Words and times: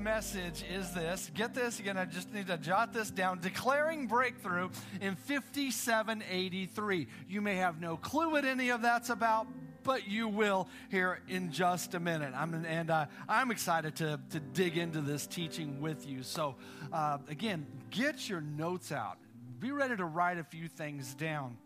Message 0.00 0.64
is 0.72 0.92
this. 0.92 1.30
Get 1.34 1.54
this 1.54 1.78
again, 1.78 1.98
I 1.98 2.06
just 2.06 2.32
need 2.32 2.46
to 2.46 2.56
jot 2.56 2.92
this 2.92 3.10
down. 3.10 3.38
Declaring 3.40 4.06
breakthrough 4.06 4.70
in 5.00 5.14
5783. 5.14 7.06
You 7.28 7.40
may 7.40 7.56
have 7.56 7.80
no 7.80 7.96
clue 7.96 8.30
what 8.30 8.44
any 8.44 8.70
of 8.70 8.80
that's 8.80 9.10
about, 9.10 9.46
but 9.82 10.08
you 10.08 10.26
will 10.26 10.68
here 10.90 11.20
in 11.28 11.52
just 11.52 11.94
a 11.94 12.00
minute. 12.00 12.32
I'm, 12.34 12.64
and 12.64 12.90
uh, 12.90 13.06
I'm 13.28 13.50
excited 13.50 13.96
to, 13.96 14.18
to 14.30 14.40
dig 14.40 14.78
into 14.78 15.02
this 15.02 15.26
teaching 15.26 15.80
with 15.80 16.08
you. 16.08 16.22
So, 16.22 16.56
uh, 16.92 17.18
again, 17.28 17.66
get 17.90 18.28
your 18.28 18.40
notes 18.40 18.92
out. 18.92 19.18
Be 19.58 19.70
ready 19.70 19.96
to 19.96 20.04
write 20.06 20.38
a 20.38 20.44
few 20.44 20.68
things 20.68 21.14
down. 21.14 21.58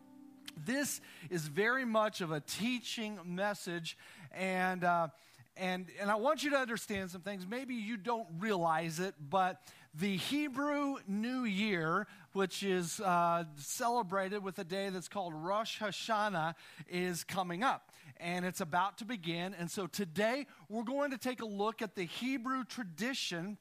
This 0.66 1.00
is 1.30 1.46
very 1.46 1.84
much 1.84 2.20
of 2.20 2.32
a 2.32 2.40
teaching 2.40 3.18
message, 3.24 3.96
and 4.32 4.82
uh, 4.82 5.08
and, 5.56 5.86
and 6.00 6.10
I 6.10 6.16
want 6.16 6.42
you 6.42 6.50
to 6.50 6.56
understand 6.56 7.10
some 7.10 7.20
things. 7.20 7.46
Maybe 7.48 7.74
you 7.74 7.96
don't 7.96 8.26
realize 8.38 8.98
it, 8.98 9.14
but 9.30 9.62
the 9.94 10.16
Hebrew 10.16 10.96
New 11.06 11.44
Year, 11.44 12.08
which 12.32 12.64
is 12.64 12.98
uh, 13.00 13.44
celebrated 13.56 14.42
with 14.42 14.58
a 14.58 14.64
day 14.64 14.88
that's 14.88 15.08
called 15.08 15.32
Rosh 15.34 15.80
Hashanah, 15.80 16.54
is 16.88 17.22
coming 17.22 17.62
up. 17.62 17.92
And 18.16 18.44
it's 18.44 18.60
about 18.60 18.98
to 18.98 19.04
begin. 19.04 19.54
And 19.54 19.70
so 19.70 19.86
today 19.86 20.46
we're 20.68 20.82
going 20.82 21.12
to 21.12 21.18
take 21.18 21.42
a 21.42 21.46
look 21.46 21.82
at 21.82 21.94
the 21.94 22.04
Hebrew 22.04 22.64
tradition 22.64 23.58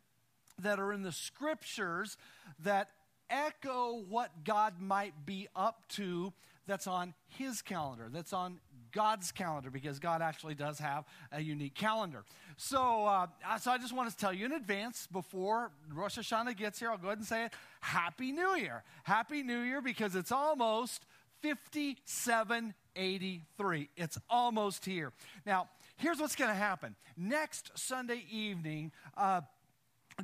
that 0.60 0.80
are 0.80 0.94
in 0.94 1.04
the 1.04 1.12
scriptures 1.12 2.18
that 2.60 2.90
echo 3.30 4.04
what 4.10 4.44
God 4.44 4.80
might 4.80 5.26
be 5.26 5.48
up 5.56 5.88
to 5.90 6.34
that's 6.66 6.88
on 6.88 7.14
his 7.28 7.62
calendar, 7.62 8.10
that's 8.12 8.34
on 8.34 8.60
God's 8.94 9.32
calendar 9.32 9.70
because 9.70 10.00
God 10.00 10.22
actually 10.22 10.56
does 10.56 10.80
have 10.80 11.04
a 11.32 11.42
unique 11.42 11.76
calendar. 11.76 12.24
So, 12.58 13.06
uh, 13.06 13.28
so 13.60 13.72
I 13.72 13.78
just 13.78 13.94
want 13.94 14.10
to 14.10 14.18
tell 14.18 14.32
you 14.32 14.46
in 14.46 14.54
advance 14.54 15.06
before 15.12 15.72
Rosh 15.92 16.18
Hashanah 16.18 16.56
gets 16.56 16.80
here, 16.80 16.92
I'll 16.92 16.98
go 16.98 17.08
ahead 17.08 17.18
and 17.18 17.28
say 17.28 17.44
it 17.46 17.54
Happy 17.82 18.32
New 18.32 18.56
Year. 18.56 18.84
Happy 19.04 19.44
New 19.44 19.60
Year 19.60 19.82
because 19.82 20.16
it's 20.16 20.32
almost 20.32 21.06
5783. 21.42 23.90
It's 23.98 24.18
almost 24.30 24.86
here. 24.86 25.12
Now, 25.46 25.68
here's 25.98 26.20
what's 26.20 26.36
going 26.36 26.52
to 26.52 26.56
happen. 26.56 26.96
Next 27.18 27.72
Sunday 27.76 28.24
evening, 28.32 28.94
uh, 29.18 29.42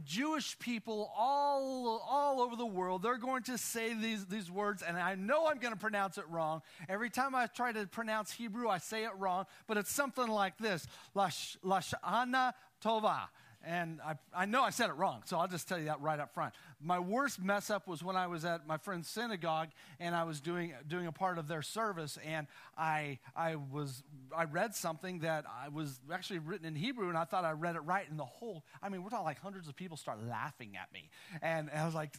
Jewish 0.06 0.58
people 0.60 1.12
all, 1.18 2.04
all 2.10 2.42
over 2.42 2.56
the 2.56 2.66
world, 2.66 3.04
they're 3.04 3.18
going 3.18 3.44
to 3.44 3.58
say 3.58 3.94
these, 3.94 4.26
these 4.26 4.50
words, 4.50 4.82
and 4.82 4.98
I 4.98 5.16
know 5.16 5.48
I'm 5.48 5.60
going 5.60 5.74
to 5.74 5.80
pronounce 5.80 6.18
it 6.18 6.26
wrong. 6.30 6.62
Every 6.88 7.10
time 7.10 7.36
I 7.36 7.48
try 7.48 7.72
to 7.72 7.86
pronounce 7.88 8.32
Hebrew, 8.32 8.70
I 8.70 8.78
say 8.78 9.04
it 9.04 9.12
wrong, 9.18 9.46
but 9.68 9.78
it's 9.78 9.92
something 9.92 10.28
like 10.28 10.58
this 10.58 10.88
Lashana 11.16 12.54
Tova. 12.84 13.20
And 13.66 14.00
I, 14.06 14.16
I 14.34 14.46
know 14.46 14.64
I 14.64 14.70
said 14.70 14.90
it 14.90 14.94
wrong, 14.94 15.24
so 15.26 15.38
I'll 15.38 15.48
just 15.48 15.68
tell 15.68 15.78
you 15.78 15.86
that 15.86 16.00
right 16.00 16.20
up 16.20 16.34
front. 16.34 16.54
My 16.82 17.00
worst 17.00 17.42
mess 17.42 17.70
up 17.70 17.88
was 17.88 18.04
when 18.04 18.16
I 18.16 18.28
was 18.28 18.46
at 18.46 18.68
my 18.68 18.78
friend's 18.78 19.10
synagogue 19.10 19.70
and 20.00 20.16
I 20.16 20.24
was 20.24 20.40
doing, 20.40 20.74
doing 20.88 21.08
a 21.08 21.12
part 21.12 21.38
of 21.38 21.48
their 21.48 21.62
service, 21.62 22.18
and 22.26 22.48
I, 22.78 23.20
I, 23.36 23.56
was, 23.56 24.04
I 24.36 24.46
read 24.46 24.76
something 24.76 25.20
that 25.20 25.46
I 25.46 25.70
was 25.70 26.00
actually 26.12 26.40
written 26.40 26.66
in 26.66 26.76
Hebrew, 26.76 27.10
and 27.10 27.18
I 27.18 27.26
thought 27.26 27.44
I 27.44 27.52
read 27.52 27.76
it 27.76 27.80
right, 27.80 28.10
and 28.10 28.18
the 28.18 28.26
whole, 28.26 28.64
I 28.82 28.90
mean, 28.90 29.04
we're 29.04 29.10
talking 29.10 29.26
like 29.26 29.42
hundreds 29.42 29.68
of 29.68 29.76
people 29.76 29.98
start 29.98 30.20
laughing 30.28 30.78
at 30.82 30.92
me. 30.94 31.10
And, 31.42 31.70
and 31.70 31.82
I 31.82 31.86
was 31.86 31.96
like, 31.96 32.14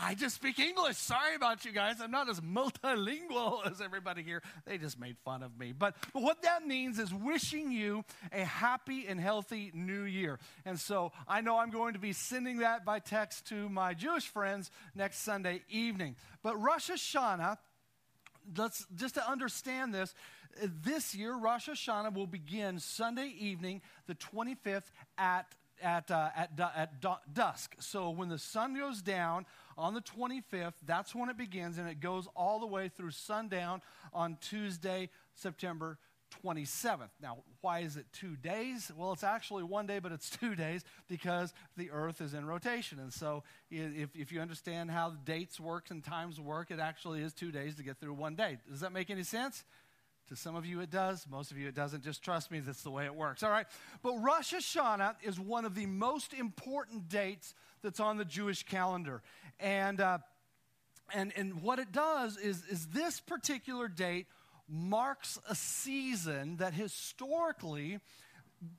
I 0.00 0.14
just 0.14 0.34
speak 0.34 0.58
English. 0.58 0.96
Sorry 0.96 1.34
about 1.34 1.64
you 1.64 1.72
guys. 1.72 1.96
I'm 2.00 2.10
not 2.10 2.28
as 2.28 2.40
multilingual 2.40 3.66
as 3.70 3.80
everybody 3.80 4.22
here. 4.22 4.42
They 4.66 4.78
just 4.78 4.98
made 4.98 5.16
fun 5.24 5.42
of 5.42 5.58
me. 5.58 5.72
But, 5.72 5.94
what 6.12 6.42
that 6.42 6.66
means 6.66 6.98
is 6.98 7.12
wishing 7.12 7.72
you 7.72 8.04
a 8.32 8.44
happy 8.44 9.06
and 9.08 9.20
healthy 9.20 9.70
new 9.74 10.02
year. 10.02 10.38
And 10.64 10.78
so 10.78 11.12
I 11.26 11.40
know 11.40 11.58
I'm 11.58 11.70
going 11.70 11.94
to 11.94 11.98
be 11.98 12.12
sending 12.12 12.58
that 12.58 12.84
by 12.84 12.98
text 12.98 13.46
to 13.48 13.68
my 13.68 13.93
Jewish 13.94 14.28
friends 14.28 14.70
next 14.94 15.18
Sunday 15.18 15.62
evening. 15.68 16.16
But 16.42 16.60
Rosh 16.60 16.90
Hashanah, 16.90 17.58
let's 18.56 18.86
just 18.94 19.14
to 19.14 19.28
understand 19.28 19.94
this, 19.94 20.14
this 20.82 21.14
year 21.14 21.34
Rosh 21.34 21.68
Hashanah 21.68 22.14
will 22.14 22.26
begin 22.26 22.78
Sunday 22.78 23.34
evening, 23.38 23.82
the 24.06 24.14
25th 24.14 24.90
at 25.18 25.46
at, 25.82 26.10
uh, 26.10 26.30
at, 26.36 26.50
at 26.76 27.34
dusk. 27.34 27.74
So 27.80 28.10
when 28.10 28.28
the 28.28 28.38
sun 28.38 28.78
goes 28.78 29.02
down 29.02 29.44
on 29.76 29.92
the 29.92 30.00
25th, 30.00 30.74
that's 30.86 31.14
when 31.14 31.28
it 31.28 31.36
begins, 31.36 31.78
and 31.78 31.88
it 31.88 32.00
goes 32.00 32.28
all 32.36 32.60
the 32.60 32.66
way 32.66 32.88
through 32.88 33.10
sundown 33.10 33.82
on 34.12 34.38
Tuesday, 34.40 35.10
September 35.34 35.98
27th. 36.42 37.10
Now, 37.20 37.38
why 37.60 37.80
is 37.80 37.96
it 37.96 38.06
two 38.12 38.36
days? 38.36 38.90
Well, 38.96 39.12
it's 39.12 39.24
actually 39.24 39.62
one 39.62 39.86
day, 39.86 39.98
but 39.98 40.12
it's 40.12 40.30
two 40.40 40.54
days 40.54 40.82
because 41.08 41.52
the 41.76 41.90
earth 41.90 42.20
is 42.20 42.34
in 42.34 42.46
rotation. 42.46 42.98
And 42.98 43.12
so, 43.12 43.42
if, 43.70 44.10
if 44.14 44.32
you 44.32 44.40
understand 44.40 44.90
how 44.90 45.14
dates 45.24 45.60
work 45.60 45.90
and 45.90 46.02
times 46.02 46.40
work, 46.40 46.70
it 46.70 46.80
actually 46.80 47.22
is 47.22 47.32
two 47.32 47.50
days 47.50 47.74
to 47.76 47.82
get 47.82 47.98
through 47.98 48.14
one 48.14 48.34
day. 48.34 48.58
Does 48.70 48.80
that 48.80 48.92
make 48.92 49.10
any 49.10 49.22
sense? 49.22 49.64
To 50.28 50.36
some 50.36 50.56
of 50.56 50.64
you, 50.64 50.80
it 50.80 50.90
does. 50.90 51.26
Most 51.30 51.50
of 51.50 51.58
you, 51.58 51.68
it 51.68 51.74
doesn't. 51.74 52.02
Just 52.02 52.22
trust 52.22 52.50
me, 52.50 52.60
that's 52.60 52.82
the 52.82 52.90
way 52.90 53.04
it 53.04 53.14
works. 53.14 53.42
All 53.42 53.50
right. 53.50 53.66
But 54.02 54.16
Rosh 54.16 54.54
Hashanah 54.54 55.16
is 55.22 55.38
one 55.38 55.66
of 55.66 55.74
the 55.74 55.84
most 55.84 56.32
important 56.32 57.10
dates 57.10 57.54
that's 57.82 58.00
on 58.00 58.16
the 58.16 58.24
Jewish 58.24 58.62
calendar. 58.62 59.22
And, 59.60 60.00
uh, 60.00 60.18
and, 61.12 61.32
and 61.36 61.60
what 61.60 61.78
it 61.78 61.92
does 61.92 62.38
is, 62.38 62.64
is 62.70 62.86
this 62.86 63.20
particular 63.20 63.86
date 63.86 64.26
marks 64.68 65.38
a 65.48 65.54
season 65.54 66.56
that 66.56 66.74
historically 66.74 67.98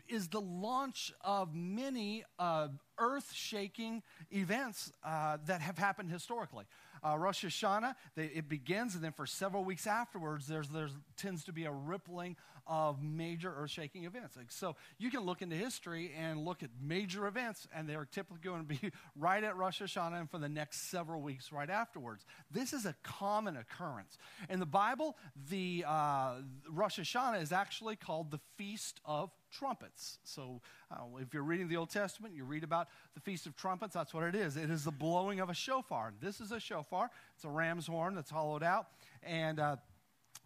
is 0.08 0.30
the 0.30 0.42
launch 0.42 1.14
of 1.22 1.54
many 1.54 2.24
uh, 2.40 2.70
earth 2.98 3.32
shaking 3.34 4.02
events 4.32 4.92
uh, 5.04 5.38
that 5.46 5.62
have 5.62 5.78
happened 5.78 6.10
historically. 6.10 6.66
Uh, 7.04 7.18
Rosh 7.18 7.46
Hashanah, 7.46 7.96
they, 8.16 8.26
it 8.26 8.50
begins, 8.50 8.96
and 8.96 9.04
then 9.04 9.12
for 9.12 9.28
several 9.28 9.64
weeks 9.64 9.86
afterwards, 9.86 10.48
there's, 10.48 10.70
there's 10.70 10.92
tends 11.18 11.44
to 11.44 11.54
be 11.54 11.66
a 11.66 11.72
rippling 11.72 12.36
of 12.68 13.02
major 13.02 13.54
earth 13.56 13.72
shaking 13.72 14.06
events. 14.06 14.36
Like, 14.36 14.52
so 14.52 14.76
you 14.98 15.10
can 15.12 15.22
look 15.22 15.42
into 15.42 15.56
history 15.56 16.12
and 16.18 16.46
look 16.46 16.64
at 16.64 16.70
major 16.82 17.28
events, 17.28 17.68
and 17.74 17.88
they're 17.88 18.08
typically 18.12 18.40
going 18.44 18.66
to 18.66 18.68
be 18.68 18.92
right 19.16 19.44
at 19.44 19.56
Rosh 19.56 19.82
Hashanah 19.82 20.20
and 20.20 20.30
for 20.30 20.38
the 20.38 20.50
next 20.50 20.90
several 20.90 21.22
weeks 21.22 21.52
right 21.52 21.70
afterwards. 21.70 22.26
This 22.52 22.74
is 22.74 22.86
a 22.86 22.96
common 23.04 23.58
occurrence. 23.58 24.18
In 24.50 24.60
the 24.60 24.66
Bible, 24.66 25.16
the 25.50 25.86
uh, 25.88 26.36
Rosh 26.70 27.00
Hashanah 27.00 27.42
is 27.42 27.52
actually 27.52 27.96
called 27.96 28.32
the 28.32 28.40
Feast 28.58 29.00
of 29.06 29.32
trumpets. 29.52 30.20
So, 30.24 30.62
uh, 30.92 31.18
if 31.20 31.34
you're 31.34 31.44
reading 31.44 31.68
the 31.68 31.78
Old 31.78 31.90
Testament, 31.90 32.36
you 32.36 32.44
read 32.44 32.64
about 32.64 32.88
the 33.14 33.22
Feast 33.22 33.46
of 33.46 33.56
Trumpets. 33.56 33.94
That's 33.94 34.14
what 34.14 34.24
it 34.24 34.36
is. 34.36 34.58
It 34.58 34.70
is 34.70 34.84
the 34.84 34.92
blowing 34.92 35.40
of 35.40 35.50
a 35.50 35.54
shofar. 35.54 36.14
This 36.22 36.42
is 36.42 36.52
a 36.52 36.60
shofar. 36.60 37.10
It's 37.36 37.46
a 37.46 37.50
ram's 37.50 37.88
horn 37.88 38.16
that's 38.16 38.30
hollowed 38.30 38.64
out, 38.64 38.88
and 39.24 39.60
uh, 39.60 39.78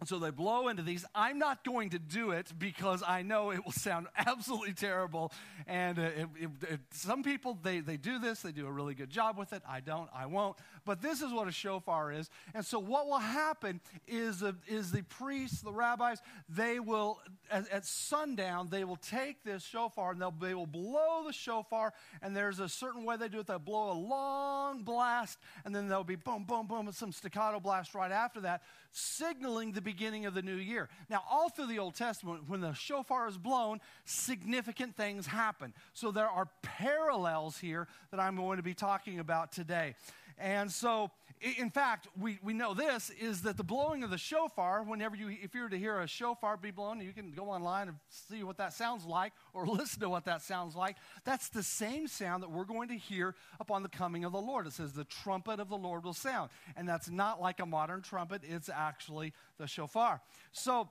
so 0.04 0.18
they 0.18 0.30
blow 0.30 0.68
into 0.68 0.82
these. 0.82 1.04
I'm 1.14 1.38
not 1.38 1.64
going 1.64 1.90
to 1.90 1.98
do 1.98 2.30
it 2.30 2.52
because 2.58 3.02
I 3.06 3.22
know 3.22 3.50
it 3.50 3.64
will 3.64 3.72
sound 3.72 4.06
absolutely 4.16 4.72
terrible. 4.72 5.32
And 5.66 5.98
uh, 5.98 6.02
it, 6.02 6.28
it, 6.40 6.50
it, 6.62 6.80
some 6.92 7.22
people, 7.22 7.58
they, 7.62 7.80
they 7.80 7.96
do 7.96 8.18
this, 8.18 8.40
they 8.40 8.52
do 8.52 8.66
a 8.66 8.72
really 8.72 8.94
good 8.94 9.10
job 9.10 9.36
with 9.36 9.52
it. 9.52 9.62
I 9.68 9.80
don't, 9.80 10.08
I 10.14 10.26
won't. 10.26 10.56
But 10.84 11.02
this 11.02 11.22
is 11.22 11.32
what 11.32 11.48
a 11.48 11.52
shofar 11.52 12.12
is. 12.12 12.30
And 12.54 12.64
so 12.64 12.78
what 12.78 13.06
will 13.06 13.18
happen 13.18 13.80
is, 14.06 14.42
uh, 14.42 14.52
is 14.66 14.92
the 14.92 15.02
priests, 15.02 15.60
the 15.60 15.72
rabbis, 15.72 16.20
they 16.48 16.80
will, 16.80 17.18
at, 17.50 17.68
at 17.70 17.84
sundown, 17.84 18.68
they 18.70 18.84
will 18.84 18.96
take 18.96 19.42
this 19.44 19.62
shofar 19.62 20.12
and 20.12 20.20
they'll, 20.20 20.34
they 20.40 20.54
will 20.54 20.66
blow 20.66 21.24
the 21.26 21.32
shofar. 21.32 21.92
And 22.22 22.34
there's 22.34 22.60
a 22.60 22.68
certain 22.68 23.04
way 23.04 23.16
they 23.16 23.28
do 23.28 23.40
it. 23.40 23.46
They'll 23.46 23.58
blow 23.58 23.92
a 23.92 23.98
long 23.98 24.82
blast, 24.82 25.38
and 25.64 25.74
then 25.74 25.88
there'll 25.88 26.04
be 26.04 26.16
boom, 26.16 26.44
boom, 26.44 26.66
boom, 26.66 26.86
and 26.86 26.94
some 26.94 27.12
staccato 27.12 27.60
blast 27.60 27.94
right 27.94 28.12
after 28.12 28.40
that, 28.40 28.62
signaling 28.92 29.72
the 29.72 29.80
beginning 29.80 30.26
of 30.26 30.34
the 30.34 30.42
new 30.42 30.56
year. 30.56 30.88
Now, 31.08 31.22
all 31.30 31.48
through 31.48 31.66
the 31.66 31.78
Old 31.78 31.94
Testament, 31.94 32.48
when 32.48 32.60
the 32.60 32.72
shofar 32.72 33.28
is 33.28 33.36
blown, 33.36 33.80
significant 34.04 34.96
things 34.96 35.26
happen. 35.26 35.74
So 35.92 36.10
there 36.10 36.28
are 36.28 36.48
parallels 36.62 37.58
here 37.58 37.88
that 38.10 38.20
I'm 38.20 38.36
going 38.36 38.56
to 38.56 38.62
be 38.62 38.74
talking 38.74 39.18
about 39.18 39.52
today. 39.52 39.94
And 40.40 40.72
so, 40.72 41.10
in 41.58 41.70
fact, 41.70 42.08
we, 42.18 42.38
we 42.42 42.54
know 42.54 42.72
this 42.72 43.10
is 43.10 43.42
that 43.42 43.58
the 43.58 43.64
blowing 43.64 44.02
of 44.02 44.10
the 44.10 44.18
shofar, 44.18 44.82
whenever 44.82 45.14
you, 45.14 45.28
if 45.42 45.54
you 45.54 45.62
were 45.62 45.68
to 45.68 45.78
hear 45.78 46.00
a 46.00 46.06
shofar 46.06 46.56
be 46.56 46.70
blown, 46.70 47.00
you 47.00 47.12
can 47.12 47.32
go 47.32 47.50
online 47.50 47.88
and 47.88 47.98
see 48.08 48.42
what 48.42 48.56
that 48.56 48.72
sounds 48.72 49.04
like 49.04 49.32
or 49.52 49.66
listen 49.66 50.00
to 50.00 50.08
what 50.08 50.24
that 50.24 50.40
sounds 50.40 50.74
like. 50.74 50.96
That's 51.24 51.50
the 51.50 51.62
same 51.62 52.08
sound 52.08 52.42
that 52.42 52.50
we're 52.50 52.64
going 52.64 52.88
to 52.88 52.96
hear 52.96 53.34
upon 53.60 53.82
the 53.82 53.88
coming 53.90 54.24
of 54.24 54.32
the 54.32 54.40
Lord. 54.40 54.66
It 54.66 54.72
says, 54.72 54.94
the 54.94 55.04
trumpet 55.04 55.60
of 55.60 55.68
the 55.68 55.76
Lord 55.76 56.04
will 56.04 56.14
sound. 56.14 56.50
And 56.74 56.88
that's 56.88 57.10
not 57.10 57.40
like 57.40 57.60
a 57.60 57.66
modern 57.66 58.00
trumpet, 58.00 58.42
it's 58.42 58.70
actually 58.70 59.34
the 59.58 59.66
shofar. 59.66 60.22
So, 60.52 60.88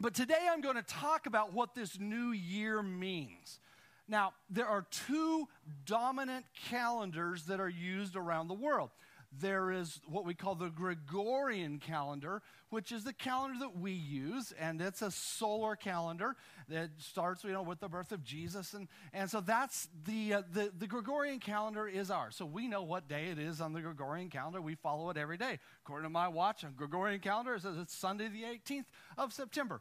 but 0.00 0.14
today 0.14 0.48
I'm 0.50 0.62
going 0.62 0.76
to 0.76 0.82
talk 0.82 1.26
about 1.26 1.52
what 1.52 1.74
this 1.74 2.00
new 2.00 2.32
year 2.32 2.82
means. 2.82 3.60
Now, 4.10 4.32
there 4.50 4.66
are 4.66 4.84
two 4.90 5.46
dominant 5.86 6.44
calendars 6.68 7.44
that 7.44 7.60
are 7.60 7.68
used 7.68 8.16
around 8.16 8.48
the 8.48 8.54
world. 8.54 8.90
There 9.38 9.70
is 9.70 10.00
what 10.08 10.24
we 10.24 10.34
call 10.34 10.56
the 10.56 10.70
Gregorian 10.70 11.78
calendar, 11.78 12.42
which 12.70 12.90
is 12.90 13.04
the 13.04 13.12
calendar 13.12 13.60
that 13.60 13.78
we 13.78 13.92
use, 13.92 14.52
and 14.58 14.80
it's 14.80 15.02
a 15.02 15.12
solar 15.12 15.76
calendar 15.76 16.34
that 16.68 16.90
starts, 16.98 17.44
you 17.44 17.52
know, 17.52 17.62
with 17.62 17.78
the 17.78 17.88
birth 17.88 18.10
of 18.10 18.24
Jesus, 18.24 18.74
and, 18.74 18.88
and 19.12 19.30
so 19.30 19.40
that's 19.40 19.86
the, 20.04 20.34
uh, 20.34 20.42
the 20.52 20.72
the 20.76 20.88
Gregorian 20.88 21.38
calendar 21.38 21.86
is 21.86 22.10
ours. 22.10 22.34
So 22.34 22.44
we 22.44 22.66
know 22.66 22.82
what 22.82 23.06
day 23.06 23.26
it 23.26 23.38
is 23.38 23.60
on 23.60 23.72
the 23.72 23.80
Gregorian 23.80 24.30
calendar. 24.30 24.60
We 24.60 24.74
follow 24.74 25.10
it 25.10 25.16
every 25.16 25.36
day. 25.36 25.60
According 25.84 26.06
to 26.06 26.10
my 26.10 26.26
watch, 26.26 26.64
on 26.64 26.72
Gregorian 26.72 27.20
calendar, 27.20 27.54
it 27.54 27.62
says 27.62 27.76
it's 27.78 27.94
Sunday 27.94 28.26
the 28.26 28.42
18th 28.42 28.86
of 29.16 29.32
September. 29.32 29.80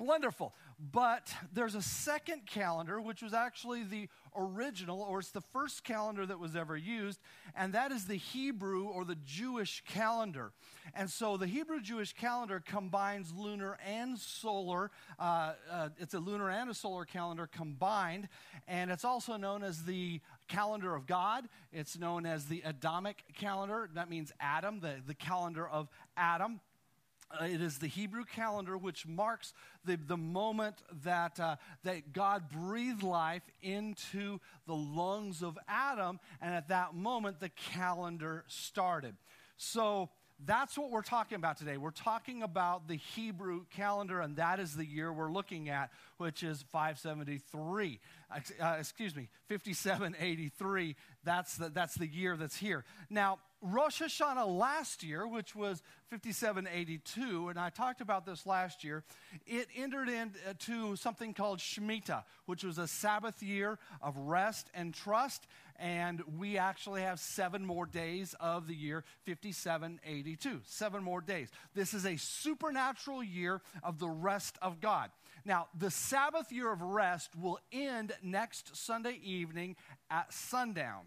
Wonderful. 0.00 0.54
But 0.80 1.34
there's 1.52 1.74
a 1.74 1.82
second 1.82 2.46
calendar, 2.46 3.00
which 3.00 3.20
was 3.20 3.34
actually 3.34 3.82
the 3.82 4.08
original, 4.36 5.00
or 5.02 5.18
it's 5.18 5.30
the 5.32 5.40
first 5.40 5.82
calendar 5.82 6.24
that 6.24 6.38
was 6.38 6.54
ever 6.54 6.76
used, 6.76 7.18
and 7.56 7.72
that 7.72 7.90
is 7.90 8.04
the 8.04 8.14
Hebrew 8.14 8.84
or 8.84 9.04
the 9.04 9.16
Jewish 9.16 9.82
calendar. 9.88 10.52
And 10.94 11.10
so 11.10 11.36
the 11.36 11.48
Hebrew 11.48 11.80
Jewish 11.80 12.12
calendar 12.12 12.62
combines 12.64 13.32
lunar 13.32 13.76
and 13.84 14.16
solar. 14.16 14.92
Uh, 15.18 15.54
uh, 15.68 15.88
it's 15.98 16.14
a 16.14 16.20
lunar 16.20 16.48
and 16.48 16.70
a 16.70 16.74
solar 16.74 17.04
calendar 17.04 17.48
combined, 17.48 18.28
and 18.68 18.92
it's 18.92 19.04
also 19.04 19.36
known 19.36 19.64
as 19.64 19.82
the 19.84 20.20
calendar 20.46 20.94
of 20.94 21.06
God. 21.06 21.48
It's 21.72 21.98
known 21.98 22.24
as 22.24 22.46
the 22.46 22.62
Adamic 22.64 23.24
calendar. 23.36 23.90
That 23.94 24.08
means 24.08 24.32
Adam, 24.38 24.78
the, 24.78 24.96
the 25.04 25.14
calendar 25.14 25.68
of 25.68 25.88
Adam. 26.16 26.60
Uh, 27.30 27.44
it 27.44 27.60
is 27.60 27.78
the 27.78 27.86
Hebrew 27.86 28.24
calendar 28.24 28.78
which 28.78 29.06
marks 29.06 29.52
the, 29.84 29.96
the 29.96 30.16
moment 30.16 30.76
that, 31.04 31.38
uh, 31.38 31.56
that 31.84 32.12
God 32.12 32.48
breathed 32.50 33.02
life 33.02 33.42
into 33.60 34.38
the 34.66 34.74
lungs 34.74 35.42
of 35.42 35.58
Adam, 35.68 36.20
and 36.40 36.54
at 36.54 36.68
that 36.68 36.94
moment 36.94 37.38
the 37.40 37.50
calendar 37.50 38.44
started. 38.48 39.14
So 39.58 40.08
that's 40.46 40.78
what 40.78 40.90
we're 40.90 41.02
talking 41.02 41.36
about 41.36 41.58
today. 41.58 41.76
We're 41.76 41.90
talking 41.90 42.42
about 42.42 42.86
the 42.86 42.96
Hebrew 42.96 43.64
calendar, 43.70 44.20
and 44.20 44.36
that 44.36 44.60
is 44.60 44.74
the 44.74 44.86
year 44.86 45.12
we're 45.12 45.32
looking 45.32 45.68
at, 45.68 45.90
which 46.16 46.42
is 46.42 46.64
573. 46.70 47.98
Uh, 48.30 48.76
excuse 48.78 49.16
me, 49.16 49.28
5783. 49.48 50.96
That's 51.24 51.56
the, 51.56 51.70
that's 51.70 51.94
the 51.94 52.06
year 52.06 52.36
that's 52.36 52.56
here. 52.56 52.84
Now, 53.08 53.38
Rosh 53.60 54.00
Hashanah 54.00 54.46
last 54.46 55.02
year, 55.02 55.26
which 55.26 55.56
was 55.56 55.82
5782, 56.10 57.48
and 57.48 57.58
I 57.58 57.70
talked 57.70 58.00
about 58.00 58.24
this 58.24 58.46
last 58.46 58.84
year, 58.84 59.02
it 59.46 59.66
entered 59.74 60.08
into 60.08 60.94
something 60.94 61.34
called 61.34 61.58
Shemitah, 61.58 62.22
which 62.46 62.62
was 62.62 62.78
a 62.78 62.86
Sabbath 62.86 63.42
year 63.42 63.78
of 64.00 64.16
rest 64.16 64.70
and 64.74 64.94
trust. 64.94 65.46
And 65.76 66.22
we 66.38 66.58
actually 66.58 67.02
have 67.02 67.18
seven 67.18 67.64
more 67.64 67.86
days 67.86 68.34
of 68.38 68.66
the 68.66 68.74
year 68.74 69.04
5782. 69.26 70.60
Seven 70.64 71.02
more 71.02 71.20
days. 71.20 71.48
This 71.74 71.94
is 71.94 72.04
a 72.04 72.16
supernatural 72.16 73.22
year 73.22 73.60
of 73.82 73.98
the 73.98 74.08
rest 74.08 74.56
of 74.62 74.80
God. 74.80 75.10
Now, 75.44 75.68
the 75.76 75.90
Sabbath 75.90 76.52
year 76.52 76.72
of 76.72 76.82
rest 76.82 77.30
will 77.36 77.58
end 77.72 78.12
next 78.22 78.76
Sunday 78.76 79.18
evening 79.22 79.76
at 80.10 80.32
sundown. 80.32 81.06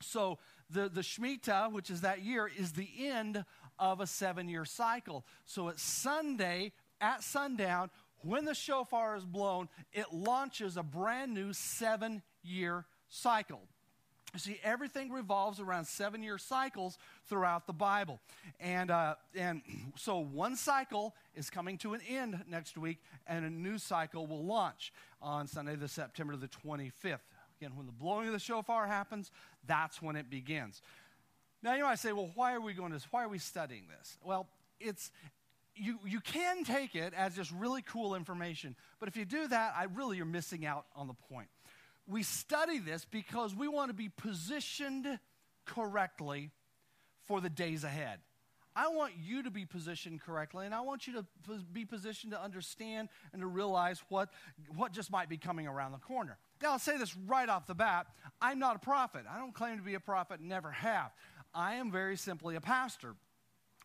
So, 0.00 0.38
the, 0.70 0.88
the 0.88 1.02
Shemitah, 1.02 1.72
which 1.72 1.90
is 1.90 2.00
that 2.00 2.22
year, 2.22 2.50
is 2.54 2.72
the 2.72 2.88
end 2.98 3.44
of 3.78 4.00
a 4.00 4.06
seven 4.06 4.48
year 4.48 4.64
cycle. 4.64 5.24
So 5.44 5.68
it's 5.68 5.82
Sunday 5.82 6.72
at 7.00 7.22
sundown, 7.22 7.90
when 8.20 8.44
the 8.44 8.54
shofar 8.54 9.16
is 9.16 9.24
blown, 9.24 9.68
it 9.92 10.12
launches 10.12 10.76
a 10.76 10.82
brand 10.82 11.34
new 11.34 11.52
seven 11.52 12.22
year 12.42 12.86
cycle. 13.08 13.68
You 14.34 14.40
see, 14.40 14.60
everything 14.64 15.12
revolves 15.12 15.60
around 15.60 15.86
seven 15.86 16.20
year 16.22 16.38
cycles 16.38 16.98
throughout 17.28 17.68
the 17.68 17.72
Bible. 17.72 18.18
And, 18.58 18.90
uh, 18.90 19.14
and 19.36 19.62
so 19.96 20.18
one 20.18 20.56
cycle 20.56 21.14
is 21.36 21.50
coming 21.50 21.78
to 21.78 21.94
an 21.94 22.00
end 22.08 22.44
next 22.50 22.76
week, 22.76 22.98
and 23.28 23.44
a 23.44 23.50
new 23.50 23.78
cycle 23.78 24.26
will 24.26 24.44
launch 24.44 24.92
on 25.22 25.46
Sunday, 25.46 25.76
the 25.76 25.88
September 25.88 26.36
the 26.36 26.48
25th. 26.48 27.20
Again, 27.60 27.76
when 27.76 27.86
the 27.86 27.92
blowing 27.92 28.26
of 28.26 28.32
the 28.32 28.40
shofar 28.40 28.88
happens, 28.88 29.30
that's 29.68 30.02
when 30.02 30.16
it 30.16 30.28
begins. 30.28 30.82
Now, 31.62 31.74
you 31.76 31.84
might 31.84 32.00
say, 32.00 32.12
well, 32.12 32.30
why 32.34 32.54
are 32.54 32.60
we 32.60 32.74
going 32.74 32.90
to 32.90 32.96
this? 32.96 33.06
Why 33.10 33.22
are 33.22 33.28
we 33.28 33.38
studying 33.38 33.84
this? 33.88 34.18
Well, 34.22 34.48
it's 34.80 35.12
you, 35.76 35.98
you 36.06 36.20
can 36.20 36.64
take 36.64 36.94
it 36.94 37.14
as 37.14 37.34
just 37.34 37.50
really 37.52 37.82
cool 37.82 38.14
information, 38.14 38.76
but 39.00 39.08
if 39.08 39.16
you 39.16 39.24
do 39.24 39.48
that, 39.48 39.74
I 39.76 39.84
really 39.94 40.16
you're 40.16 40.26
missing 40.26 40.66
out 40.66 40.86
on 40.94 41.08
the 41.08 41.14
point. 41.14 41.48
We 42.06 42.22
study 42.22 42.78
this 42.78 43.04
because 43.04 43.54
we 43.54 43.68
want 43.68 43.90
to 43.90 43.94
be 43.94 44.08
positioned 44.08 45.18
correctly 45.64 46.50
for 47.26 47.40
the 47.40 47.50
days 47.50 47.84
ahead. 47.84 48.20
I 48.76 48.88
want 48.88 49.12
you 49.22 49.44
to 49.44 49.50
be 49.50 49.64
positioned 49.64 50.20
correctly, 50.20 50.66
and 50.66 50.74
I 50.74 50.80
want 50.80 51.06
you 51.06 51.14
to 51.14 51.24
be 51.72 51.84
positioned 51.84 52.32
to 52.32 52.42
understand 52.42 53.08
and 53.32 53.40
to 53.40 53.46
realize 53.46 54.02
what, 54.08 54.30
what 54.74 54.92
just 54.92 55.12
might 55.12 55.28
be 55.28 55.36
coming 55.36 55.68
around 55.68 55.92
the 55.92 55.98
corner. 55.98 56.38
Now, 56.60 56.72
I'll 56.72 56.78
say 56.80 56.98
this 56.98 57.16
right 57.16 57.48
off 57.48 57.66
the 57.66 57.74
bat 57.74 58.08
I'm 58.42 58.58
not 58.58 58.76
a 58.76 58.80
prophet. 58.80 59.24
I 59.30 59.38
don't 59.38 59.54
claim 59.54 59.78
to 59.78 59.84
be 59.84 59.94
a 59.94 60.00
prophet, 60.00 60.40
never 60.40 60.72
have. 60.72 61.12
I 61.54 61.74
am 61.74 61.92
very 61.92 62.16
simply 62.16 62.56
a 62.56 62.60
pastor. 62.60 63.14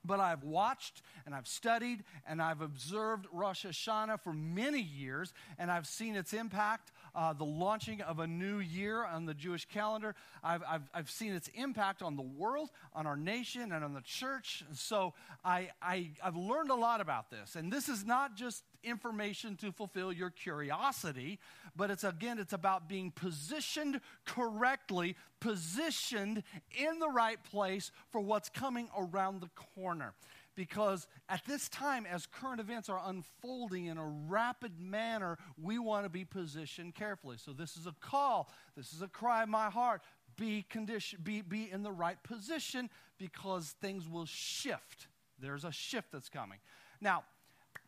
But 0.04 0.22
I've 0.22 0.44
watched 0.44 1.02
and 1.26 1.36
I've 1.36 1.48
studied 1.48 2.06
and 2.26 2.42
I've 2.42 2.62
observed 2.62 3.28
Rosh 3.34 3.66
Hashanah 3.66 4.22
for 4.22 4.34
many 4.34 4.82
years, 4.82 5.34
and 5.58 5.70
I've 5.70 5.86
seen 5.86 6.16
its 6.16 6.34
impact 6.34 6.92
uh, 7.20 7.34
the 7.34 7.44
launching 7.44 8.00
of 8.00 8.20
a 8.20 8.28
new 8.28 8.60
year 8.60 9.04
on 9.04 9.26
the 9.26 9.34
Jewish 9.34 9.66
calendar. 9.66 10.16
I've, 10.42 10.64
I've, 10.66 10.90
I've 10.94 11.10
seen 11.10 11.34
its 11.34 11.50
impact 11.54 12.02
on 12.02 12.16
the 12.16 12.22
world, 12.22 12.70
on 12.94 13.06
our 13.06 13.18
nation, 13.18 13.74
and 13.74 13.84
on 13.84 13.94
the 13.94 14.02
church. 14.02 14.64
So 14.74 15.14
I, 15.44 15.72
I, 15.82 16.12
I've 16.24 16.38
learned 16.38 16.70
a 16.70 16.76
lot 16.76 17.02
about 17.02 17.30
this. 17.30 17.58
And 17.58 17.74
this 17.74 17.90
is 17.90 18.06
not 18.06 18.38
just 18.38 18.64
information 18.86 19.58
to 19.58 19.74
fulfill 19.74 20.14
your 20.14 20.30
curiosity, 20.30 21.40
but 21.76 21.92
it's 21.92 22.06
again, 22.06 22.40
it's 22.40 22.54
about 22.54 22.88
being 22.88 23.12
positioned 23.12 24.00
correctly, 24.24 25.18
positioned 25.42 26.42
in 26.72 27.00
the 27.00 27.10
right 27.10 27.44
place 27.52 27.92
for 28.12 28.22
what's 28.22 28.48
coming 28.48 28.88
around 28.98 29.42
the 29.42 29.50
corner 29.76 30.14
because 30.60 31.08
at 31.30 31.42
this 31.46 31.70
time, 31.70 32.06
as 32.06 32.26
current 32.26 32.60
events 32.60 32.90
are 32.90 33.00
unfolding 33.06 33.86
in 33.86 33.98
a 33.98 34.06
rapid 34.06 34.78
manner, 34.78 35.38
we 35.58 35.80
want 35.80 36.04
to 36.04 36.10
be 36.10 36.26
positioned 36.26 36.96
carefully. 36.96 37.38
So, 37.38 37.54
this 37.54 37.78
is 37.78 37.88
a 37.88 37.96
call, 38.02 38.52
this 38.76 38.92
is 38.92 39.02
a 39.02 39.08
cry 39.08 39.44
of 39.44 39.48
my 39.48 39.70
heart. 39.70 40.02
Be, 40.36 40.66
condition, 40.70 41.20
be, 41.24 41.40
be 41.40 41.72
in 41.72 41.82
the 41.82 41.94
right 41.94 42.22
position 42.24 42.90
because 43.18 43.74
things 43.82 44.10
will 44.10 44.26
shift. 44.26 45.08
There's 45.40 45.64
a 45.64 45.72
shift 45.72 46.12
that's 46.12 46.28
coming. 46.28 46.60
Now, 47.00 47.24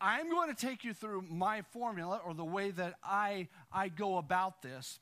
I'm 0.00 0.30
going 0.30 0.48
to 0.48 0.66
take 0.66 0.82
you 0.82 0.94
through 0.94 1.26
my 1.28 1.60
formula 1.72 2.22
or 2.24 2.32
the 2.32 2.42
way 2.42 2.70
that 2.70 2.94
I, 3.04 3.48
I 3.70 3.90
go 3.90 4.16
about 4.16 4.62
this. 4.62 4.98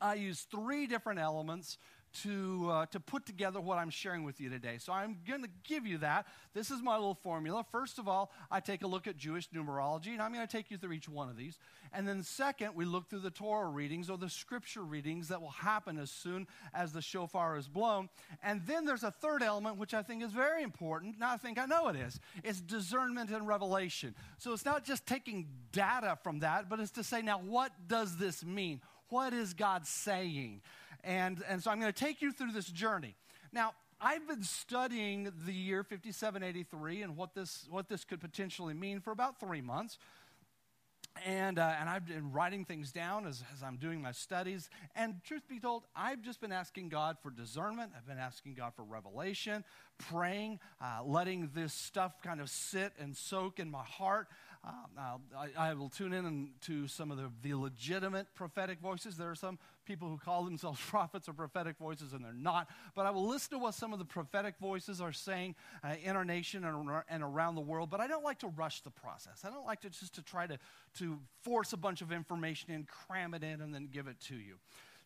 I 0.00 0.14
use 0.14 0.46
three 0.50 0.86
different 0.86 1.20
elements 1.20 1.76
to, 2.22 2.68
uh, 2.70 2.86
to 2.86 3.00
put 3.00 3.26
together 3.26 3.60
what 3.60 3.78
I'm 3.78 3.90
sharing 3.90 4.24
with 4.24 4.40
you 4.40 4.48
today. 4.48 4.76
So 4.78 4.92
I'm 4.92 5.16
going 5.26 5.42
to 5.42 5.48
give 5.64 5.86
you 5.86 5.98
that. 5.98 6.26
This 6.54 6.70
is 6.70 6.82
my 6.82 6.94
little 6.94 7.14
formula. 7.14 7.64
First 7.70 7.98
of 7.98 8.08
all, 8.08 8.30
I 8.50 8.60
take 8.60 8.82
a 8.82 8.86
look 8.86 9.06
at 9.06 9.16
Jewish 9.16 9.48
numerology, 9.50 10.08
and 10.08 10.22
I'm 10.22 10.32
going 10.32 10.46
to 10.46 10.50
take 10.50 10.70
you 10.70 10.78
through 10.78 10.92
each 10.92 11.08
one 11.08 11.28
of 11.28 11.36
these. 11.36 11.58
And 11.92 12.06
then, 12.06 12.22
second, 12.22 12.74
we 12.74 12.84
look 12.84 13.08
through 13.08 13.20
the 13.20 13.30
Torah 13.30 13.68
readings 13.68 14.10
or 14.10 14.18
the 14.18 14.28
scripture 14.28 14.82
readings 14.82 15.28
that 15.28 15.40
will 15.40 15.50
happen 15.50 15.98
as 15.98 16.10
soon 16.10 16.46
as 16.72 16.92
the 16.92 17.02
shofar 17.02 17.56
is 17.56 17.68
blown. 17.68 18.08
And 18.42 18.62
then 18.66 18.84
there's 18.84 19.04
a 19.04 19.10
third 19.10 19.42
element, 19.42 19.76
which 19.76 19.94
I 19.94 20.02
think 20.02 20.22
is 20.22 20.32
very 20.32 20.62
important. 20.62 21.18
Now, 21.18 21.32
I 21.32 21.36
think 21.36 21.58
I 21.58 21.66
know 21.66 21.88
it 21.88 21.96
is. 21.96 22.20
It's 22.42 22.60
discernment 22.60 23.30
and 23.30 23.46
revelation. 23.46 24.14
So 24.38 24.52
it's 24.52 24.64
not 24.64 24.84
just 24.84 25.06
taking 25.06 25.46
data 25.72 26.18
from 26.22 26.40
that, 26.40 26.68
but 26.68 26.80
it's 26.80 26.92
to 26.92 27.04
say, 27.04 27.22
now, 27.22 27.38
what 27.38 27.72
does 27.86 28.16
this 28.16 28.44
mean? 28.44 28.80
What 29.08 29.32
is 29.32 29.54
God 29.54 29.86
saying? 29.86 30.62
And, 31.04 31.42
and 31.48 31.62
so 31.62 31.70
I'm 31.70 31.80
going 31.80 31.92
to 31.92 31.98
take 31.98 32.22
you 32.22 32.32
through 32.32 32.52
this 32.52 32.66
journey. 32.66 33.14
Now, 33.52 33.74
I've 34.00 34.26
been 34.26 34.42
studying 34.42 35.32
the 35.46 35.52
year 35.52 35.82
5783 35.82 37.02
and 37.02 37.16
what 37.16 37.34
this, 37.34 37.66
what 37.70 37.88
this 37.88 38.04
could 38.04 38.20
potentially 38.20 38.74
mean 38.74 39.00
for 39.00 39.12
about 39.12 39.38
three 39.38 39.60
months. 39.60 39.98
and, 41.24 41.58
uh, 41.58 41.72
and 41.78 41.88
I've 41.88 42.06
been 42.06 42.32
writing 42.32 42.64
things 42.64 42.90
down 42.90 43.26
as, 43.26 43.42
as 43.54 43.62
I'm 43.62 43.76
doing 43.76 44.02
my 44.02 44.12
studies. 44.12 44.68
And 44.96 45.22
truth 45.24 45.48
be 45.48 45.60
told, 45.60 45.84
I've 45.94 46.22
just 46.22 46.40
been 46.40 46.52
asking 46.52 46.88
God 46.88 47.16
for 47.22 47.30
discernment. 47.30 47.92
I've 47.96 48.06
been 48.06 48.18
asking 48.18 48.54
God 48.54 48.72
for 48.74 48.82
revelation, 48.82 49.64
praying, 49.98 50.58
uh, 50.80 51.04
letting 51.04 51.50
this 51.54 51.72
stuff 51.72 52.20
kind 52.22 52.40
of 52.40 52.50
sit 52.50 52.92
and 52.98 53.16
soak 53.16 53.60
in 53.60 53.70
my 53.70 53.84
heart. 53.84 54.28
Um, 54.66 55.20
I, 55.36 55.70
I, 55.70 55.74
will 55.74 55.90
tune 55.90 56.12
in 56.14 56.50
to 56.62 56.88
some 56.88 57.10
of 57.10 57.18
the, 57.18 57.30
the 57.42 57.54
legitimate 57.54 58.28
prophetic 58.34 58.80
voices. 58.80 59.16
There 59.16 59.30
are 59.30 59.34
some 59.34 59.58
people 59.84 60.08
who 60.08 60.16
call 60.16 60.44
themselves 60.44 60.80
prophets 60.88 61.28
or 61.28 61.34
prophetic 61.34 61.76
voices, 61.76 62.12
and 62.12 62.24
they're 62.24 62.32
not. 62.32 62.68
But 62.94 63.04
I 63.04 63.10
will 63.10 63.26
listen 63.26 63.50
to 63.50 63.58
what 63.58 63.74
some 63.74 63.92
of 63.92 63.98
the 63.98 64.04
prophetic 64.04 64.54
voices 64.58 65.00
are 65.00 65.12
saying 65.12 65.54
uh, 65.82 65.96
in 66.02 66.16
our 66.16 66.24
nation 66.24 66.64
and, 66.64 66.90
and 67.10 67.22
around 67.22 67.56
the 67.56 67.60
world. 67.60 67.90
But 67.90 68.00
I 68.00 68.06
don't 68.06 68.24
like 68.24 68.38
to 68.38 68.48
rush 68.48 68.80
the 68.80 68.90
process. 68.90 69.42
I 69.44 69.50
don't 69.50 69.66
like 69.66 69.80
to 69.82 69.90
just 69.90 70.14
to 70.14 70.22
try 70.22 70.46
to, 70.46 70.58
to 70.98 71.18
force 71.42 71.72
a 71.72 71.76
bunch 71.76 72.00
of 72.00 72.10
information 72.10 72.70
in, 72.70 72.84
cram 72.84 73.34
it 73.34 73.42
in, 73.42 73.60
and 73.60 73.74
then 73.74 73.88
give 73.92 74.06
it 74.06 74.18
to 74.28 74.36
you. 74.36 74.54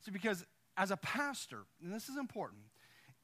See, 0.05 0.13
because 0.13 0.45
as 0.77 0.93
a 0.93 0.97
pastor, 0.97 1.65
and 1.83 1.93
this 1.93 2.09
is 2.09 2.17
important, 2.17 2.63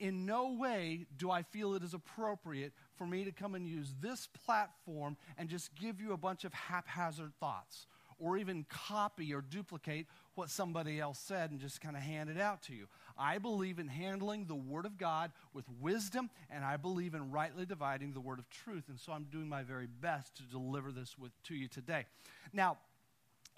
in 0.01 0.27
no 0.27 0.53
way 0.55 1.07
do 1.17 1.31
I 1.31 1.43
feel 1.43 1.75
it 1.75 1.85
is 1.85 1.95
appropriate 1.95 2.73
for 2.97 3.07
me 3.07 3.25
to 3.25 3.33
come 3.33 3.55
and 3.55 3.67
use 3.67 3.95
this 4.01 4.29
platform 4.45 5.17
and 5.37 5.49
just 5.49 5.75
give 5.75 6.01
you 6.01 6.13
a 6.13 6.17
bunch 6.17 6.45
of 6.45 6.53
haphazard 6.53 7.33
thoughts 7.41 7.87
or 8.19 8.37
even 8.37 8.65
copy 8.69 9.35
or 9.35 9.41
duplicate 9.41 10.07
what 10.35 10.51
somebody 10.51 11.01
else 11.01 11.19
said 11.19 11.51
and 11.51 11.61
just 11.61 11.81
kind 11.81 11.97
of 11.97 12.03
hand 12.03 12.31
it 12.31 12.41
out 12.41 12.63
to 12.63 12.75
you. 12.75 12.87
I 13.17 13.39
believe 13.39 13.79
in 13.79 13.89
handling 13.89 14.47
the 14.47 14.55
Word 14.55 14.87
of 14.87 14.99
God 14.99 15.33
with 15.53 15.65
wisdom, 15.81 16.31
and 16.51 16.65
I 16.65 16.77
believe 16.77 17.15
in 17.15 17.31
rightly 17.31 17.67
dividing 17.67 18.13
the 18.13 18.21
Word 18.21 18.39
of 18.39 18.49
truth. 18.51 18.85
And 18.89 18.99
so 18.99 19.13
I'm 19.13 19.25
doing 19.25 19.49
my 19.49 19.63
very 19.63 19.87
best 19.87 20.37
to 20.37 20.43
deliver 20.45 20.91
this 20.91 21.17
with, 21.19 21.31
to 21.45 21.55
you 21.55 21.69
today. 21.69 22.07
Now, 22.53 22.79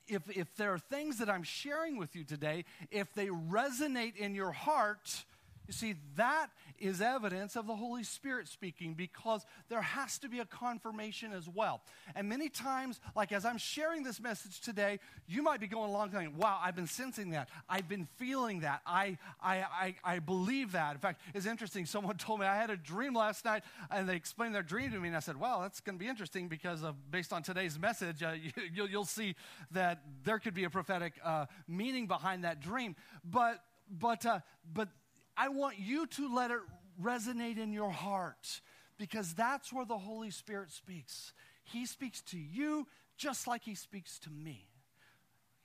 if, 0.08 0.22
if 0.36 0.54
there 0.56 0.72
are 0.72 0.78
things 0.78 1.18
that 1.18 1.28
I'm 1.28 1.42
sharing 1.42 1.96
with 1.96 2.14
you 2.14 2.24
today, 2.24 2.64
if 2.90 3.12
they 3.14 3.26
resonate 3.26 4.16
in 4.16 4.34
your 4.34 4.52
heart, 4.52 5.24
you 5.66 5.72
see, 5.72 5.96
that 6.16 6.48
is 6.78 7.00
evidence 7.00 7.56
of 7.56 7.66
the 7.66 7.74
Holy 7.74 8.04
Spirit 8.04 8.48
speaking 8.48 8.94
because 8.94 9.44
there 9.68 9.82
has 9.82 10.18
to 10.18 10.28
be 10.28 10.40
a 10.40 10.44
confirmation 10.44 11.32
as 11.32 11.48
well. 11.48 11.80
And 12.14 12.28
many 12.28 12.48
times, 12.48 13.00
like 13.14 13.32
as 13.32 13.44
I'm 13.44 13.58
sharing 13.58 14.02
this 14.02 14.20
message 14.20 14.60
today, 14.60 15.00
you 15.26 15.42
might 15.42 15.60
be 15.60 15.66
going 15.66 15.90
along 15.90 16.10
thinking, 16.10 16.36
wow, 16.36 16.58
I've 16.62 16.76
been 16.76 16.86
sensing 16.86 17.30
that. 17.30 17.48
I've 17.68 17.88
been 17.88 18.06
feeling 18.16 18.60
that. 18.60 18.82
I, 18.86 19.18
I, 19.40 19.56
I, 19.56 19.94
I 20.04 20.18
believe 20.18 20.72
that. 20.72 20.94
In 20.94 21.00
fact, 21.00 21.20
it's 21.34 21.46
interesting. 21.46 21.86
Someone 21.86 22.16
told 22.18 22.40
me 22.40 22.46
I 22.46 22.56
had 22.56 22.70
a 22.70 22.76
dream 22.76 23.14
last 23.14 23.44
night 23.44 23.62
and 23.90 24.08
they 24.08 24.16
explained 24.16 24.54
their 24.54 24.62
dream 24.62 24.90
to 24.92 25.00
me. 25.00 25.08
And 25.08 25.16
I 25.16 25.20
said, 25.20 25.38
well, 25.38 25.60
that's 25.62 25.80
going 25.80 25.98
to 25.98 26.02
be 26.02 26.08
interesting 26.08 26.48
because 26.48 26.82
of, 26.82 26.94
based 27.10 27.32
on 27.32 27.42
today's 27.42 27.78
message, 27.78 28.22
uh, 28.22 28.34
you, 28.74 28.82
will 28.82 28.88
you'll 28.88 29.04
see 29.04 29.34
that 29.72 30.02
there 30.24 30.38
could 30.38 30.54
be 30.54 30.64
a 30.64 30.70
prophetic 30.70 31.14
uh, 31.24 31.46
meaning 31.66 32.06
behind 32.06 32.44
that 32.44 32.60
dream. 32.60 32.96
But, 33.24 33.62
but, 33.90 34.24
uh, 34.26 34.40
but, 34.72 34.88
I 35.36 35.48
want 35.48 35.78
you 35.78 36.06
to 36.06 36.34
let 36.34 36.50
it 36.50 36.60
resonate 37.00 37.58
in 37.58 37.72
your 37.72 37.90
heart 37.90 38.60
because 38.98 39.34
that's 39.34 39.72
where 39.72 39.84
the 39.84 39.98
Holy 39.98 40.30
Spirit 40.30 40.70
speaks. 40.70 41.32
He 41.62 41.86
speaks 41.86 42.22
to 42.22 42.38
you 42.38 42.86
just 43.16 43.46
like 43.46 43.62
He 43.64 43.74
speaks 43.74 44.18
to 44.20 44.30
me. 44.30 44.68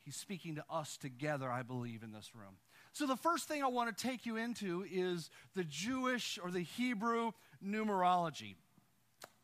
He's 0.04 0.16
speaking 0.16 0.56
to 0.56 0.66
us 0.70 0.98
together, 0.98 1.50
I 1.50 1.62
believe, 1.62 2.04
in 2.04 2.12
this 2.12 2.32
room. 2.36 2.58
So, 2.92 3.06
the 3.06 3.16
first 3.16 3.48
thing 3.48 3.64
I 3.64 3.68
want 3.68 3.96
to 3.96 4.08
take 4.08 4.26
you 4.26 4.36
into 4.36 4.84
is 4.92 5.30
the 5.56 5.64
Jewish 5.64 6.40
or 6.44 6.52
the 6.52 6.62
Hebrew 6.62 7.32
numerology. 7.64 8.56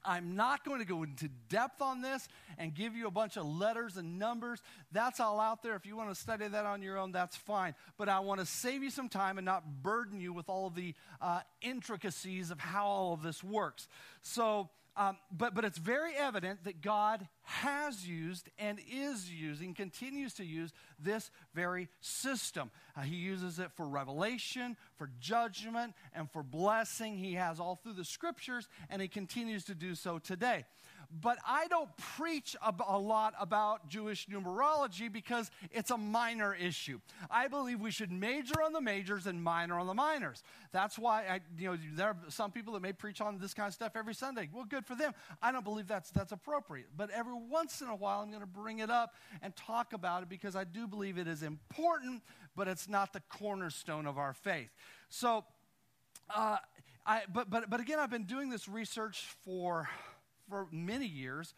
I'm 0.07 0.35
not 0.35 0.63
going 0.63 0.79
to 0.79 0.85
go 0.85 1.03
into 1.03 1.29
depth 1.49 1.81
on 1.81 2.01
this 2.01 2.27
and 2.57 2.73
give 2.73 2.95
you 2.95 3.07
a 3.07 3.11
bunch 3.11 3.35
of 3.35 3.45
letters 3.45 3.97
and 3.97 4.17
numbers. 4.17 4.61
That's 4.93 5.19
all 5.19 5.39
out 5.39 5.61
there. 5.61 5.75
If 5.75 5.85
you 5.85 5.97
want 5.97 6.09
to 6.09 6.15
study 6.15 6.47
that 6.47 6.65
on 6.65 6.81
your 6.81 6.97
own, 6.97 7.11
that's 7.11 7.35
fine. 7.35 7.75
But 7.97 8.07
I 8.07 8.21
want 8.21 8.39
to 8.39 8.45
save 8.45 8.81
you 8.81 8.89
some 8.89 9.09
time 9.09 9.37
and 9.37 9.45
not 9.45 9.83
burden 9.83 10.21
you 10.21 10.31
with 10.31 10.47
all 10.47 10.67
of 10.67 10.75
the 10.75 10.95
uh, 11.21 11.41
intricacies 11.61 12.49
of 12.49 12.59
how 12.59 12.85
all 12.85 13.13
of 13.13 13.21
this 13.21 13.43
works. 13.43 13.87
So, 14.21 14.69
um, 14.97 15.17
but, 15.31 15.53
but 15.53 15.63
it's 15.63 15.77
very 15.77 16.15
evident 16.15 16.63
that 16.63 16.81
God 16.81 17.27
has 17.43 18.07
used 18.07 18.49
and 18.57 18.79
is 18.91 19.31
using, 19.31 19.75
continues 19.75 20.33
to 20.33 20.43
use 20.43 20.73
this 20.99 21.29
very 21.53 21.87
system. 22.01 22.71
Uh, 22.95 23.01
he 23.01 23.15
uses 23.15 23.59
it 23.59 23.71
for 23.75 23.87
revelation, 23.87 24.75
for 24.97 25.11
judgment, 25.19 25.93
and 26.13 26.29
for 26.31 26.41
blessing. 26.41 27.15
He 27.15 27.35
has 27.35 27.59
all 27.59 27.75
through 27.75 27.93
the 27.93 28.03
scriptures, 28.03 28.67
and 28.89 29.01
he 29.01 29.07
continues 29.07 29.63
to 29.65 29.75
do 29.75 29.93
so 29.93 30.17
today. 30.17 30.65
But 31.09 31.37
I 31.47 31.67
don't 31.67 31.89
preach 32.15 32.55
a, 32.61 32.97
lot 32.97 33.33
about 33.39 33.87
Jewish 33.87 34.27
numerology 34.27 35.11
because 35.11 35.49
it's 35.71 35.89
a 35.89 35.97
minor 35.97 36.53
issue. 36.53 36.99
I 37.31 37.47
believe 37.47 37.79
we 37.79 37.91
should 37.91 38.11
major 38.11 38.61
on 38.61 38.73
the 38.73 38.81
majors 38.81 39.25
and 39.25 39.41
minor 39.41 39.79
on 39.79 39.87
the 39.87 39.93
minors. 39.93 40.43
That's 40.71 40.99
why 40.99 41.25
I, 41.27 41.39
you 41.57 41.71
know, 41.71 41.77
there 41.95 42.07
are 42.07 42.17
some 42.27 42.51
people 42.51 42.73
that 42.73 42.81
may 42.81 42.91
preach 42.91 43.21
on 43.21 43.39
this 43.39 43.53
kind 43.53 43.67
of 43.67 43.73
stuff 43.73 43.93
every 43.95 44.13
Sunday. 44.13 44.49
Well, 44.51 44.65
good 44.65 44.85
for 44.85 44.95
them. 44.95 45.13
I 45.41 45.51
don't 45.51 45.63
believe 45.63 45.87
that's 45.87 46.11
that's 46.11 46.33
appropriate. 46.33 46.87
But 46.95 47.09
every 47.11 47.35
once 47.35 47.81
in 47.81 47.87
a 47.87 47.95
while, 47.95 48.21
I'm 48.21 48.29
going 48.29 48.41
to 48.41 48.47
bring 48.47 48.79
it 48.79 48.89
up 48.89 49.13
and 49.41 49.55
talk 49.55 49.93
about 49.93 50.23
it 50.23 50.29
because 50.29 50.55
I 50.55 50.65
do 50.65 50.87
believe 50.87 51.17
it 51.17 51.27
is 51.27 51.41
important, 51.41 52.21
but 52.55 52.67
it's 52.67 52.89
not 52.89 53.13
the 53.13 53.21
cornerstone 53.29 54.07
of 54.07 54.17
our 54.17 54.33
faith. 54.33 54.69
So. 55.09 55.45
Uh, 56.29 56.57
I, 57.09 57.21
but, 57.33 57.49
but, 57.49 57.69
but 57.69 57.79
again, 57.79 57.99
I've 57.99 58.09
been 58.09 58.25
doing 58.25 58.49
this 58.49 58.67
research 58.67 59.25
for 59.45 59.87
for 60.49 60.67
many 60.71 61.07
years, 61.07 61.53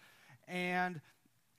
and 0.48 1.02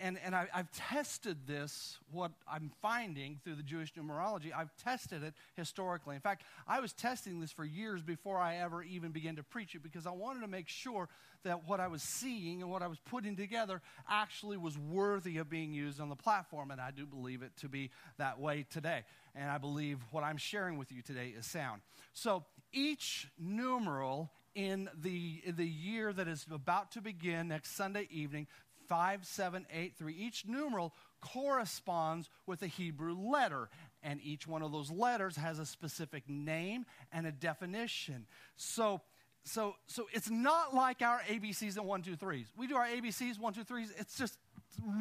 and, 0.01 0.19
and 0.25 0.35
I, 0.35 0.47
have 0.53 0.71
tested 0.73 1.47
this, 1.47 1.99
what 2.11 2.33
I'm 2.51 2.71
finding 2.81 3.39
through 3.45 3.57
the 3.57 3.63
Jewish 3.63 3.93
numerology, 3.93 4.51
I've 4.57 4.75
tested 4.77 5.23
it 5.23 5.35
historically. 5.57 6.15
In 6.15 6.23
fact, 6.23 6.45
I 6.67 6.81
was 6.81 6.95
testing 6.95 7.39
this 7.39 7.53
for 7.53 7.65
years 7.65 8.03
before 8.03 8.39
I 8.39 8.57
ever 8.57 8.83
even 8.83 9.11
began 9.11 9.37
to 9.37 9.43
preach 9.43 9.75
it 9.75 9.83
because 9.83 10.07
I 10.07 10.11
wanted 10.11 10.41
to 10.41 10.49
make 10.49 10.69
sure 10.69 11.09
that 11.45 11.69
what 11.69 11.81
I 11.81 11.89
was 11.89 12.03
seeing 12.03 12.63
and 12.63 12.71
what 12.71 12.83
I 12.83 12.87
was 12.87 12.99
putting 12.99 13.37
together 13.37 13.83
actually 14.09 14.57
was 14.57 14.79
worthy 14.79 15.37
of 15.37 15.51
being 15.51 15.73
used 15.73 16.01
on 16.01 16.09
the 16.09 16.17
platform. 16.17 16.71
And 16.71 16.81
I 16.81 16.91
do 16.91 17.05
believe 17.05 17.43
it 17.43 17.53
to 17.59 17.69
be 17.69 17.91
that 18.17 18.41
way 18.41 18.65
today. 18.71 19.05
And 19.35 19.51
I 19.51 19.59
believe 19.59 19.99
what 20.13 20.25
I'm 20.25 20.39
sharing 20.39 20.79
with 20.79 20.91
you 20.93 21.03
today 21.03 21.35
is 21.39 21.47
sound. 21.47 21.83
So 22.15 22.45
each 22.73 23.29
numeral 23.39 24.31
in 24.55 24.89
the, 25.03 25.43
in 25.45 25.57
the 25.57 25.67
year 25.67 26.13
that 26.13 26.29
is 26.29 26.47
about 26.53 26.93
to 26.93 27.01
begin 27.01 27.49
next 27.49 27.77
Sunday 27.77 28.09
evening, 28.11 28.47
5783. 28.89 30.15
Each 30.15 30.45
numeral 30.47 30.93
corresponds 31.21 32.29
with 32.47 32.63
a 32.63 32.67
Hebrew 32.67 33.15
letter, 33.15 33.69
and 34.03 34.21
each 34.23 34.47
one 34.47 34.63
of 34.63 34.73
those 34.73 34.91
letters 34.91 35.37
has 35.37 35.59
a 35.59 35.67
specific 35.67 36.29
name 36.29 36.87
and 37.13 37.27
a 37.27 37.33
definition. 37.33 38.27
So, 38.57 39.01
so, 39.45 39.77
so 39.87 40.07
it's 40.13 40.29
not 40.29 40.75
like 40.75 41.03
our 41.03 41.21
ABCs 41.29 41.77
and 41.77 41.87
one, 41.87 42.03
two, 42.03 42.17
threes. 42.17 42.47
We 42.57 42.67
do 42.67 42.77
our 42.77 42.87
ABCs, 42.87 43.39
one, 43.39 43.53
two, 43.53 43.65
threes. 43.65 43.93
It's 43.97 44.19
just 44.19 44.37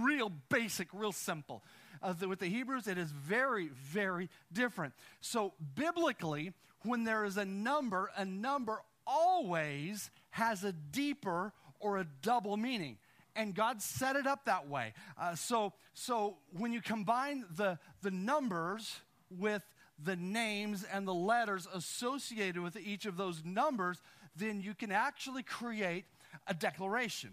real 0.01 0.31
basic, 0.49 0.89
real 0.93 1.11
simple. 1.11 1.63
Uh, 2.01 2.13
the, 2.13 2.27
with 2.27 2.39
the 2.39 2.47
Hebrews, 2.47 2.87
it 2.87 2.97
is 2.97 3.11
very, 3.11 3.69
very 3.69 4.29
different. 4.53 4.93
So, 5.19 5.53
biblically, 5.75 6.53
when 6.83 7.03
there 7.03 7.25
is 7.25 7.37
a 7.37 7.45
number, 7.45 8.11
a 8.15 8.23
number 8.23 8.81
always 9.09 10.11
has 10.29 10.63
a 10.63 10.71
deeper 10.71 11.51
or 11.79 11.97
a 11.97 12.07
double 12.21 12.55
meaning. 12.55 12.97
And 13.35 13.55
God 13.55 13.81
set 13.81 14.15
it 14.15 14.27
up 14.27 14.45
that 14.45 14.67
way. 14.67 14.93
Uh, 15.19 15.35
so, 15.35 15.73
so 15.93 16.37
when 16.51 16.73
you 16.73 16.81
combine 16.81 17.45
the, 17.55 17.79
the 18.01 18.11
numbers 18.11 18.99
with 19.29 19.63
the 20.03 20.15
names 20.15 20.85
and 20.91 21.07
the 21.07 21.13
letters 21.13 21.67
associated 21.73 22.61
with 22.61 22.77
each 22.77 23.05
of 23.05 23.17
those 23.17 23.43
numbers, 23.45 24.01
then 24.35 24.61
you 24.61 24.73
can 24.73 24.91
actually 24.91 25.43
create 25.43 26.05
a 26.47 26.53
declaration. 26.53 27.31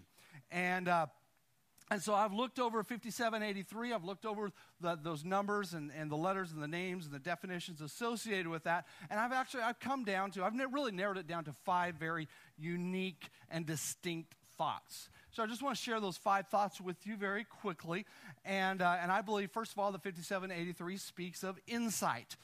And 0.51 0.87
uh, 0.87 1.07
and 1.89 2.01
so 2.01 2.13
I've 2.13 2.33
looked 2.33 2.59
over 2.59 2.83
5783. 2.83 3.93
I've 3.93 4.03
looked 4.03 4.25
over 4.25 4.51
the, 4.81 4.99
those 5.01 5.23
numbers 5.23 5.73
and, 5.73 5.89
and 5.97 6.11
the 6.11 6.17
letters 6.17 6.51
and 6.51 6.61
the 6.61 6.67
names 6.67 7.05
and 7.05 7.13
the 7.13 7.19
definitions 7.19 7.79
associated 7.79 8.47
with 8.47 8.65
that. 8.65 8.85
And 9.09 9.19
I've 9.19 9.31
actually, 9.31 9.63
I've 9.63 9.79
come 9.79 10.03
down 10.03 10.31
to, 10.31 10.43
I've 10.43 10.53
really 10.73 10.91
narrowed 10.91 11.17
it 11.17 11.27
down 11.27 11.45
to 11.45 11.53
five 11.63 11.95
very 11.95 12.27
unique 12.57 13.29
and 13.49 13.65
distinct 13.65 14.35
thoughts. 14.57 15.09
So 15.31 15.43
I 15.43 15.47
just 15.47 15.61
want 15.61 15.77
to 15.77 15.81
share 15.81 16.01
those 16.01 16.17
five 16.17 16.47
thoughts 16.47 16.81
with 16.81 17.07
you 17.07 17.15
very 17.15 17.45
quickly. 17.45 18.05
And, 18.43 18.81
uh, 18.81 18.97
and 19.01 19.09
I 19.09 19.21
believe, 19.21 19.51
first 19.51 19.71
of 19.71 19.79
all, 19.79 19.91
the 19.91 19.99
5783 19.99 20.97
speaks 20.97 21.43
of 21.43 21.57
insight. 21.67 22.35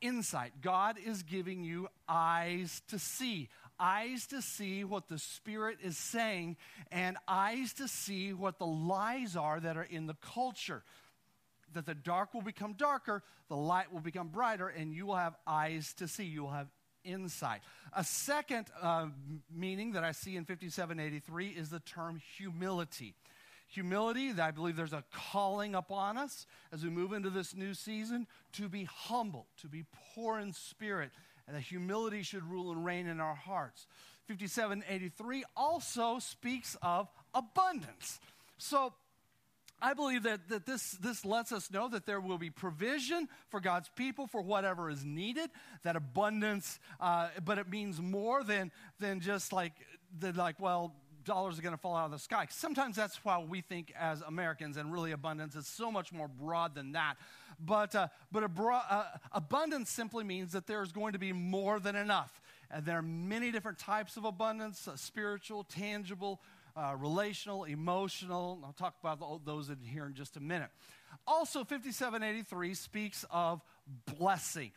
Insight. 0.00 0.52
God 0.62 0.96
is 1.04 1.22
giving 1.22 1.64
you 1.64 1.88
eyes 2.08 2.80
to 2.88 2.98
see, 2.98 3.50
eyes 3.80 4.26
to 4.28 4.42
see 4.42 4.84
what 4.84 5.08
the 5.08 5.18
Spirit 5.18 5.78
is 5.82 5.96
saying, 5.96 6.56
and 6.92 7.16
eyes 7.26 7.72
to 7.74 7.88
see 7.88 8.32
what 8.32 8.58
the 8.58 8.66
lies 8.66 9.36
are 9.36 9.58
that 9.58 9.76
are 9.76 9.82
in 9.82 10.06
the 10.06 10.16
culture. 10.34 10.82
That 11.72 11.86
the 11.86 11.94
dark 11.94 12.34
will 12.34 12.42
become 12.42 12.74
darker, 12.74 13.22
the 13.48 13.56
light 13.56 13.92
will 13.92 14.00
become 14.00 14.28
brighter, 14.28 14.68
and 14.68 14.92
you 14.92 15.06
will 15.06 15.16
have 15.16 15.36
eyes 15.46 15.94
to 15.94 16.08
see. 16.08 16.24
You 16.24 16.42
will 16.42 16.50
have 16.50 16.68
insight. 17.04 17.60
A 17.94 18.04
second 18.04 18.66
uh, 18.80 19.06
meaning 19.54 19.92
that 19.92 20.04
I 20.04 20.12
see 20.12 20.36
in 20.36 20.44
5783 20.44 21.48
is 21.48 21.70
the 21.70 21.80
term 21.80 22.20
humility. 22.36 23.14
Humility, 23.68 24.32
I 24.40 24.50
believe 24.50 24.74
there's 24.74 24.92
a 24.92 25.04
calling 25.12 25.76
upon 25.76 26.18
us 26.18 26.46
as 26.72 26.82
we 26.82 26.90
move 26.90 27.12
into 27.12 27.30
this 27.30 27.54
new 27.54 27.72
season 27.72 28.26
to 28.54 28.68
be 28.68 28.84
humble, 28.84 29.46
to 29.60 29.68
be 29.68 29.84
poor 30.14 30.40
in 30.40 30.52
spirit, 30.52 31.10
and 31.50 31.56
that 31.56 31.62
humility 31.62 32.22
should 32.22 32.44
rule 32.44 32.70
and 32.70 32.84
reign 32.84 33.08
in 33.08 33.18
our 33.18 33.34
hearts. 33.34 33.88
5783 34.28 35.42
also 35.56 36.20
speaks 36.20 36.76
of 36.80 37.08
abundance. 37.34 38.20
So 38.56 38.92
I 39.82 39.94
believe 39.94 40.22
that, 40.22 40.48
that 40.48 40.64
this, 40.64 40.92
this 40.92 41.24
lets 41.24 41.50
us 41.50 41.68
know 41.72 41.88
that 41.88 42.06
there 42.06 42.20
will 42.20 42.38
be 42.38 42.50
provision 42.50 43.26
for 43.48 43.58
God's 43.58 43.88
people 43.96 44.28
for 44.28 44.40
whatever 44.40 44.90
is 44.90 45.04
needed, 45.04 45.50
that 45.82 45.96
abundance, 45.96 46.78
uh, 47.00 47.30
but 47.44 47.58
it 47.58 47.68
means 47.68 48.00
more 48.00 48.44
than, 48.44 48.70
than 49.00 49.18
just 49.18 49.52
like, 49.52 49.72
the, 50.16 50.32
like, 50.32 50.60
well, 50.60 50.94
dollars 51.24 51.58
are 51.58 51.62
going 51.62 51.74
to 51.74 51.80
fall 51.80 51.96
out 51.96 52.06
of 52.06 52.10
the 52.10 52.18
sky. 52.18 52.46
Sometimes 52.50 52.96
that's 52.96 53.24
why 53.24 53.38
we 53.38 53.60
think 53.60 53.92
as 53.98 54.22
Americans, 54.22 54.76
and 54.76 54.92
really 54.92 55.12
abundance 55.12 55.54
is 55.54 55.66
so 55.66 55.90
much 55.90 56.12
more 56.12 56.28
broad 56.28 56.74
than 56.74 56.92
that. 56.92 57.16
But, 57.58 57.94
uh, 57.94 58.08
but 58.32 58.44
uh, 58.44 59.04
abundance 59.32 59.90
simply 59.90 60.24
means 60.24 60.52
that 60.52 60.66
there's 60.66 60.92
going 60.92 61.12
to 61.12 61.18
be 61.18 61.32
more 61.32 61.78
than 61.78 61.96
enough. 61.96 62.40
And 62.70 62.84
there 62.84 62.98
are 62.98 63.02
many 63.02 63.50
different 63.50 63.78
types 63.78 64.16
of 64.16 64.24
abundance 64.24 64.86
uh, 64.86 64.96
spiritual, 64.96 65.64
tangible, 65.64 66.40
uh, 66.76 66.94
relational, 66.96 67.64
emotional. 67.64 68.60
I'll 68.64 68.72
talk 68.72 68.94
about 69.02 69.44
those 69.44 69.68
in 69.68 69.78
here 69.84 70.06
in 70.06 70.14
just 70.14 70.36
a 70.36 70.40
minute. 70.40 70.70
Also, 71.26 71.64
5783 71.64 72.74
speaks 72.74 73.24
of 73.30 73.60
blessing. 74.18 74.70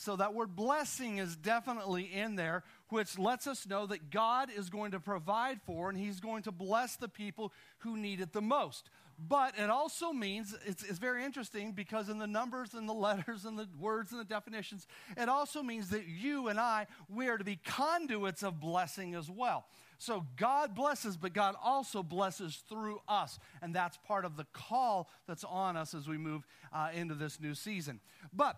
So 0.00 0.16
that 0.16 0.32
word 0.32 0.56
blessing 0.56 1.18
is 1.18 1.36
definitely 1.36 2.04
in 2.04 2.34
there, 2.34 2.64
which 2.88 3.18
lets 3.18 3.46
us 3.46 3.68
know 3.68 3.86
that 3.88 4.08
God 4.08 4.48
is 4.50 4.70
going 4.70 4.92
to 4.92 4.98
provide 4.98 5.60
for 5.66 5.90
and 5.90 5.98
He's 5.98 6.20
going 6.20 6.42
to 6.44 6.50
bless 6.50 6.96
the 6.96 7.06
people 7.06 7.52
who 7.80 7.98
need 7.98 8.22
it 8.22 8.32
the 8.32 8.40
most. 8.40 8.88
But 9.18 9.58
it 9.58 9.68
also 9.68 10.14
means, 10.14 10.56
it's, 10.64 10.82
it's, 10.82 10.98
very 10.98 11.22
interesting 11.22 11.72
because 11.72 12.08
in 12.08 12.16
the 12.16 12.26
numbers 12.26 12.72
and 12.72 12.88
the 12.88 12.94
letters 13.08 13.44
and 13.44 13.58
the 13.58 13.68
words 13.78 14.12
and 14.12 14.18
the 14.18 14.24
definitions, 14.24 14.86
it 15.18 15.28
also 15.28 15.62
means 15.62 15.90
that 15.90 16.08
you 16.08 16.48
and 16.48 16.58
I, 16.58 16.86
we 17.10 17.28
are 17.28 17.36
to 17.36 17.44
be 17.44 17.56
conduits 17.56 18.42
of 18.42 18.58
blessing 18.58 19.14
as 19.14 19.30
well. 19.30 19.66
So 19.98 20.24
God 20.38 20.74
blesses, 20.74 21.18
but 21.18 21.34
God 21.34 21.56
also 21.62 22.02
blesses 22.02 22.62
through 22.70 23.02
us. 23.06 23.38
And 23.60 23.74
that's 23.74 23.98
part 23.98 24.24
of 24.24 24.38
the 24.38 24.46
call 24.54 25.10
that's 25.28 25.44
on 25.44 25.76
us 25.76 25.92
as 25.92 26.08
we 26.08 26.16
move 26.16 26.46
uh, 26.72 26.88
into 26.94 27.14
this 27.14 27.38
new 27.38 27.54
season. 27.54 28.00
But 28.32 28.56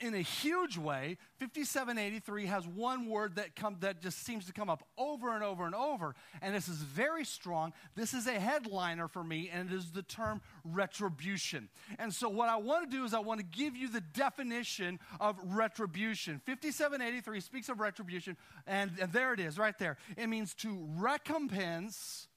in 0.00 0.14
a 0.14 0.20
huge 0.20 0.76
way, 0.76 1.16
5783 1.38 2.46
has 2.46 2.66
one 2.66 3.08
word 3.08 3.36
that, 3.36 3.56
come, 3.56 3.76
that 3.80 4.00
just 4.00 4.24
seems 4.24 4.46
to 4.46 4.52
come 4.52 4.70
up 4.70 4.82
over 4.96 5.34
and 5.34 5.44
over 5.44 5.66
and 5.66 5.74
over. 5.74 6.14
And 6.40 6.54
this 6.54 6.68
is 6.68 6.76
very 6.76 7.24
strong. 7.24 7.72
This 7.94 8.14
is 8.14 8.26
a 8.26 8.38
headliner 8.38 9.08
for 9.08 9.22
me, 9.24 9.50
and 9.52 9.70
it 9.70 9.74
is 9.74 9.90
the 9.90 10.02
term 10.02 10.40
retribution. 10.64 11.68
And 11.98 12.12
so, 12.12 12.28
what 12.28 12.48
I 12.48 12.56
want 12.56 12.90
to 12.90 12.96
do 12.96 13.04
is, 13.04 13.14
I 13.14 13.18
want 13.20 13.40
to 13.40 13.46
give 13.46 13.76
you 13.76 13.88
the 13.88 14.00
definition 14.00 14.98
of 15.20 15.36
retribution. 15.44 16.40
5783 16.46 17.40
speaks 17.40 17.68
of 17.68 17.80
retribution, 17.80 18.36
and, 18.66 18.92
and 19.00 19.12
there 19.12 19.32
it 19.32 19.40
is, 19.40 19.58
right 19.58 19.78
there. 19.78 19.96
It 20.16 20.28
means 20.28 20.54
to 20.56 20.86
recompense 20.96 22.28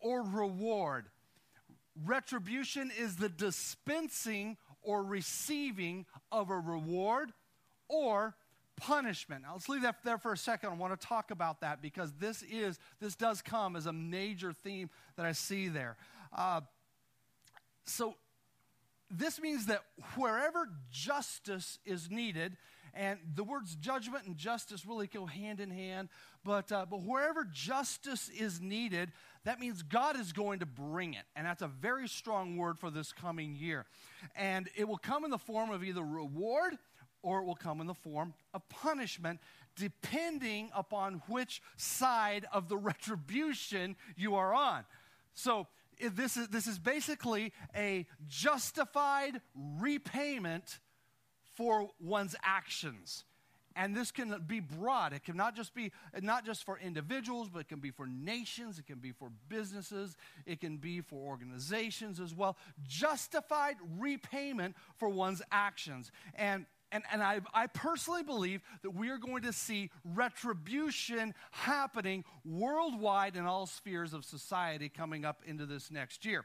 or 0.00 0.22
reward. 0.22 1.06
Retribution 2.04 2.90
is 2.98 3.16
the 3.16 3.28
dispensing 3.28 4.56
or 4.84 5.02
receiving 5.02 6.06
of 6.30 6.50
a 6.50 6.58
reward 6.58 7.32
or 7.88 8.34
punishment. 8.76 9.42
Now 9.42 9.52
let's 9.52 9.68
leave 9.68 9.82
that 9.82 9.96
there 10.04 10.18
for 10.18 10.32
a 10.32 10.36
second. 10.36 10.70
I 10.70 10.74
want 10.74 10.98
to 10.98 11.06
talk 11.06 11.30
about 11.30 11.60
that 11.60 11.80
because 11.80 12.12
this 12.18 12.42
is 12.42 12.78
this 13.00 13.14
does 13.14 13.42
come 13.42 13.76
as 13.76 13.86
a 13.86 13.92
major 13.92 14.52
theme 14.52 14.90
that 15.16 15.26
I 15.26 15.32
see 15.32 15.68
there. 15.68 15.96
Uh, 16.36 16.62
so 17.86 18.16
this 19.10 19.40
means 19.40 19.66
that 19.66 19.82
wherever 20.16 20.68
justice 20.90 21.78
is 21.84 22.10
needed, 22.10 22.56
and 22.94 23.18
the 23.34 23.44
words 23.44 23.74
judgment 23.76 24.26
and 24.26 24.36
justice 24.36 24.86
really 24.86 25.06
go 25.06 25.26
hand 25.26 25.60
in 25.60 25.70
hand, 25.70 26.08
but, 26.44 26.70
uh, 26.70 26.86
but 26.88 27.02
wherever 27.02 27.44
justice 27.44 28.28
is 28.28 28.60
needed, 28.60 29.12
that 29.44 29.60
means 29.60 29.82
God 29.82 30.18
is 30.18 30.32
going 30.32 30.60
to 30.60 30.66
bring 30.66 31.14
it. 31.14 31.24
And 31.36 31.46
that's 31.46 31.62
a 31.62 31.68
very 31.68 32.08
strong 32.08 32.56
word 32.56 32.78
for 32.78 32.90
this 32.90 33.12
coming 33.12 33.54
year. 33.54 33.84
And 34.34 34.68
it 34.76 34.88
will 34.88 34.98
come 34.98 35.24
in 35.24 35.30
the 35.30 35.38
form 35.38 35.70
of 35.70 35.84
either 35.84 36.02
reward 36.02 36.78
or 37.22 37.40
it 37.40 37.44
will 37.44 37.54
come 37.54 37.80
in 37.80 37.86
the 37.86 37.94
form 37.94 38.34
of 38.52 38.68
punishment, 38.68 39.40
depending 39.76 40.70
upon 40.74 41.22
which 41.28 41.62
side 41.76 42.46
of 42.52 42.68
the 42.68 42.76
retribution 42.76 43.96
you 44.16 44.34
are 44.34 44.54
on. 44.54 44.84
So, 45.34 45.66
this 46.00 46.36
is, 46.36 46.48
this 46.48 46.66
is 46.66 46.78
basically 46.78 47.52
a 47.76 48.06
justified 48.26 49.40
repayment 49.54 50.80
for 51.54 51.88
one's 52.00 52.34
actions. 52.42 53.24
And 53.76 53.94
this 53.94 54.10
can 54.10 54.34
be 54.46 54.60
broad. 54.60 55.12
It 55.12 55.24
can 55.24 55.36
not 55.36 55.56
just 55.56 55.74
be 55.74 55.90
not 56.20 56.44
just 56.44 56.64
for 56.64 56.78
individuals, 56.78 57.48
but 57.48 57.60
it 57.60 57.68
can 57.68 57.80
be 57.80 57.90
for 57.90 58.06
nations, 58.06 58.78
it 58.78 58.86
can 58.86 58.98
be 58.98 59.12
for 59.12 59.30
businesses, 59.48 60.16
it 60.46 60.60
can 60.60 60.76
be 60.76 61.00
for 61.00 61.16
organizations 61.16 62.20
as 62.20 62.34
well. 62.34 62.56
Justified 62.86 63.76
repayment 63.98 64.76
for 64.96 65.08
one's 65.08 65.42
actions. 65.50 66.12
And 66.34 66.66
and, 66.92 67.02
and 67.10 67.24
I, 67.24 67.40
I 67.52 67.66
personally 67.66 68.22
believe 68.22 68.62
that 68.82 68.90
we 68.90 69.10
are 69.10 69.18
going 69.18 69.42
to 69.42 69.52
see 69.52 69.90
retribution 70.04 71.34
happening 71.50 72.22
worldwide 72.44 73.34
in 73.34 73.46
all 73.46 73.66
spheres 73.66 74.14
of 74.14 74.24
society 74.24 74.88
coming 74.88 75.24
up 75.24 75.42
into 75.44 75.66
this 75.66 75.90
next 75.90 76.24
year. 76.24 76.44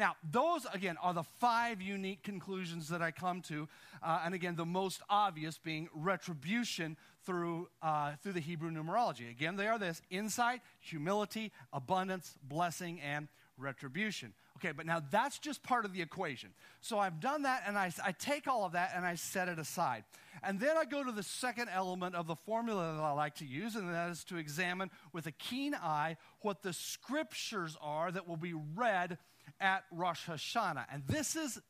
Now, 0.00 0.16
those, 0.30 0.66
again, 0.72 0.96
are 1.02 1.12
the 1.12 1.22
five 1.22 1.82
unique 1.82 2.22
conclusions 2.22 2.88
that 2.88 3.02
I 3.02 3.10
come 3.10 3.42
to. 3.42 3.68
Uh, 4.02 4.22
and 4.24 4.34
again, 4.34 4.56
the 4.56 4.64
most 4.64 5.02
obvious 5.10 5.58
being 5.58 5.90
retribution 5.94 6.96
through, 7.26 7.68
uh, 7.82 8.12
through 8.22 8.32
the 8.32 8.40
Hebrew 8.40 8.70
numerology. 8.70 9.30
Again, 9.30 9.56
they 9.56 9.66
are 9.66 9.78
this 9.78 10.00
insight, 10.08 10.62
humility, 10.80 11.52
abundance, 11.70 12.34
blessing, 12.42 12.98
and 13.02 13.28
retribution. 13.58 14.32
Okay, 14.56 14.72
but 14.72 14.86
now 14.86 15.02
that's 15.10 15.38
just 15.38 15.62
part 15.62 15.84
of 15.84 15.92
the 15.92 16.00
equation. 16.00 16.48
So 16.80 16.98
I've 16.98 17.20
done 17.20 17.42
that, 17.42 17.64
and 17.66 17.76
I, 17.76 17.92
I 18.02 18.12
take 18.12 18.48
all 18.48 18.64
of 18.64 18.72
that 18.72 18.92
and 18.96 19.04
I 19.04 19.16
set 19.16 19.48
it 19.48 19.58
aside. 19.58 20.04
And 20.42 20.58
then 20.58 20.78
I 20.78 20.86
go 20.86 21.04
to 21.04 21.12
the 21.12 21.22
second 21.22 21.68
element 21.68 22.14
of 22.14 22.26
the 22.26 22.36
formula 22.36 22.94
that 22.96 23.02
I 23.02 23.12
like 23.12 23.34
to 23.36 23.44
use, 23.44 23.76
and 23.76 23.92
that 23.92 24.10
is 24.10 24.24
to 24.24 24.38
examine 24.38 24.90
with 25.12 25.26
a 25.26 25.32
keen 25.32 25.74
eye 25.74 26.16
what 26.40 26.62
the 26.62 26.72
scriptures 26.72 27.76
are 27.82 28.10
that 28.10 28.26
will 28.26 28.38
be 28.38 28.54
read 28.54 29.18
at 29.60 29.84
Rosh 29.90 30.26
Hashanah. 30.26 30.86
And 30.92 31.02
this 31.06 31.36
is 31.36 31.60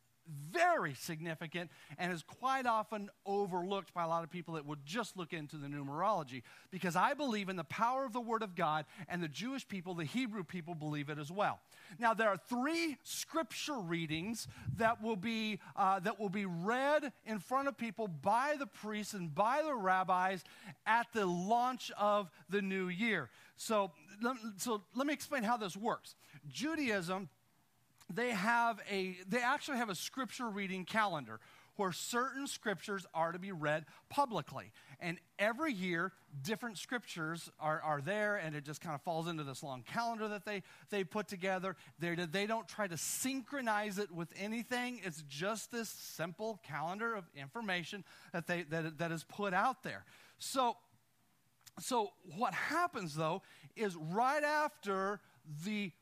very 0.52 0.94
significant 0.94 1.70
and 1.98 2.12
is 2.12 2.22
quite 2.22 2.66
often 2.66 3.10
overlooked 3.26 3.92
by 3.92 4.04
a 4.04 4.08
lot 4.08 4.24
of 4.24 4.30
people 4.30 4.54
that 4.54 4.66
would 4.66 4.84
just 4.84 5.16
look 5.16 5.32
into 5.32 5.56
the 5.56 5.66
numerology 5.66 6.42
because 6.70 6.96
I 6.96 7.14
believe 7.14 7.48
in 7.48 7.56
the 7.56 7.64
power 7.64 8.04
of 8.04 8.12
the 8.12 8.20
Word 8.20 8.42
of 8.42 8.54
God, 8.54 8.84
and 9.08 9.22
the 9.22 9.28
Jewish 9.28 9.66
people, 9.66 9.94
the 9.94 10.04
Hebrew 10.04 10.44
people, 10.44 10.74
believe 10.74 11.08
it 11.10 11.18
as 11.18 11.30
well. 11.30 11.58
Now, 11.98 12.14
there 12.14 12.28
are 12.28 12.36
three 12.36 12.96
scripture 13.02 13.78
readings 13.78 14.46
that 14.76 15.02
will 15.02 15.16
be, 15.16 15.58
uh, 15.76 16.00
that 16.00 16.20
will 16.20 16.28
be 16.28 16.46
read 16.46 17.12
in 17.24 17.38
front 17.38 17.68
of 17.68 17.76
people 17.76 18.06
by 18.06 18.56
the 18.58 18.66
priests 18.66 19.14
and 19.14 19.34
by 19.34 19.62
the 19.64 19.74
rabbis 19.74 20.44
at 20.86 21.06
the 21.12 21.26
launch 21.26 21.90
of 21.98 22.30
the 22.48 22.62
new 22.62 22.88
year. 22.88 23.30
So, 23.56 23.92
so 24.56 24.82
let 24.94 25.06
me 25.06 25.12
explain 25.12 25.42
how 25.42 25.56
this 25.56 25.76
works. 25.76 26.14
Judaism 26.48 27.28
they 28.12 28.30
have 28.30 28.80
a 28.90 29.16
they 29.28 29.40
actually 29.40 29.78
have 29.78 29.90
a 29.90 29.94
scripture 29.94 30.48
reading 30.48 30.84
calendar 30.84 31.40
where 31.80 31.92
certain 31.92 32.46
scriptures 32.46 33.06
are 33.14 33.32
to 33.32 33.38
be 33.38 33.52
read 33.52 33.86
publicly. 34.10 34.70
And 35.00 35.16
every 35.38 35.72
year, 35.72 36.12
different 36.42 36.76
scriptures 36.76 37.50
are, 37.58 37.80
are 37.80 38.02
there, 38.02 38.36
and 38.36 38.54
it 38.54 38.64
just 38.64 38.82
kind 38.82 38.94
of 38.94 39.00
falls 39.00 39.26
into 39.28 39.44
this 39.44 39.62
long 39.62 39.82
calendar 39.82 40.28
that 40.28 40.44
they, 40.44 40.62
they 40.90 41.04
put 41.04 41.26
together. 41.26 41.76
They're, 41.98 42.16
they 42.16 42.46
don't 42.46 42.68
try 42.68 42.86
to 42.86 42.98
synchronize 42.98 43.98
it 43.98 44.10
with 44.10 44.28
anything. 44.38 45.00
It's 45.02 45.22
just 45.26 45.72
this 45.72 45.88
simple 45.88 46.60
calendar 46.62 47.14
of 47.14 47.24
information 47.34 48.04
that, 48.34 48.46
they, 48.46 48.64
that, 48.64 48.98
that 48.98 49.10
is 49.10 49.24
put 49.24 49.54
out 49.54 49.82
there. 49.82 50.04
So, 50.38 50.76
so, 51.78 52.10
what 52.36 52.52
happens, 52.52 53.14
though, 53.14 53.40
is 53.74 53.96
right 53.96 54.44
after 54.44 55.20
the 55.64 55.92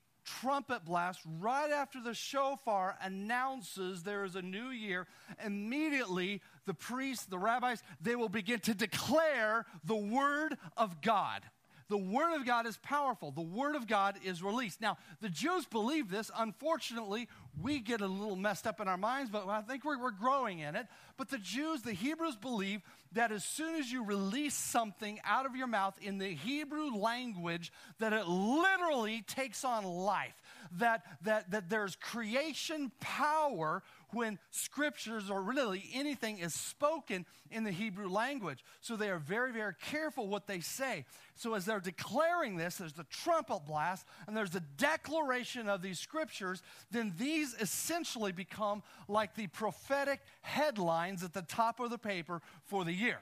trumpet 0.41 0.85
blast 0.85 1.21
right 1.41 1.71
after 1.71 2.01
the 2.03 2.14
shofar 2.14 2.97
announces 3.03 4.03
there 4.03 4.25
is 4.25 4.37
a 4.37 4.43
new 4.43 4.69
year, 4.69 5.07
immediately 5.45 6.41
the 6.67 6.75
priests, 6.75 7.27
the 7.27 7.38
rabbis, 7.38 7.83
they 8.01 8.17
will 8.17 8.29
begin 8.29 8.61
to 8.61 8.75
declare 8.75 9.67
the 9.85 9.97
word 9.97 10.57
of 10.77 11.01
God. 11.01 11.43
The 11.88 11.97
Word 11.97 12.37
of 12.37 12.45
God 12.45 12.67
is 12.67 12.77
powerful. 12.77 13.31
The 13.31 13.41
Word 13.41 13.75
of 13.75 13.87
God 13.87 14.17
is 14.23 14.43
released. 14.43 14.81
Now, 14.81 14.99
the 15.23 15.31
Jews 15.31 15.64
believe 15.64 16.11
this. 16.11 16.31
Unfortunately, 16.37 17.29
we 17.62 17.81
get 17.81 18.03
a 18.03 18.07
little 18.07 18.37
messed 18.37 18.67
up 18.67 18.79
in 18.81 18.88
our 18.88 18.99
minds, 18.99 19.31
but 19.31 19.49
I 19.49 19.62
think 19.62 19.85
we're, 19.85 19.99
we're 19.99 20.11
growing 20.11 20.59
in 20.59 20.77
it. 20.77 20.87
But 21.17 21.31
the 21.31 21.38
Jews, 21.38 21.81
the 21.81 21.95
Hebrews 21.95 22.37
believe 22.37 22.83
that 23.12 23.33
as 23.33 23.44
soon 23.44 23.77
as 23.77 23.90
you 23.90 24.05
release 24.05 24.55
something 24.55 25.21
out 25.25 25.47
of 25.47 25.57
your 25.57 25.66
mouth 25.66 25.97
in 26.01 26.18
the 26.18 26.29
Hebrew 26.29 26.94
language, 26.94 27.73
that 27.99 28.12
it 28.12 28.27
literally 28.27 29.23
takes 29.27 29.64
on 29.64 29.85
life. 29.85 30.35
that, 30.73 31.03
that, 31.23 31.51
that 31.51 31.71
there's 31.71 31.97
creation 31.97 32.92
power 33.01 33.83
when 34.12 34.38
scriptures 34.51 35.31
or 35.31 35.42
really 35.42 35.85
anything 35.92 36.38
is 36.38 36.55
spoken 36.55 37.27
in 37.51 37.64
the 37.64 37.71
Hebrew 37.71 38.09
language. 38.09 38.64
So 38.81 38.97
they 38.97 39.11
are 39.11 39.18
very, 39.18 39.53
very 39.53 39.75
careful 39.81 40.27
what 40.27 40.47
they 40.47 40.61
say. 40.61 41.05
So 41.35 41.55
as 41.55 41.64
they're 41.64 41.81
declaring 41.81 42.57
this, 42.57 42.77
there's 42.77 42.94
the 42.94 43.05
trumpet 43.05 43.61
blast 43.66 44.07
and 44.27 44.37
there's 44.37 44.51
the 44.51 44.64
declaration 44.77 45.68
of 45.68 45.83
these 45.83 45.99
scriptures, 45.99 46.62
then 46.90 47.14
these 47.18 47.55
essentially 47.55 48.33
become 48.33 48.83
like 49.09 49.35
the 49.35 49.47
prophetic 49.49 50.21
headlines 50.42 51.23
at 51.23 51.33
the 51.33 51.42
top 51.42 51.81
of 51.81 51.90
the 51.90 51.99
paper 51.99 52.40
for 52.64 52.85
the 52.85 52.92
year. 52.92 53.18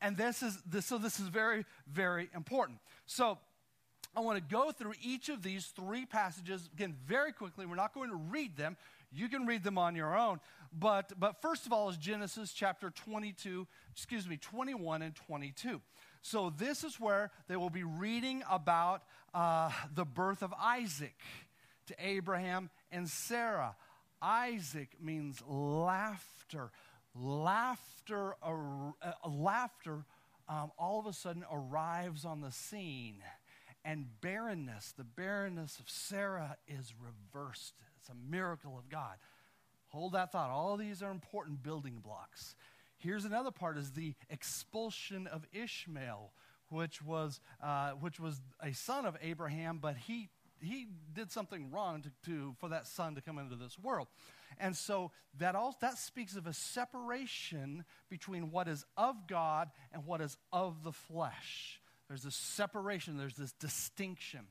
And 0.00 0.16
this 0.16 0.42
is 0.42 0.58
this, 0.66 0.86
so 0.86 0.98
this 0.98 1.18
is 1.18 1.28
very, 1.28 1.64
very 1.90 2.28
important. 2.34 2.78
So 3.06 3.38
I 4.16 4.20
want 4.20 4.36
to 4.38 4.54
go 4.54 4.72
through 4.72 4.94
each 5.02 5.28
of 5.28 5.42
these 5.42 5.66
three 5.66 6.06
passages 6.06 6.70
again 6.72 6.96
very 7.06 7.32
quickly. 7.32 7.66
We're 7.66 7.76
not 7.76 7.92
going 7.92 8.08
to 8.08 8.16
read 8.16 8.56
them. 8.56 8.78
You 9.12 9.28
can 9.28 9.46
read 9.46 9.64
them 9.64 9.78
on 9.78 9.94
your 9.94 10.16
own. 10.16 10.40
But, 10.72 11.12
but 11.18 11.40
first 11.40 11.66
of 11.66 11.72
all 11.72 11.88
is 11.88 11.96
Genesis 11.96 12.52
chapter 12.52 12.90
22, 12.90 13.66
excuse 13.92 14.28
me, 14.28 14.36
21 14.36 15.02
and 15.02 15.14
22. 15.14 15.80
So 16.22 16.52
this 16.56 16.84
is 16.84 17.00
where 17.00 17.30
they 17.48 17.56
will 17.56 17.70
be 17.70 17.84
reading 17.84 18.42
about 18.50 19.02
uh, 19.32 19.70
the 19.94 20.04
birth 20.04 20.42
of 20.42 20.52
Isaac 20.60 21.16
to 21.86 21.94
Abraham 21.98 22.70
and 22.90 23.08
Sarah. 23.08 23.76
Isaac 24.20 24.96
means 25.00 25.42
laughter. 25.46 26.70
Laughter, 27.14 28.34
uh, 28.42 29.28
laughter 29.28 30.04
um, 30.48 30.70
all 30.78 31.00
of 31.00 31.06
a 31.06 31.12
sudden 31.12 31.44
arrives 31.50 32.24
on 32.24 32.40
the 32.40 32.52
scene 32.52 33.22
and 33.86 34.06
barrenness, 34.20 34.92
the 34.96 35.04
barrenness 35.04 35.78
of 35.78 35.88
Sarah 35.88 36.56
is 36.66 36.92
reversed. 37.00 37.74
It's 38.06 38.12
a 38.12 38.30
miracle 38.30 38.78
of 38.78 38.88
God. 38.88 39.16
Hold 39.88 40.12
that 40.12 40.30
thought. 40.30 40.50
All 40.50 40.76
these 40.76 41.02
are 41.02 41.10
important 41.10 41.64
building 41.64 41.98
blocks. 42.04 42.54
Here's 42.98 43.24
another 43.24 43.50
part 43.50 43.76
is 43.76 43.92
the 43.92 44.14
expulsion 44.30 45.26
of 45.26 45.44
Ishmael, 45.52 46.30
which 46.68 47.02
was, 47.02 47.40
uh, 47.60 47.90
which 47.92 48.20
was 48.20 48.40
a 48.62 48.72
son 48.72 49.06
of 49.06 49.16
Abraham, 49.20 49.78
but 49.82 49.96
he, 49.96 50.28
he 50.60 50.86
did 51.14 51.32
something 51.32 51.72
wrong 51.72 52.02
to, 52.02 52.12
to, 52.30 52.54
for 52.60 52.68
that 52.68 52.86
son 52.86 53.16
to 53.16 53.20
come 53.20 53.38
into 53.38 53.56
this 53.56 53.76
world. 53.76 54.06
And 54.58 54.76
so 54.76 55.10
that, 55.38 55.56
all, 55.56 55.76
that 55.80 55.98
speaks 55.98 56.36
of 56.36 56.46
a 56.46 56.52
separation 56.52 57.84
between 58.08 58.52
what 58.52 58.68
is 58.68 58.84
of 58.96 59.26
God 59.26 59.68
and 59.92 60.06
what 60.06 60.20
is 60.20 60.36
of 60.52 60.84
the 60.84 60.92
flesh. 60.92 61.80
There's 62.06 62.22
this 62.22 62.36
separation, 62.36 63.18
there's 63.18 63.34
this 63.34 63.52
distinction. 63.52 64.46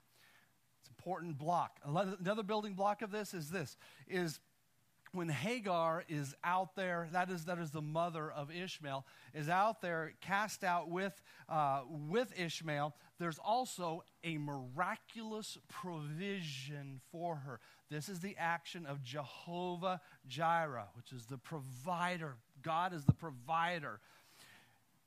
Important 1.05 1.37
block. 1.37 1.79
Another 1.85 2.41
building 2.41 2.73
block 2.73 3.03
of 3.03 3.11
this 3.11 3.35
is 3.35 3.51
this 3.51 3.77
is 4.07 4.39
when 5.11 5.29
Hagar 5.29 6.03
is 6.09 6.33
out 6.43 6.75
there, 6.75 7.07
that 7.11 7.29
is, 7.29 7.45
that 7.45 7.59
is 7.59 7.69
the 7.69 7.81
mother 7.81 8.31
of 8.31 8.49
Ishmael, 8.51 9.05
is 9.33 9.47
out 9.47 9.81
there 9.81 10.13
cast 10.19 10.63
out 10.63 10.89
with, 10.89 11.21
uh, 11.47 11.81
with 11.87 12.33
Ishmael, 12.37 12.95
there's 13.19 13.37
also 13.37 14.03
a 14.23 14.39
miraculous 14.39 15.59
provision 15.69 17.01
for 17.11 17.35
her. 17.35 17.59
This 17.91 18.09
is 18.09 18.19
the 18.19 18.35
action 18.37 18.87
of 18.87 19.03
Jehovah 19.03 20.01
Jireh, 20.27 20.89
which 20.95 21.11
is 21.11 21.27
the 21.27 21.37
provider. 21.37 22.35
God 22.63 22.93
is 22.93 23.05
the 23.05 23.13
provider. 23.13 23.99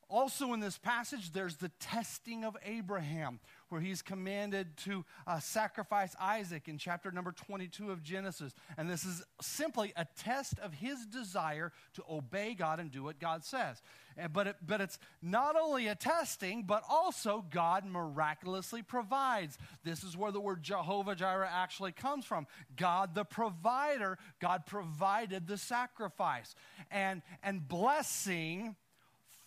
Also, 0.09 0.55
in 0.55 0.61
this 0.61 0.79
passage, 0.79 1.33
there's 1.33 1.57
the 1.57 1.71
testing 1.81 2.43
of 2.45 2.57
Abraham, 2.65 3.41
where 3.69 3.81
he's 3.81 4.03
commanded 4.03 4.77
to 4.79 5.05
uh, 5.27 5.39
sacrifice 5.41 6.15
Isaac 6.21 6.69
in 6.69 6.79
chapter 6.79 7.11
number 7.11 7.33
22 7.33 7.91
of 7.91 8.03
Genesis. 8.03 8.55
And 8.77 8.89
this 8.89 9.05
is 9.05 9.23
simply 9.41 9.93
a 9.97 10.07
test 10.17 10.59
of 10.61 10.75
his 10.75 11.07
desire 11.07 11.73
to 11.95 12.03
obey 12.09 12.55
God 12.55 12.81
and 12.81 12.91
do 12.91 13.03
what 13.03 13.21
God 13.21 13.45
says. 13.45 13.81
And, 14.17 14.33
but, 14.33 14.49
it, 14.49 14.57
but 14.67 14.81
it's 14.81 14.99
not 15.23 15.57
only 15.57 15.87
a 15.87 15.95
testing, 15.95 16.63
but 16.63 16.83
also 16.89 17.45
God 17.51 17.85
miraculously 17.85 18.83
provides. 18.83 19.59
This 19.85 20.03
is 20.03 20.17
where 20.17 20.33
the 20.33 20.41
word 20.41 20.63
Jehovah 20.63 21.15
Jireh 21.15 21.49
actually 21.51 21.93
comes 21.93 22.25
from. 22.25 22.47
God 22.77 23.15
the 23.15 23.25
provider, 23.25 24.19
God 24.41 24.67
provided 24.67 25.47
the 25.47 25.59
sacrifice. 25.59 26.55
And, 26.91 27.23
and 27.43 27.67
blessing 27.67 28.77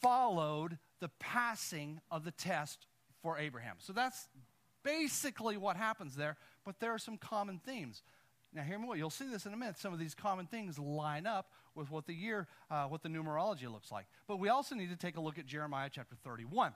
followed 0.01 0.77
the 0.99 1.09
passing 1.19 1.99
of 2.09 2.23
the 2.23 2.31
test 2.31 2.85
for 3.21 3.37
Abraham. 3.37 3.75
So 3.79 3.93
that's 3.93 4.27
basically 4.83 5.57
what 5.57 5.77
happens 5.77 6.15
there, 6.15 6.37
but 6.65 6.79
there 6.79 6.91
are 6.91 6.99
some 6.99 7.17
common 7.17 7.59
themes. 7.59 8.03
Now, 8.53 8.63
hear 8.63 8.77
me 8.77 8.87
well. 8.87 8.97
You'll 8.97 9.09
see 9.09 9.27
this 9.27 9.45
in 9.45 9.53
a 9.53 9.57
minute. 9.57 9.77
Some 9.77 9.93
of 9.93 9.99
these 9.99 10.13
common 10.13 10.45
things 10.45 10.77
line 10.77 11.25
up 11.25 11.51
with 11.73 11.89
what 11.89 12.05
the 12.05 12.13
year, 12.13 12.47
uh, 12.69 12.85
what 12.85 13.01
the 13.01 13.07
numerology 13.07 13.71
looks 13.71 13.91
like. 13.91 14.07
But 14.27 14.39
we 14.39 14.49
also 14.49 14.75
need 14.75 14.89
to 14.89 14.97
take 14.97 15.15
a 15.15 15.21
look 15.21 15.39
at 15.39 15.45
Jeremiah 15.45 15.89
chapter 15.91 16.15
31 16.23 16.73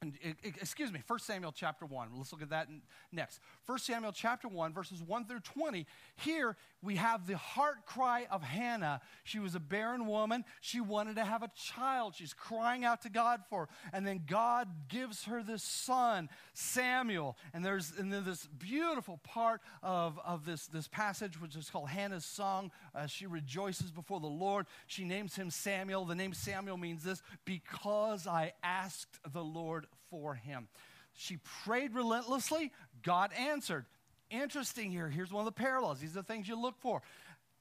and, 0.00 0.16
excuse 0.44 0.92
me, 0.92 1.02
1 1.04 1.18
Samuel 1.18 1.50
chapter 1.50 1.84
1. 1.84 2.10
Let's 2.16 2.30
look 2.30 2.42
at 2.42 2.50
that 2.50 2.68
next. 3.10 3.40
1 3.66 3.78
Samuel 3.80 4.12
chapter 4.12 4.46
1, 4.46 4.72
verses 4.72 5.02
1 5.02 5.24
through 5.24 5.40
20. 5.40 5.86
Here 6.16 6.56
we 6.82 6.94
have 6.96 7.26
the 7.26 7.36
heart 7.36 7.84
cry 7.84 8.28
of 8.30 8.44
Hannah. 8.44 9.00
She 9.24 9.40
was 9.40 9.56
a 9.56 9.60
barren 9.60 10.06
woman. 10.06 10.44
She 10.60 10.80
wanted 10.80 11.16
to 11.16 11.24
have 11.24 11.42
a 11.42 11.50
child. 11.56 12.14
She's 12.14 12.32
crying 12.32 12.84
out 12.84 13.02
to 13.02 13.10
God 13.10 13.40
for. 13.50 13.68
And 13.92 14.06
then 14.06 14.22
God 14.24 14.68
gives 14.88 15.24
her 15.24 15.42
this 15.42 15.64
son, 15.64 16.28
Samuel. 16.54 17.36
And 17.52 17.64
there's 17.64 17.92
and 17.98 18.12
then 18.12 18.24
this 18.24 18.46
beautiful 18.46 19.18
part 19.24 19.60
of, 19.82 20.20
of 20.24 20.46
this, 20.46 20.68
this 20.68 20.86
passage, 20.86 21.40
which 21.40 21.56
is 21.56 21.70
called 21.70 21.88
Hannah's 21.88 22.24
song. 22.24 22.70
Uh, 22.94 23.08
she 23.08 23.26
rejoices 23.26 23.90
before 23.90 24.20
the 24.20 24.28
Lord. 24.28 24.66
She 24.86 25.02
names 25.02 25.34
him 25.34 25.50
Samuel. 25.50 26.04
The 26.04 26.14
name 26.14 26.34
Samuel 26.34 26.76
means 26.76 27.02
this 27.02 27.20
because 27.44 28.28
I 28.28 28.52
asked 28.62 29.18
the 29.32 29.42
Lord 29.42 29.87
for 30.10 30.34
him. 30.34 30.68
She 31.14 31.38
prayed 31.64 31.94
relentlessly, 31.94 32.72
God 33.02 33.32
answered. 33.32 33.86
Interesting 34.30 34.90
here. 34.90 35.08
Here's 35.08 35.32
one 35.32 35.46
of 35.46 35.54
the 35.54 35.60
parallels. 35.60 36.00
These 36.00 36.12
are 36.12 36.20
the 36.20 36.22
things 36.22 36.48
you 36.48 36.60
look 36.60 36.78
for. 36.78 37.02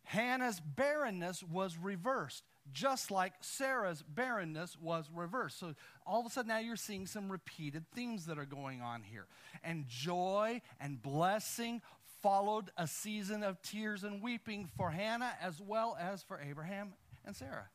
Hannah's 0.03 0.59
barrenness 0.59 1.43
was 1.43 1.77
reversed, 1.77 2.43
just 2.71 3.11
like 3.11 3.33
Sarah's 3.41 4.03
barrenness 4.03 4.77
was 4.79 5.09
reversed. 5.13 5.59
So 5.59 5.75
all 6.05 6.21
of 6.21 6.25
a 6.25 6.29
sudden 6.29 6.49
now 6.49 6.59
you're 6.59 6.77
seeing 6.77 7.05
some 7.07 7.29
repeated 7.29 7.85
themes 7.93 8.25
that 8.27 8.37
are 8.37 8.45
going 8.45 8.81
on 8.81 9.03
here. 9.03 9.27
And 9.63 9.85
joy 9.87 10.61
and 10.79 11.01
blessing 11.01 11.81
followed 12.21 12.71
a 12.77 12.87
season 12.87 13.43
of 13.43 13.61
tears 13.61 14.03
and 14.03 14.21
weeping 14.21 14.69
for 14.77 14.91
Hannah 14.91 15.33
as 15.41 15.59
well 15.59 15.97
as 15.99 16.23
for 16.23 16.39
Abraham 16.39 16.93
and 17.25 17.35
Sarah. 17.35 17.69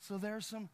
So 0.00 0.16
there's 0.16 0.46
some 0.46 0.70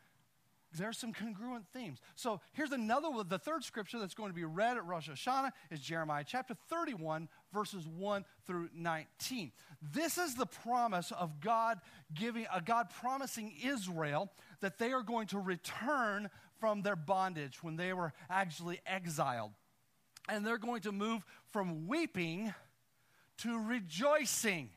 there's 0.76 0.98
some 0.98 1.12
congruent 1.12 1.66
themes. 1.72 1.98
So 2.14 2.40
here's 2.52 2.72
another 2.72 3.10
one. 3.10 3.26
The 3.28 3.38
third 3.38 3.64
scripture 3.64 3.98
that's 3.98 4.14
going 4.14 4.30
to 4.30 4.34
be 4.34 4.44
read 4.44 4.76
at 4.76 4.86
Rosh 4.86 5.08
Hashanah 5.08 5.50
is 5.70 5.80
Jeremiah 5.80 6.24
chapter 6.26 6.54
31, 6.68 7.28
verses 7.52 7.86
1 7.86 8.24
through 8.46 8.70
19. 8.74 9.52
This 9.92 10.16
is 10.16 10.34
the 10.34 10.46
promise 10.46 11.12
of 11.12 11.40
God 11.40 11.80
giving, 12.14 12.46
a 12.52 12.56
uh, 12.56 12.60
God 12.60 12.88
promising 13.00 13.52
Israel 13.64 14.30
that 14.60 14.78
they 14.78 14.92
are 14.92 15.02
going 15.02 15.26
to 15.28 15.38
return 15.38 16.30
from 16.60 16.82
their 16.82 16.96
bondage 16.96 17.62
when 17.62 17.76
they 17.76 17.92
were 17.92 18.12
actually 18.28 18.80
exiled. 18.86 19.52
And 20.28 20.46
they're 20.46 20.58
going 20.58 20.82
to 20.82 20.92
move 20.92 21.24
from 21.50 21.88
weeping 21.88 22.54
to 23.38 23.58
rejoicing. 23.58 24.70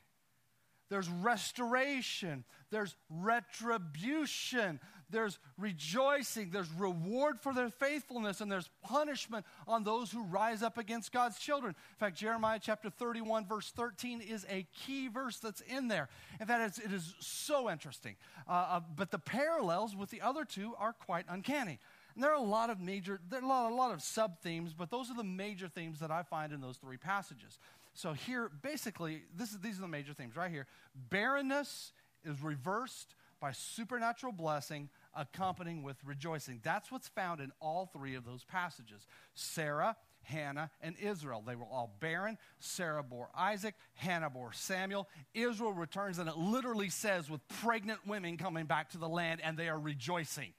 There's 0.94 1.10
restoration, 1.10 2.44
there's 2.70 2.96
retribution, 3.10 4.80
there's 5.10 5.40
rejoicing, 5.58 6.52
there's 6.52 6.70
reward 6.70 7.40
for 7.40 7.52
their 7.52 7.70
faithfulness, 7.70 8.42
and 8.42 8.52
there's 8.52 8.70
punishment 8.84 9.44
on 9.68 9.84
those 9.84 10.12
who 10.12 10.22
rise 10.22 10.62
up 10.62 10.78
against 10.78 11.12
God's 11.12 11.40
children. 11.40 11.74
In 11.94 11.98
fact, 11.98 12.16
Jeremiah 12.16 12.60
chapter 12.62 12.92
31, 12.92 13.48
verse 13.48 13.72
13 13.76 14.22
is 14.22 14.46
a 14.48 14.68
key 14.86 15.08
verse 15.08 15.40
that's 15.40 15.62
in 15.62 15.88
there. 15.88 16.10
In 16.40 16.46
fact, 16.46 16.78
it 16.78 16.94
is 16.94 17.16
so 17.20 17.72
interesting. 17.72 18.16
Uh, 18.48 18.52
uh, 18.52 18.80
but 18.96 19.10
the 19.10 19.18
parallels 19.18 19.96
with 19.96 20.12
the 20.12 20.22
other 20.22 20.46
two 20.46 20.76
are 20.78 20.94
quite 20.94 21.26
uncanny. 21.28 21.80
And 22.14 22.24
there 22.24 22.30
are 22.30 22.38
a 22.38 22.40
lot 22.40 22.70
of 22.70 22.80
major, 22.80 23.20
there 23.32 23.40
are 23.40 23.44
a 23.44 23.48
lot, 23.48 23.72
a 23.72 23.74
lot 23.74 23.92
of 23.96 24.04
sub 24.04 24.42
themes, 24.42 24.76
but 24.78 24.92
those 24.92 25.10
are 25.10 25.16
the 25.16 25.24
major 25.24 25.68
themes 25.68 26.02
that 26.02 26.12
I 26.12 26.22
find 26.22 26.54
in 26.54 26.62
those 26.62 26.78
three 26.78 26.98
passages. 26.98 27.58
So 27.94 28.14
here, 28.14 28.50
basically, 28.62 29.24
this 29.36 29.52
is, 29.52 29.60
these 29.60 29.78
are 29.78 29.82
the 29.82 29.88
major 29.88 30.14
themes 30.14 30.36
right 30.36 30.52
here. 30.52 30.66
Barrenness 31.10 31.92
is 32.24 32.42
reversed 32.42 33.16
by 33.40 33.52
supernatural 33.52 34.32
blessing 34.32 34.90
accompanying 35.14 35.84
with 35.84 35.98
rejoicing. 36.06 36.60
That's 36.64 36.92
what's 36.92 37.10
found 37.10 37.40
in 37.40 37.52
all 37.60 37.90
three 37.94 38.16
of 38.16 38.26
those 38.26 38.44
passages 38.46 39.06
Sarah, 39.36 39.96
Hannah, 40.24 40.72
and 40.82 40.96
Israel. 41.00 41.44
They 41.46 41.56
were 41.56 41.66
all 41.66 41.96
barren. 42.00 42.38
Sarah 42.60 43.04
bore 43.04 43.30
Isaac, 43.36 43.76
Hannah 43.96 44.30
bore 44.30 44.54
Samuel. 44.54 45.08
Israel 45.34 45.74
returns, 45.74 46.20
and 46.20 46.30
it 46.30 46.38
literally 46.38 46.90
says, 46.90 47.30
with 47.30 47.46
pregnant 47.62 48.00
women 48.08 48.38
coming 48.38 48.66
back 48.66 48.90
to 48.92 48.98
the 48.98 49.10
land, 49.10 49.42
and 49.44 49.58
they 49.58 49.70
are 49.70 49.80
rejoicing. 49.80 50.54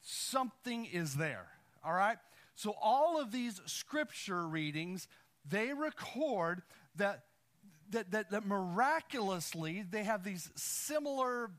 Something 0.00 0.86
is 0.86 1.16
there, 1.16 1.46
all 1.84 1.92
right? 1.92 2.18
So, 2.54 2.74
all 2.80 3.20
of 3.20 3.32
these 3.32 3.60
scripture 3.66 4.46
readings, 4.46 5.08
they 5.48 5.72
record 5.72 6.62
that, 6.96 7.24
that, 7.90 8.10
that, 8.10 8.30
that 8.30 8.46
miraculously 8.46 9.84
they 9.90 10.04
have 10.04 10.24
these 10.24 10.50
similar 10.54 11.50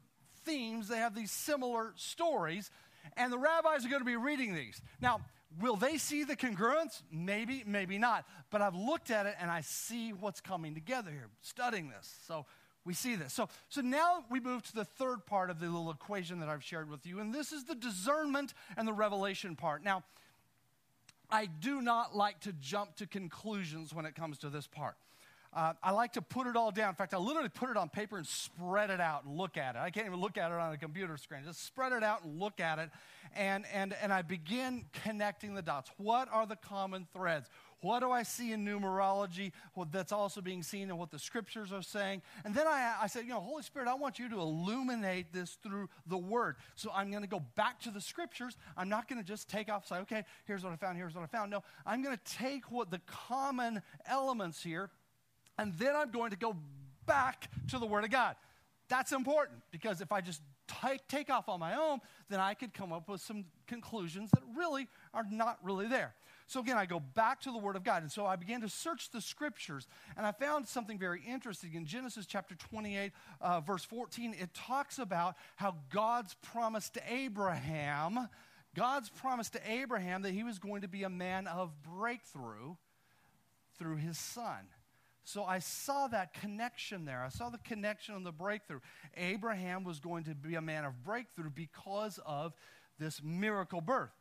themes, 0.46 0.88
they 0.88 0.98
have 0.98 1.16
these 1.16 1.32
similar 1.32 1.94
stories, 1.96 2.72
and 3.18 3.32
the 3.32 3.38
rabbis 3.38 3.86
are 3.86 3.90
going 3.90 4.02
to 4.02 4.06
be 4.06 4.16
reading 4.16 4.54
these. 4.54 4.82
Now, 5.02 5.22
will 5.60 5.76
they 5.76 5.98
see 5.98 6.24
the 6.24 6.36
congruence? 6.36 7.02
Maybe, 7.12 7.64
maybe 7.66 7.98
not. 7.98 8.26
But 8.50 8.62
I've 8.62 8.76
looked 8.76 9.12
at 9.12 9.26
it 9.26 9.36
and 9.40 9.50
I 9.50 9.62
see 9.62 10.12
what's 10.12 10.42
coming 10.42 10.74
together 10.74 11.12
here, 11.12 11.30
studying 11.42 11.90
this. 11.90 12.14
So 12.28 12.46
we 12.86 12.94
see 12.94 13.16
this. 13.16 13.34
So, 13.34 13.50
so 13.70 13.82
now 13.82 14.26
we 14.30 14.40
move 14.40 14.64
to 14.64 14.76
the 14.76 14.86
third 14.86 15.26
part 15.26 15.50
of 15.50 15.60
the 15.60 15.66
little 15.66 15.92
equation 15.92 16.40
that 16.40 16.50
I've 16.50 16.64
shared 16.64 16.90
with 16.90 17.06
you, 17.06 17.20
and 17.20 17.34
this 17.34 17.52
is 17.52 17.64
the 17.64 17.76
discernment 17.76 18.54
and 18.78 18.88
the 18.88 18.94
revelation 18.94 19.56
part. 19.56 19.84
Now, 19.84 20.04
I 21.30 21.46
do 21.46 21.82
not 21.82 22.16
like 22.16 22.40
to 22.42 22.54
jump 22.54 22.96
to 22.98 23.08
conclusions 23.08 23.94
when 23.94 24.06
it 24.06 24.16
comes 24.16 24.38
to 24.40 24.50
this 24.50 24.68
part. 24.68 24.96
Uh, 25.56 25.72
I 25.82 25.92
like 25.92 26.14
to 26.14 26.22
put 26.22 26.48
it 26.48 26.58
all 26.58 26.70
down. 26.70 26.90
In 26.90 26.96
fact, 26.96 27.14
I 27.14 27.18
literally 27.18 27.48
put 27.48 27.70
it 27.70 27.78
on 27.78 27.88
paper 27.88 28.18
and 28.18 28.28
spread 28.28 28.90
it 28.90 29.00
out 29.00 29.24
and 29.24 29.38
look 29.38 29.56
at 29.56 29.76
it. 29.76 29.80
I 29.80 29.90
can't 29.90 30.06
even 30.06 30.20
look 30.20 30.38
at 30.38 30.52
it 30.52 30.58
on 30.58 30.74
a 30.74 30.78
computer 30.78 31.16
screen. 31.16 31.44
Just 31.46 31.66
spread 31.66 31.94
it 31.94 32.04
out 32.04 32.26
and 32.26 32.38
look 32.38 32.60
at 32.60 32.78
it. 32.78 32.90
And, 33.34 33.64
and, 33.74 33.96
and 34.02 34.12
I 34.12 34.22
begin 34.22 34.84
connecting 35.04 35.56
the 35.56 35.62
dots. 35.62 35.90
What 35.96 36.28
are 36.30 36.46
the 36.46 36.58
common 36.58 37.08
threads? 37.14 37.50
What 37.80 38.02
do 38.02 38.12
I 38.12 38.24
see 38.24 38.52
in 38.52 38.66
numerology 38.66 39.54
what 39.76 39.94
that's 39.94 40.12
also 40.12 40.42
being 40.42 40.62
seen 40.62 40.90
in 40.90 40.98
what 40.98 41.12
the 41.12 41.20
scriptures 41.20 41.72
are 41.72 41.82
saying? 41.82 42.22
And 42.44 42.54
then 42.54 42.68
I, 42.68 42.96
I 43.04 43.08
said, 43.08 43.24
you 43.24 43.30
know, 43.30 43.40
Holy 43.40 43.64
Spirit, 43.64 43.88
I 43.88 43.94
want 43.94 44.20
you 44.20 44.28
to 44.30 44.40
illuminate 44.40 45.32
this 45.32 45.58
through 45.64 45.88
the 46.06 46.18
word. 46.18 46.58
So 46.76 46.92
I'm 46.94 47.12
going 47.12 47.24
to 47.24 47.30
go 47.30 47.42
back 47.56 47.80
to 47.82 47.92
the 47.92 48.02
scriptures. 48.02 48.58
I'm 48.76 48.90
not 48.90 49.08
going 49.08 49.22
to 49.22 49.28
just 49.28 49.50
take 49.50 49.70
off, 49.70 49.88
say, 49.88 49.98
okay, 49.98 50.26
here's 50.46 50.66
what 50.66 50.74
I 50.74 50.76
found, 50.76 50.98
here's 50.98 51.16
what 51.16 51.24
I 51.24 51.28
found. 51.28 51.52
No, 51.52 51.64
I'm 51.86 52.04
going 52.04 52.18
to 52.18 52.38
take 52.38 52.70
what 52.72 52.92
the 52.92 53.00
common 53.06 53.82
elements 54.06 54.62
here 54.62 54.90
and 55.58 55.74
then 55.78 55.96
I'm 55.96 56.12
going 56.12 56.32
to 56.32 56.38
go 56.38 56.56
back 57.06 57.50
to 57.70 57.80
the 57.80 57.86
Word 57.86 58.04
of 58.04 58.10
God. 58.10 58.36
That's 58.88 59.12
important 59.12 59.62
because 59.72 60.02
if 60.02 60.12
I 60.12 60.22
just 60.22 60.42
t- 60.68 61.00
take 61.08 61.30
off 61.30 61.50
on 61.50 61.60
my 61.60 61.76
own, 61.76 62.00
then 62.30 62.40
I 62.40 62.54
could 62.54 62.74
come 62.74 62.94
up 62.94 63.10
with 63.10 63.22
some 63.22 63.46
conclusions 63.68 64.30
that 64.32 64.44
really 64.56 64.88
are 65.14 65.26
not 65.30 65.58
really 65.64 65.88
there. 65.88 66.14
So 66.48 66.60
again, 66.60 66.78
I 66.78 66.86
go 66.86 67.00
back 67.00 67.42
to 67.42 67.52
the 67.52 67.58
Word 67.58 67.76
of 67.76 67.84
God. 67.84 68.04
And 68.04 68.12
so 68.12 68.26
I 68.26 68.36
began 68.36 68.62
to 68.62 68.70
search 68.70 69.10
the 69.10 69.22
Scriptures, 69.22 69.88
and 70.16 70.26
I 70.26 70.32
found 70.32 70.68
something 70.68 71.00
very 71.00 71.22
interesting. 71.28 71.74
In 71.74 71.86
Genesis 71.86 72.26
chapter 72.28 72.56
28, 72.56 73.12
uh, 73.42 73.62
verse 73.62 73.84
14, 73.84 74.36
it 74.40 74.54
talks 74.54 75.00
about 75.00 75.36
how 75.56 75.76
God's 75.92 76.36
promise 76.36 76.90
to 76.92 77.02
Abraham, 77.12 78.30
God's 78.76 79.10
promise 79.10 79.50
to 79.52 79.60
Abraham 79.72 80.22
that 80.22 80.34
he 80.34 80.44
was 80.44 80.60
going 80.60 80.82
to 80.82 80.88
be 80.88 81.04
a 81.04 81.10
man 81.10 81.48
of 81.48 81.72
breakthrough 81.82 82.76
through 83.80 83.98
his 83.98 84.18
son. 84.18 84.68
So 85.26 85.44
I 85.44 85.58
saw 85.58 86.08
that 86.08 86.36
connection 86.36 87.04
there. 87.04 87.24
I 87.24 87.30
saw 87.30 87.50
the 87.50 87.58
connection 87.58 88.14
on 88.14 88.24
the 88.24 88.32
breakthrough. 88.32 88.80
Abraham 89.18 89.84
was 89.84 90.00
going 90.00 90.24
to 90.26 90.36
be 90.36 90.54
a 90.54 90.62
man 90.62 90.86
of 90.86 91.04
breakthrough 91.04 91.50
because 91.50 92.20
of 92.26 92.54
this 93.00 93.22
miracle 93.24 93.82
birth. 93.82 94.12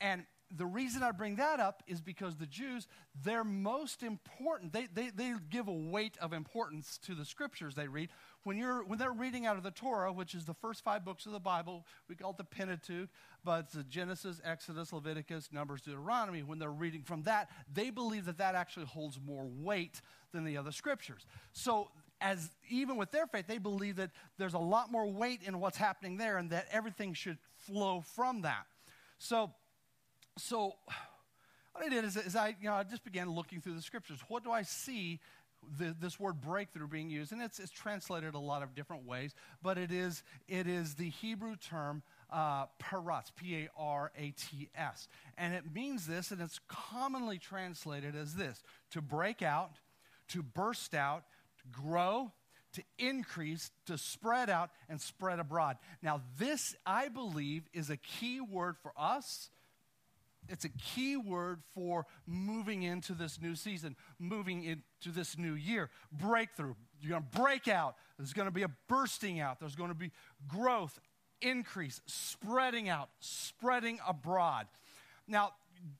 And 0.00 0.26
the 0.50 0.66
reason 0.66 1.04
I 1.04 1.12
bring 1.12 1.36
that 1.36 1.60
up 1.60 1.84
is 1.86 2.00
because 2.00 2.36
the 2.36 2.46
Jews, 2.46 2.88
they're 3.22 3.44
most 3.44 4.02
important. 4.02 4.72
They, 4.72 4.88
they, 4.92 5.10
they 5.10 5.32
give 5.48 5.68
a 5.68 5.72
weight 5.72 6.16
of 6.20 6.32
importance 6.32 6.98
to 7.04 7.14
the 7.14 7.24
scriptures 7.24 7.76
they 7.76 7.86
read. 7.86 8.08
When, 8.44 8.56
you're, 8.56 8.84
when 8.84 8.98
they're 8.98 9.12
reading 9.12 9.46
out 9.46 9.56
of 9.56 9.62
the 9.62 9.70
Torah, 9.70 10.12
which 10.12 10.34
is 10.34 10.44
the 10.44 10.54
first 10.54 10.82
five 10.82 11.04
books 11.04 11.26
of 11.26 11.32
the 11.32 11.40
Bible, 11.40 11.84
we 12.08 12.14
call 12.14 12.30
it 12.30 12.36
the 12.36 12.44
Pentateuch, 12.44 13.08
but 13.44 13.64
it's 13.64 13.72
the 13.74 13.82
Genesis, 13.82 14.40
Exodus, 14.44 14.92
Leviticus, 14.92 15.50
Numbers, 15.52 15.82
Deuteronomy. 15.82 16.42
When 16.42 16.58
they're 16.58 16.70
reading 16.70 17.02
from 17.02 17.22
that, 17.24 17.50
they 17.72 17.90
believe 17.90 18.24
that 18.26 18.38
that 18.38 18.54
actually 18.54 18.86
holds 18.86 19.18
more 19.20 19.46
weight 19.46 20.00
than 20.32 20.44
the 20.44 20.56
other 20.56 20.72
scriptures. 20.72 21.26
So, 21.52 21.90
as 22.20 22.50
even 22.68 22.96
with 22.96 23.12
their 23.12 23.26
faith, 23.26 23.46
they 23.46 23.58
believe 23.58 23.96
that 23.96 24.10
there's 24.38 24.54
a 24.54 24.58
lot 24.58 24.90
more 24.90 25.06
weight 25.06 25.42
in 25.44 25.60
what's 25.60 25.76
happening 25.76 26.16
there 26.16 26.38
and 26.38 26.50
that 26.50 26.66
everything 26.72 27.14
should 27.14 27.38
flow 27.54 28.00
from 28.00 28.42
that. 28.42 28.66
So, 29.18 29.52
so 30.36 30.74
what 31.72 31.84
I 31.84 31.88
did 31.88 32.04
is, 32.04 32.16
is 32.16 32.34
I, 32.34 32.56
you 32.60 32.68
know, 32.68 32.74
I 32.74 32.82
just 32.82 33.04
began 33.04 33.30
looking 33.30 33.60
through 33.60 33.74
the 33.74 33.82
scriptures. 33.82 34.18
What 34.28 34.42
do 34.42 34.50
I 34.50 34.62
see 34.62 35.20
the, 35.78 35.94
this 35.98 36.18
word 36.18 36.40
breakthrough 36.40 36.88
being 36.88 37.10
used? 37.10 37.32
And 37.32 37.42
it's, 37.42 37.58
it's 37.58 37.70
translated 37.70 38.34
a 38.34 38.38
lot 38.38 38.62
of 38.62 38.74
different 38.74 39.06
ways, 39.06 39.34
but 39.62 39.78
it 39.78 39.92
is, 39.92 40.22
it 40.48 40.66
is 40.66 40.94
the 40.94 41.10
Hebrew 41.10 41.56
term 41.56 42.02
uh, 42.30 42.66
parats, 42.82 43.30
P 43.34 43.56
A 43.56 43.68
R 43.76 44.12
A 44.16 44.30
T 44.30 44.68
S. 44.76 45.08
And 45.36 45.54
it 45.54 45.64
means 45.72 46.06
this, 46.06 46.30
and 46.30 46.40
it's 46.40 46.60
commonly 46.68 47.38
translated 47.38 48.14
as 48.14 48.34
this 48.34 48.62
to 48.90 49.00
break 49.00 49.42
out, 49.42 49.72
to 50.28 50.42
burst 50.42 50.94
out, 50.94 51.24
to 51.58 51.80
grow, 51.82 52.32
to 52.74 52.82
increase, 52.98 53.70
to 53.86 53.96
spread 53.96 54.50
out, 54.50 54.70
and 54.88 55.00
spread 55.00 55.38
abroad. 55.38 55.78
Now, 56.02 56.20
this, 56.38 56.76
I 56.84 57.08
believe, 57.08 57.62
is 57.72 57.90
a 57.90 57.96
key 57.96 58.40
word 58.40 58.76
for 58.82 58.92
us. 58.96 59.50
It's 60.48 60.64
a 60.64 60.70
key 60.70 61.16
word 61.16 61.62
for 61.74 62.06
moving 62.26 62.82
into 62.82 63.12
this 63.12 63.40
new 63.40 63.54
season, 63.54 63.96
moving 64.18 64.64
into 64.64 65.14
this 65.14 65.36
new 65.36 65.54
year. 65.54 65.90
Breakthrough. 66.12 66.74
You're 67.00 67.10
going 67.10 67.26
to 67.30 67.38
break 67.38 67.68
out. 67.68 67.96
There's 68.18 68.32
going 68.32 68.48
to 68.48 68.52
be 68.52 68.62
a 68.62 68.70
bursting 68.88 69.40
out. 69.40 69.60
There's 69.60 69.76
going 69.76 69.90
to 69.90 69.94
be 69.94 70.10
growth, 70.48 70.98
increase, 71.40 72.00
spreading 72.06 72.88
out, 72.88 73.10
spreading 73.20 73.98
abroad. 74.06 74.66
Now, 75.26 75.52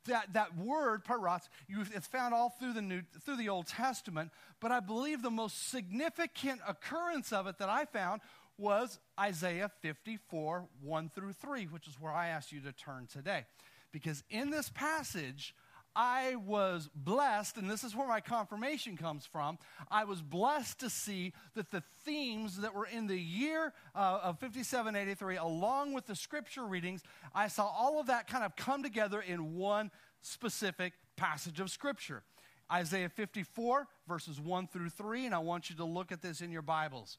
that, 0.07 0.33
that 0.33 0.57
word, 0.57 1.05
parats, 1.05 1.49
it's 1.69 2.07
found 2.07 2.35
all 2.35 2.51
through 2.59 2.73
the, 2.73 2.83
New, 2.83 3.03
through 3.25 3.37
the 3.37 3.49
Old 3.49 3.69
Testament, 3.69 4.31
but 4.61 4.73
I 4.73 4.81
believe 4.81 5.23
the 5.23 5.31
most 5.31 5.71
significant 5.71 6.61
occurrence 6.67 7.33
of 7.33 7.47
it 7.47 7.59
that 7.59 7.69
I 7.69 7.85
found 7.85 8.21
was 8.57 8.99
Isaiah 9.19 9.71
54, 9.81 10.67
1 10.83 11.11
through 11.15 11.33
3, 11.33 11.67
which 11.67 11.87
is 11.87 11.95
where 12.01 12.13
I 12.13 12.29
asked 12.29 12.51
you 12.51 12.61
to 12.63 12.73
turn 12.73 13.07
today. 13.07 13.45
Because 13.93 14.23
in 14.31 14.51
this 14.51 14.69
passage, 14.69 15.55
I 15.97 16.37
was 16.37 16.89
blessed, 16.95 17.57
and 17.57 17.69
this 17.69 17.83
is 17.83 17.97
where 17.97 18.07
my 18.07 18.21
confirmation 18.21 18.97
comes 18.97 19.27
from. 19.27 19.59
I 19.91 20.05
was 20.05 20.23
blessed 20.23 20.79
to 20.81 20.91
see 20.91 21.33
that 21.55 21.71
the 21.71 21.83
themes 22.05 22.59
that 22.59 22.75
were 22.75 22.87
in 22.87 23.09
the 23.09 23.19
year 23.19 23.73
uh, 23.97 24.21
of 24.23 24.39
5783, 24.39 25.37
along 25.39 25.95
with 25.95 26.07
the 26.07 26.15
scripture 26.15 26.65
readings, 26.65 27.03
I 27.35 27.49
saw 27.49 27.67
all 27.67 27.99
of 27.99 28.07
that 28.07 28.29
kind 28.29 28.45
of 28.45 28.55
come 28.55 28.83
together 28.83 29.21
in 29.21 29.57
one 29.57 29.91
specific 30.23 30.93
passage 31.17 31.59
of 31.59 31.71
scripture. 31.71 32.23
Isaiah 32.71 33.09
54, 33.09 33.89
verses 34.07 34.39
1 34.39 34.69
through 34.69 34.91
3, 34.91 35.27
and 35.27 35.35
I 35.35 35.39
want 35.39 35.71
you 35.71 35.77
to 35.77 35.85
look 35.85 36.13
at 36.13 36.23
this 36.23 36.41
in 36.41 36.53
your 36.53 36.63
Bibles. 36.63 37.19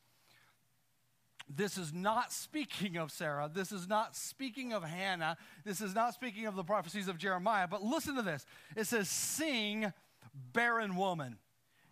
This 1.49 1.77
is 1.77 1.91
not 1.91 2.31
speaking 2.31 2.97
of 2.97 3.11
Sarah. 3.11 3.49
This 3.51 3.71
is 3.71 3.87
not 3.87 4.15
speaking 4.15 4.71
of 4.71 4.83
Hannah. 4.83 5.35
This 5.65 5.81
is 5.81 5.95
not 5.95 6.13
speaking 6.13 6.45
of 6.45 6.55
the 6.55 6.63
prophecies 6.63 7.07
of 7.07 7.17
Jeremiah. 7.17 7.67
But 7.67 7.83
listen 7.83 8.15
to 8.15 8.21
this 8.21 8.45
it 8.75 8.85
says, 8.85 9.09
Sing, 9.09 9.91
barren 10.53 10.95
woman, 10.95 11.39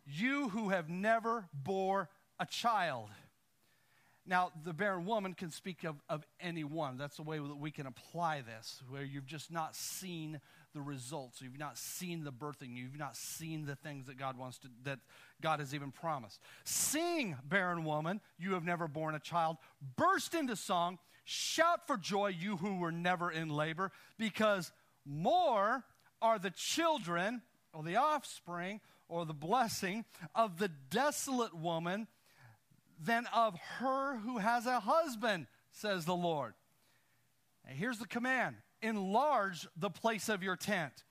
you 0.05 0.49
who 0.49 0.69
have 0.69 0.89
never 0.89 1.47
bore 1.53 2.09
a 2.39 2.45
child. 2.45 3.09
Now, 4.29 4.51
the 4.65 4.73
barren 4.73 5.05
woman 5.05 5.33
can 5.33 5.51
speak 5.51 5.85
of, 5.85 5.95
of 6.09 6.25
anyone. 6.41 6.97
That's 6.97 7.15
the 7.15 7.23
way 7.23 7.37
that 7.37 7.57
we 7.57 7.71
can 7.71 7.87
apply 7.87 8.41
this, 8.41 8.83
where 8.89 9.03
you've 9.03 9.25
just 9.25 9.51
not 9.51 9.73
seen 9.73 10.41
the 10.73 10.81
results. 10.81 11.41
You've 11.41 11.57
not 11.57 11.77
seen 11.77 12.25
the 12.25 12.31
birthing. 12.33 12.75
You've 12.75 12.99
not 12.99 13.15
seen 13.15 13.65
the 13.65 13.77
things 13.77 14.07
that 14.07 14.17
God 14.17 14.37
wants 14.37 14.57
to, 14.59 14.67
that 14.83 14.99
God 15.41 15.61
has 15.61 15.73
even 15.73 15.91
promised. 15.91 16.41
Sing, 16.65 17.37
barren 17.45 17.85
woman, 17.85 18.19
you 18.37 18.53
have 18.53 18.65
never 18.65 18.89
borne 18.89 19.15
a 19.15 19.19
child. 19.19 19.57
Burst 19.95 20.35
into 20.35 20.57
song. 20.57 20.99
Shout 21.23 21.87
for 21.87 21.95
joy, 21.95 22.27
you 22.27 22.57
who 22.57 22.79
were 22.79 22.91
never 22.91 23.31
in 23.31 23.49
labor, 23.49 23.91
because 24.17 24.71
more 25.05 25.83
are 26.21 26.37
the 26.37 26.51
children 26.51 27.41
or 27.73 27.83
the 27.83 27.95
offspring 27.95 28.81
or 29.07 29.25
the 29.25 29.33
blessing 29.33 30.03
of 30.35 30.57
the 30.57 30.69
desolate 30.89 31.53
woman 31.53 32.07
than 32.99 33.25
of 33.33 33.57
her 33.79 34.17
who 34.17 34.37
has 34.37 34.65
a 34.65 34.79
husband, 34.79 35.47
says 35.71 36.05
the 36.05 36.15
Lord. 36.15 36.53
Here's 37.65 37.99
the 37.99 38.07
command 38.07 38.55
enlarge 38.81 39.67
the 39.75 39.89
place 39.89 40.29
of 40.29 40.43
your 40.43 40.55
tent. 40.55 41.03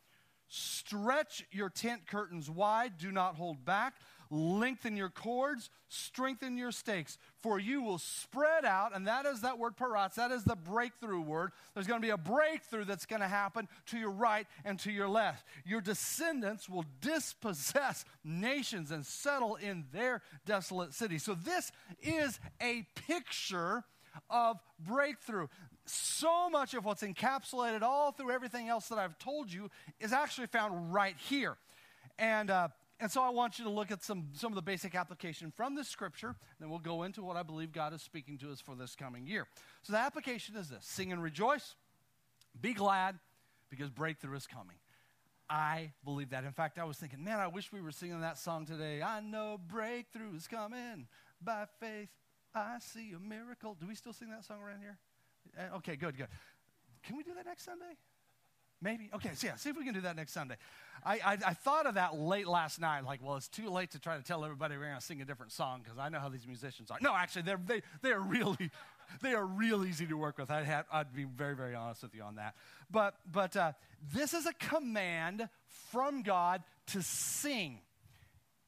Stretch 0.48 1.44
your 1.50 1.68
tent 1.68 2.06
curtains 2.06 2.48
wide, 2.48 2.98
do 2.98 3.10
not 3.10 3.34
hold 3.34 3.64
back. 3.64 3.94
Lengthen 4.30 4.96
your 4.96 5.08
cords, 5.08 5.70
strengthen 5.88 6.56
your 6.56 6.72
stakes, 6.72 7.18
for 7.42 7.58
you 7.58 7.82
will 7.82 7.98
spread 7.98 8.64
out, 8.64 8.94
and 8.94 9.06
that 9.06 9.26
is 9.26 9.42
that 9.42 9.58
word 9.58 9.76
parats, 9.76 10.14
that 10.14 10.30
is 10.30 10.44
the 10.44 10.56
breakthrough 10.56 11.20
word. 11.20 11.52
There's 11.74 11.86
going 11.86 12.00
to 12.00 12.06
be 12.06 12.10
a 12.10 12.16
breakthrough 12.16 12.84
that's 12.84 13.06
going 13.06 13.22
to 13.22 13.28
happen 13.28 13.68
to 13.86 13.98
your 13.98 14.10
right 14.10 14.46
and 14.64 14.78
to 14.80 14.90
your 14.90 15.08
left. 15.08 15.46
Your 15.64 15.80
descendants 15.80 16.68
will 16.68 16.84
dispossess 17.00 18.04
nations 18.24 18.90
and 18.90 19.04
settle 19.04 19.56
in 19.56 19.84
their 19.92 20.22
desolate 20.44 20.92
cities. 20.92 21.22
So, 21.22 21.34
this 21.34 21.70
is 22.02 22.40
a 22.60 22.86
picture 23.06 23.84
of 24.30 24.58
breakthrough 24.78 25.46
so 25.88 26.50
much 26.50 26.74
of 26.74 26.84
what's 26.84 27.02
encapsulated 27.02 27.82
all 27.82 28.12
through 28.12 28.32
everything 28.32 28.68
else 28.68 28.88
that 28.88 28.98
I've 28.98 29.18
told 29.18 29.52
you 29.52 29.70
is 30.00 30.12
actually 30.12 30.48
found 30.48 30.92
right 30.92 31.16
here. 31.16 31.56
And 32.18 32.50
uh, 32.50 32.68
and 32.98 33.10
so 33.10 33.22
I 33.22 33.28
want 33.28 33.58
you 33.58 33.64
to 33.64 33.70
look 33.70 33.90
at 33.90 34.02
some, 34.02 34.28
some 34.32 34.52
of 34.52 34.56
the 34.56 34.62
basic 34.62 34.94
application 34.94 35.50
from 35.50 35.74
this 35.74 35.88
scripture. 35.88 36.28
And 36.28 36.36
then 36.60 36.70
we'll 36.70 36.78
go 36.78 37.02
into 37.02 37.22
what 37.22 37.36
I 37.36 37.42
believe 37.42 37.72
God 37.72 37.92
is 37.92 38.00
speaking 38.00 38.38
to 38.38 38.50
us 38.50 38.60
for 38.60 38.74
this 38.74 38.94
coming 38.94 39.26
year. 39.26 39.46
So 39.82 39.92
the 39.92 39.98
application 39.98 40.56
is 40.56 40.70
this 40.70 40.84
sing 40.84 41.12
and 41.12 41.22
rejoice, 41.22 41.74
be 42.58 42.72
glad, 42.72 43.18
because 43.70 43.90
breakthrough 43.90 44.36
is 44.36 44.46
coming. 44.46 44.76
I 45.48 45.92
believe 46.04 46.30
that. 46.30 46.44
In 46.44 46.52
fact, 46.52 46.78
I 46.78 46.84
was 46.84 46.96
thinking, 46.96 47.22
man, 47.22 47.38
I 47.38 47.46
wish 47.46 47.70
we 47.70 47.80
were 47.80 47.92
singing 47.92 48.20
that 48.22 48.38
song 48.38 48.66
today. 48.66 49.02
I 49.02 49.20
know 49.20 49.58
breakthrough 49.58 50.34
is 50.34 50.48
coming 50.48 51.06
by 51.40 51.66
faith. 51.78 52.08
I 52.54 52.78
see 52.80 53.12
a 53.12 53.20
miracle. 53.20 53.76
Do 53.78 53.86
we 53.86 53.94
still 53.94 54.14
sing 54.14 54.30
that 54.30 54.44
song 54.44 54.60
around 54.60 54.80
here? 54.80 54.98
Uh, 55.56 55.76
okay, 55.76 55.96
good, 55.96 56.16
good. 56.16 56.28
Can 57.04 57.16
we 57.16 57.22
do 57.22 57.34
that 57.34 57.46
next 57.46 57.64
Sunday? 57.64 57.96
Maybe. 58.86 59.10
Okay, 59.12 59.30
so 59.34 59.48
yeah, 59.48 59.56
see 59.56 59.68
if 59.68 59.76
we 59.76 59.84
can 59.84 59.94
do 59.94 60.02
that 60.02 60.14
next 60.14 60.32
Sunday. 60.32 60.54
I, 61.04 61.14
I, 61.14 61.32
I, 61.44 61.54
thought 61.54 61.86
of 61.86 61.94
that 61.94 62.16
late 62.16 62.46
last 62.46 62.80
night. 62.80 63.04
Like, 63.04 63.18
well, 63.20 63.34
it's 63.34 63.48
too 63.48 63.68
late 63.68 63.90
to 63.90 63.98
try 63.98 64.16
to 64.16 64.22
tell 64.22 64.44
everybody 64.44 64.76
we're 64.76 64.84
going 64.84 64.94
to 64.94 65.04
sing 65.04 65.20
a 65.20 65.24
different 65.24 65.50
song 65.50 65.80
because 65.82 65.98
I 65.98 66.08
know 66.08 66.20
how 66.20 66.28
these 66.28 66.46
musicians 66.46 66.92
are. 66.92 66.98
No, 67.00 67.12
actually, 67.12 67.42
they're, 67.42 67.58
they, 67.66 67.82
they 68.00 68.12
are 68.12 68.20
really, 68.20 68.70
they 69.22 69.34
are 69.34 69.44
real 69.44 69.84
easy 69.84 70.06
to 70.06 70.14
work 70.16 70.38
with. 70.38 70.52
I'd, 70.52 70.66
have, 70.66 70.84
I'd 70.92 71.12
be 71.12 71.24
very, 71.24 71.56
very 71.56 71.74
honest 71.74 72.04
with 72.04 72.14
you 72.14 72.22
on 72.22 72.36
that. 72.36 72.54
But, 72.88 73.16
but 73.28 73.56
uh, 73.56 73.72
this 74.14 74.32
is 74.32 74.46
a 74.46 74.52
command 74.52 75.48
from 75.90 76.22
God 76.22 76.62
to 76.92 77.02
sing, 77.02 77.80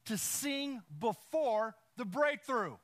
to 0.07 0.17
sing 0.17 0.81
before 0.99 1.75
the 1.95 2.03
breakthrough 2.03 2.75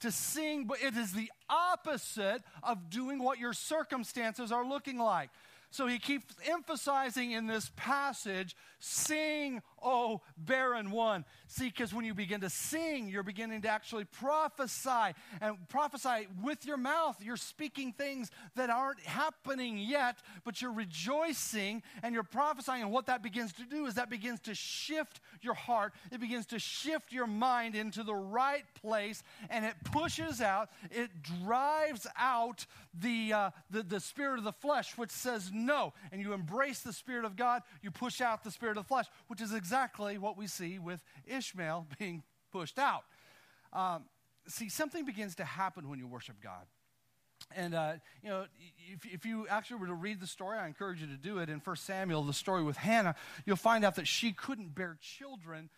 to 0.00 0.12
sing, 0.12 0.64
but 0.64 0.78
it 0.80 0.96
is 0.96 1.12
the 1.12 1.30
opposite 1.50 2.42
of 2.62 2.90
doing 2.90 3.18
what 3.18 3.38
your 3.38 3.52
circumstances 3.52 4.52
are 4.52 4.64
looking 4.64 4.98
like. 4.98 5.30
So 5.70 5.86
he 5.86 5.98
keeps 5.98 6.34
emphasizing 6.50 7.32
in 7.32 7.46
this 7.46 7.70
passage 7.76 8.56
sing, 8.78 9.62
oh, 9.82 10.20
barren 10.36 10.90
one. 10.90 11.24
See, 11.46 11.66
because 11.66 11.94
when 11.94 12.04
you 12.04 12.14
begin 12.14 12.40
to 12.40 12.50
sing, 12.50 13.08
you're 13.08 13.22
beginning 13.22 13.62
to 13.62 13.68
actually 13.68 14.04
prophesy. 14.04 15.14
And 15.40 15.56
prophesy 15.68 16.28
with 16.42 16.66
your 16.66 16.76
mouth. 16.76 17.16
You're 17.22 17.36
speaking 17.36 17.92
things 17.92 18.30
that 18.56 18.70
aren't 18.70 19.00
happening 19.00 19.78
yet, 19.78 20.18
but 20.44 20.60
you're 20.60 20.72
rejoicing 20.72 21.82
and 22.02 22.14
you're 22.14 22.22
prophesying. 22.22 22.82
And 22.82 22.92
what 22.92 23.06
that 23.06 23.22
begins 23.22 23.52
to 23.54 23.64
do 23.64 23.86
is 23.86 23.94
that 23.94 24.10
begins 24.10 24.40
to 24.40 24.54
shift 24.54 25.20
your 25.40 25.54
heart, 25.54 25.92
it 26.10 26.20
begins 26.20 26.46
to 26.46 26.58
shift 26.58 27.12
your 27.12 27.26
mind 27.26 27.74
into 27.74 28.02
the 28.02 28.14
right 28.14 28.64
place, 28.74 29.22
and 29.50 29.64
it 29.64 29.74
pushes 29.84 30.40
out, 30.40 30.70
it 30.90 31.10
drives 31.22 32.06
out 32.18 32.66
the, 32.98 33.32
uh, 33.32 33.50
the, 33.70 33.82
the 33.82 34.00
spirit 34.00 34.38
of 34.38 34.44
the 34.44 34.52
flesh, 34.52 34.98
which 34.98 35.10
says 35.10 35.50
no. 35.52 35.92
And 36.10 36.20
you 36.20 36.32
embrace 36.32 36.80
the 36.80 36.92
Spirit 36.92 37.24
of 37.24 37.36
God, 37.36 37.62
you 37.82 37.90
push 37.90 38.20
out 38.20 38.42
the 38.42 38.50
spirit 38.50 38.76
of 38.76 38.84
the 38.84 38.88
flesh, 38.88 39.06
which 39.28 39.40
is 39.40 39.52
exactly 39.52 39.67
what 39.70 40.36
we 40.36 40.46
see 40.46 40.78
with 40.78 41.02
Ishmael 41.26 41.86
being 41.98 42.22
pushed 42.52 42.78
out. 42.78 43.04
Um, 43.72 44.04
see, 44.46 44.68
something 44.68 45.04
begins 45.04 45.36
to 45.36 45.44
happen 45.44 45.88
when 45.88 45.98
you 45.98 46.06
worship 46.06 46.36
God. 46.42 46.66
And, 47.54 47.74
uh, 47.74 47.92
you 48.22 48.28
know, 48.28 48.46
if, 48.92 49.06
if 49.06 49.24
you 49.24 49.46
actually 49.48 49.80
were 49.80 49.86
to 49.86 49.94
read 49.94 50.20
the 50.20 50.26
story, 50.26 50.58
I 50.58 50.66
encourage 50.66 51.00
you 51.00 51.06
to 51.06 51.16
do 51.16 51.38
it 51.38 51.48
in 51.48 51.60
1 51.60 51.76
Samuel, 51.76 52.22
the 52.24 52.32
story 52.32 52.62
with 52.62 52.76
Hannah, 52.76 53.14
you'll 53.46 53.56
find 53.56 53.84
out 53.84 53.94
that 53.94 54.06
she 54.06 54.32
couldn't 54.32 54.74
bear 54.74 54.98
children 55.00 55.70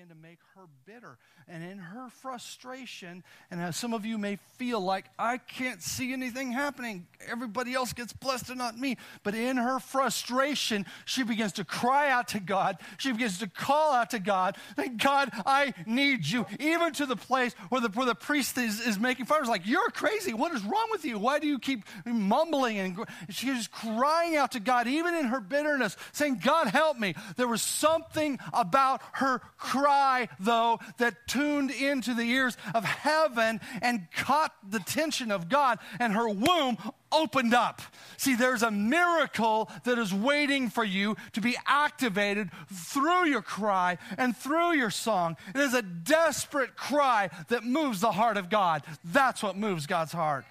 begin 0.00 0.16
to 0.16 0.28
make 0.28 0.38
her 0.54 0.62
bitter. 0.86 1.18
And 1.46 1.62
in 1.62 1.76
her 1.76 2.08
frustration, 2.08 3.22
and 3.50 3.60
as 3.60 3.76
some 3.76 3.92
of 3.92 4.06
you 4.06 4.16
may 4.16 4.36
feel 4.56 4.80
like, 4.80 5.06
I 5.18 5.36
can't 5.36 5.82
see 5.82 6.12
anything 6.14 6.52
happening, 6.52 7.06
everybody 7.28 7.74
else 7.74 7.92
gets 7.92 8.12
blessed 8.12 8.48
and 8.48 8.58
not 8.58 8.78
me. 8.78 8.96
But 9.24 9.34
in 9.34 9.58
her 9.58 9.78
frustration, 9.78 10.86
she 11.04 11.22
begins 11.22 11.52
to 11.54 11.64
cry 11.64 12.10
out 12.10 12.28
to 12.28 12.40
God. 12.40 12.78
She 12.96 13.12
begins 13.12 13.38
to 13.40 13.48
call 13.48 13.92
out 13.92 14.10
to 14.10 14.20
God, 14.20 14.56
God, 14.96 15.30
I 15.44 15.74
need 15.86 16.26
you. 16.26 16.46
Even 16.58 16.94
to 16.94 17.04
the 17.04 17.16
place 17.16 17.52
where 17.68 17.82
the, 17.82 17.88
where 17.88 18.06
the 18.06 18.14
priest 18.14 18.56
is, 18.56 18.80
is 18.80 18.98
making 18.98 19.26
fun 19.26 19.40
of 19.40 19.46
her, 19.46 19.50
like, 19.50 19.66
You're 19.66 19.90
crazy. 19.90 20.32
What 20.32 20.54
is 20.54 20.62
wrong 20.62 20.88
with 20.90 21.04
you? 21.04 21.18
Why 21.18 21.38
do 21.38 21.46
you 21.46 21.58
keep 21.58 21.84
mumbling? 22.06 22.78
And 22.78 23.06
she's 23.28 23.66
crying 23.66 24.36
out 24.36 24.52
to 24.52 24.60
God, 24.60 24.86
even 24.86 25.14
in 25.14 25.26
her 25.26 25.40
bitterness, 25.40 25.96
saying, 26.12 26.40
God, 26.42 26.68
help 26.68 26.98
me. 26.98 27.14
There 27.36 27.48
was 27.48 27.60
something 27.60 28.38
about 28.54 29.02
her 29.14 29.40
cry 29.58 29.89
cry, 29.90 30.28
though, 30.38 30.78
that 30.98 31.26
tuned 31.26 31.70
into 31.72 32.14
the 32.14 32.22
ears 32.22 32.56
of 32.74 32.84
heaven 32.84 33.60
and 33.82 34.06
caught 34.14 34.54
the 34.68 34.78
tension 34.78 35.32
of 35.32 35.48
God, 35.48 35.78
and 35.98 36.12
her 36.12 36.28
womb 36.28 36.78
opened 37.10 37.54
up. 37.54 37.82
See, 38.16 38.36
there's 38.36 38.62
a 38.62 38.70
miracle 38.70 39.68
that 39.84 39.98
is 39.98 40.14
waiting 40.14 40.70
for 40.70 40.84
you 40.84 41.16
to 41.32 41.40
be 41.40 41.56
activated 41.66 42.50
through 42.72 43.26
your 43.26 43.42
cry 43.42 43.98
and 44.16 44.36
through 44.36 44.72
your 44.72 44.90
song. 44.90 45.36
It 45.54 45.60
is 45.60 45.74
a 45.74 45.82
desperate 45.82 46.76
cry 46.76 47.30
that 47.48 47.64
moves 47.64 48.00
the 48.00 48.12
heart 48.12 48.36
of 48.36 48.48
God. 48.48 48.84
That's 49.04 49.42
what 49.42 49.56
moves 49.56 49.86
God's 49.86 50.12
heart. 50.12 50.44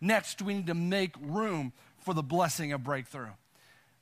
Next, 0.00 0.40
we 0.40 0.54
need 0.54 0.68
to 0.68 0.74
make 0.74 1.14
room 1.20 1.72
for 1.98 2.14
the 2.14 2.22
blessing 2.22 2.72
of 2.72 2.84
breakthrough. 2.84 3.30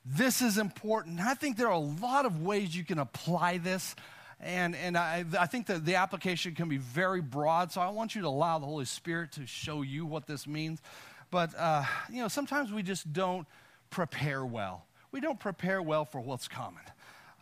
This 0.05 0.41
is 0.41 0.57
important. 0.57 1.19
I 1.19 1.35
think 1.35 1.57
there 1.57 1.67
are 1.67 1.73
a 1.73 1.77
lot 1.77 2.25
of 2.25 2.41
ways 2.41 2.75
you 2.75 2.83
can 2.83 2.99
apply 2.99 3.59
this. 3.59 3.95
And, 4.39 4.75
and 4.75 4.97
I, 4.97 5.23
I 5.39 5.45
think 5.45 5.67
that 5.67 5.85
the 5.85 5.95
application 5.95 6.55
can 6.55 6.67
be 6.67 6.77
very 6.77 7.21
broad, 7.21 7.71
so 7.71 7.79
I 7.79 7.89
want 7.89 8.15
you 8.15 8.21
to 8.21 8.27
allow 8.27 8.57
the 8.57 8.65
Holy 8.65 8.85
Spirit 8.85 9.33
to 9.33 9.45
show 9.45 9.83
you 9.83 10.05
what 10.05 10.25
this 10.25 10.47
means. 10.47 10.81
But, 11.29 11.53
uh, 11.55 11.83
you 12.11 12.21
know, 12.21 12.27
sometimes 12.27 12.71
we 12.71 12.81
just 12.81 13.13
don't 13.13 13.47
prepare 13.91 14.43
well. 14.43 14.85
We 15.11 15.21
don't 15.21 15.39
prepare 15.39 15.81
well 15.81 16.05
for 16.05 16.19
what's 16.19 16.47
coming. 16.47 16.83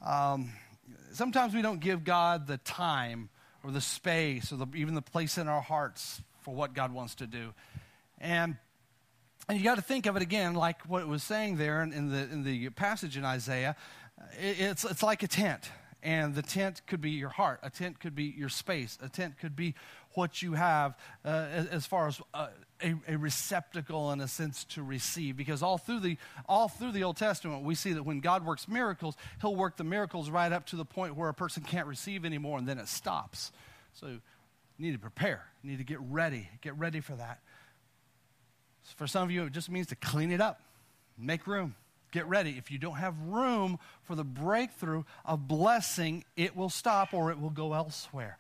Um, 0.06 0.52
sometimes 1.13 1.54
we 1.54 1.62
don't 1.62 1.80
give 1.80 2.04
God 2.04 2.48
the 2.48 2.58
time 2.58 3.30
or 3.63 3.72
the 3.72 3.82
space 3.82 4.52
or 4.52 4.58
the, 4.58 4.67
even 4.76 4.93
the 4.93 5.02
place 5.02 5.38
in 5.38 5.48
our 5.48 5.62
hearts 5.62 6.22
for 6.41 6.54
what 6.54 6.74
God 6.74 6.93
wants 6.93 7.15
to 7.15 7.28
do. 7.28 7.54
And 8.19 8.58
and 9.50 9.58
you 9.58 9.64
got 9.64 9.76
to 9.76 9.82
think 9.82 10.06
of 10.06 10.16
it 10.16 10.22
again, 10.22 10.54
like 10.54 10.84
what 10.84 11.02
it 11.02 11.08
was 11.08 11.24
saying 11.24 11.58
there 11.58 11.82
in, 11.82 11.92
in 11.92 12.12
the, 12.12 12.20
in 12.20 12.44
the 12.44 12.70
passage 12.70 13.18
in 13.18 13.26
Isaiah. 13.26 13.76
It, 14.40 14.60
it's, 14.60 14.86
it's 14.86 15.02
like 15.02 15.24
a 15.24 15.28
tent. 15.28 15.70
And 16.02 16.34
the 16.34 16.44
tent 16.44 16.82
could 16.88 17.02
be 17.02 17.12
your 17.12 17.30
heart. 17.30 17.60
A 17.62 17.70
tent 17.70 18.00
could 18.00 18.16
be 18.16 18.24
your 18.24 18.48
space. 18.48 18.98
A 19.02 19.10
tent 19.10 19.40
could 19.40 19.56
be 19.56 19.74
what 20.14 20.42
you 20.42 20.54
have 20.54 20.96
uh, 21.26 21.48
as, 21.52 21.66
as, 21.68 21.86
far 21.86 22.08
as 22.08 22.22
uh, 22.34 22.48
a, 22.82 22.96
a, 23.08 23.18
receptacle 23.18 24.12
in 24.14 24.22
a 24.22 24.28
sense 24.28 24.64
to 24.66 24.84
receive. 24.84 25.36
Because 25.36 25.62
all 25.62 25.78
through, 25.78 26.00
the, 26.00 26.18
all 26.48 26.70
through 26.70 26.94
the 26.94 27.04
Old 27.04 27.18
Testament, 27.18 27.64
we 27.64 27.76
see 27.76 27.94
that 27.94 28.04
when 28.04 28.22
God 28.22 28.46
works 28.46 28.68
miracles, 28.68 29.18
He'll 29.42 29.56
work 29.56 29.76
the 29.76 29.84
miracles 29.84 30.30
right 30.30 30.54
up 30.54 30.68
to 30.68 30.78
the 30.78 30.86
point 30.86 31.18
where 31.18 31.28
a 31.28 31.34
person 31.34 31.64
can't 31.64 31.88
receive 31.88 32.24
anymore 32.24 32.60
and 32.60 32.68
then 32.68 32.78
it 32.78 32.88
stops. 32.88 33.52
So 33.94 34.08
you 34.08 34.22
need 34.78 34.94
to 34.94 35.00
prepare. 35.00 35.44
You 35.64 35.72
need 35.72 35.80
to 35.80 35.84
get 35.84 36.00
ready. 36.00 36.48
Get 36.62 36.78
ready 36.78 37.02
for 37.02 37.16
that. 37.16 37.40
For 38.95 39.08
some 39.08 39.23
of 39.23 39.32
you, 39.32 39.45
it 39.45 39.52
just 39.52 39.69
means 39.69 39.88
to 39.88 39.95
clean 39.95 40.32
it 40.32 40.41
up, 40.41 40.62
make 41.17 41.47
room, 41.47 41.75
get 42.12 42.28
ready. 42.28 42.56
If 42.58 42.71
you 42.71 42.78
don't 42.78 42.95
have 42.95 43.17
room 43.19 43.80
for 44.04 44.15
the 44.15 44.23
breakthrough 44.23 45.04
of 45.25 45.47
blessing, 45.47 46.23
it 46.36 46.56
will 46.56 46.69
stop 46.69 47.13
or 47.13 47.32
it 47.32 47.39
will 47.39 47.49
go 47.49 47.73
elsewhere. 47.73 48.38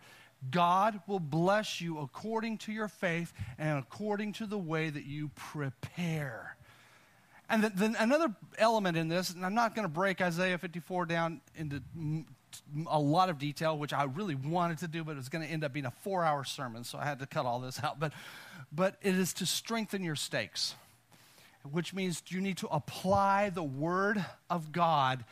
God 0.51 1.01
will 1.05 1.19
bless 1.19 1.81
you 1.81 1.99
according 1.99 2.59
to 2.59 2.71
your 2.71 2.87
faith 2.87 3.33
and 3.57 3.77
according 3.77 4.33
to 4.33 4.45
the 4.45 4.57
way 4.57 4.89
that 4.89 5.05
you 5.05 5.29
prepare. 5.35 6.55
And 7.49 7.63
then 7.63 7.95
another 7.99 8.33
element 8.57 8.95
in 8.95 9.07
this, 9.07 9.31
and 9.31 9.45
I'm 9.45 9.55
not 9.55 9.75
going 9.75 9.83
to 9.83 9.93
break 9.93 10.21
Isaiah 10.21 10.57
54 10.57 11.07
down 11.07 11.41
into 11.57 11.81
a 12.87 12.99
lot 12.99 13.29
of 13.29 13.39
detail, 13.39 13.77
which 13.77 13.91
I 13.91 14.03
really 14.03 14.35
wanted 14.35 14.77
to 14.79 14.87
do, 14.87 15.03
but 15.03 15.13
it 15.13 15.17
was 15.17 15.29
going 15.29 15.45
to 15.45 15.51
end 15.51 15.63
up 15.63 15.73
being 15.73 15.85
a 15.85 15.91
four 15.91 16.23
hour 16.23 16.43
sermon, 16.43 16.83
so 16.83 16.97
I 16.99 17.05
had 17.05 17.19
to 17.19 17.25
cut 17.25 17.45
all 17.45 17.59
this 17.59 17.83
out. 17.83 17.99
But 17.99 18.13
but 18.71 18.97
it 19.01 19.15
is 19.15 19.33
to 19.33 19.45
strengthen 19.45 20.03
your 20.03 20.15
stakes, 20.15 20.75
which 21.69 21.93
means 21.93 22.21
you 22.27 22.41
need 22.41 22.57
to 22.57 22.67
apply 22.67 23.49
the 23.49 23.63
Word 23.63 24.23
of 24.49 24.71
God 24.71 25.25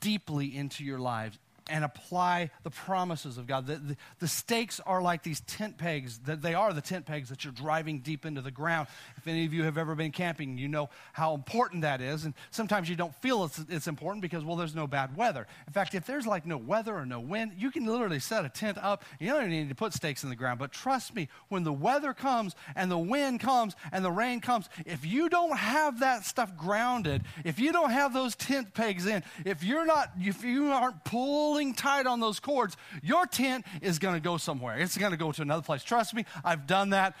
deeply 0.00 0.56
into 0.56 0.84
your 0.84 0.98
lives 0.98 1.38
and 1.70 1.84
apply 1.84 2.50
the 2.62 2.70
promises 2.70 3.38
of 3.38 3.46
God. 3.46 3.66
The, 3.66 3.76
the, 3.76 3.96
the, 4.18 4.28
stakes 4.28 4.80
are 4.80 5.00
like 5.00 5.22
these 5.22 5.40
tent 5.40 5.78
pegs. 5.78 6.18
That 6.18 6.42
they 6.42 6.54
are 6.54 6.72
the 6.72 6.80
tent 6.80 7.06
pegs 7.06 7.28
that 7.28 7.44
you're 7.44 7.52
driving 7.52 8.00
deep 8.00 8.26
into 8.26 8.40
the 8.40 8.50
ground. 8.50 8.88
If 9.16 9.26
any 9.26 9.44
of 9.44 9.54
you 9.54 9.62
have 9.64 9.78
ever 9.78 9.94
been 9.94 10.12
camping, 10.12 10.58
you 10.58 10.68
know 10.68 10.90
how 11.12 11.34
important 11.34 11.82
that 11.82 12.00
is. 12.00 12.24
And 12.24 12.34
sometimes 12.50 12.88
you 12.88 12.96
don't 12.96 13.14
feel 13.16 13.44
it's, 13.44 13.58
it's 13.68 13.86
important 13.86 14.22
because, 14.22 14.44
well, 14.44 14.56
there's 14.56 14.74
no 14.74 14.86
bad 14.86 15.16
weather. 15.16 15.46
In 15.66 15.72
fact, 15.72 15.94
if 15.94 16.06
there's 16.06 16.26
like 16.26 16.46
no 16.46 16.56
weather 16.56 16.94
or 16.94 17.06
no 17.06 17.20
wind, 17.20 17.52
you 17.56 17.70
can 17.70 17.86
literally 17.86 18.20
set 18.20 18.44
a 18.44 18.48
tent 18.48 18.78
up. 18.78 19.04
You 19.18 19.28
don't 19.28 19.42
even 19.42 19.50
need 19.50 19.68
to 19.68 19.74
put 19.74 19.92
stakes 19.92 20.24
in 20.24 20.30
the 20.30 20.36
ground. 20.36 20.58
But 20.58 20.72
trust 20.72 21.14
me, 21.14 21.28
when 21.48 21.62
the 21.62 21.72
weather 21.72 22.12
comes 22.12 22.54
and 22.74 22.90
the 22.90 22.98
wind 22.98 23.40
comes 23.40 23.76
and 23.92 24.04
the 24.04 24.10
rain 24.10 24.40
comes, 24.40 24.68
if 24.86 25.04
you 25.04 25.28
don't 25.28 25.56
have 25.56 26.00
that 26.00 26.24
stuff 26.24 26.56
grounded, 26.56 27.22
if 27.44 27.58
you 27.58 27.72
don't 27.72 27.90
have 27.90 28.12
those 28.12 28.34
tent 28.34 28.74
pegs 28.74 29.06
in, 29.06 29.22
if 29.44 29.62
you're 29.62 29.86
not, 29.86 30.10
if 30.18 30.44
you 30.44 30.70
aren't 30.70 31.04
pulling 31.04 31.59
pulling 31.60 31.74
tight 31.74 32.06
on 32.06 32.20
those 32.20 32.40
cords, 32.40 32.76
your 33.02 33.26
tent 33.26 33.66
is 33.82 33.98
going 33.98 34.14
to 34.14 34.20
go 34.20 34.36
somewhere. 34.36 34.78
It's 34.78 34.96
going 34.96 35.12
to 35.12 35.18
go 35.18 35.32
to 35.32 35.42
another 35.42 35.62
place. 35.62 35.82
Trust 35.82 36.14
me, 36.14 36.24
I've 36.44 36.66
done 36.66 36.90
that. 36.90 37.16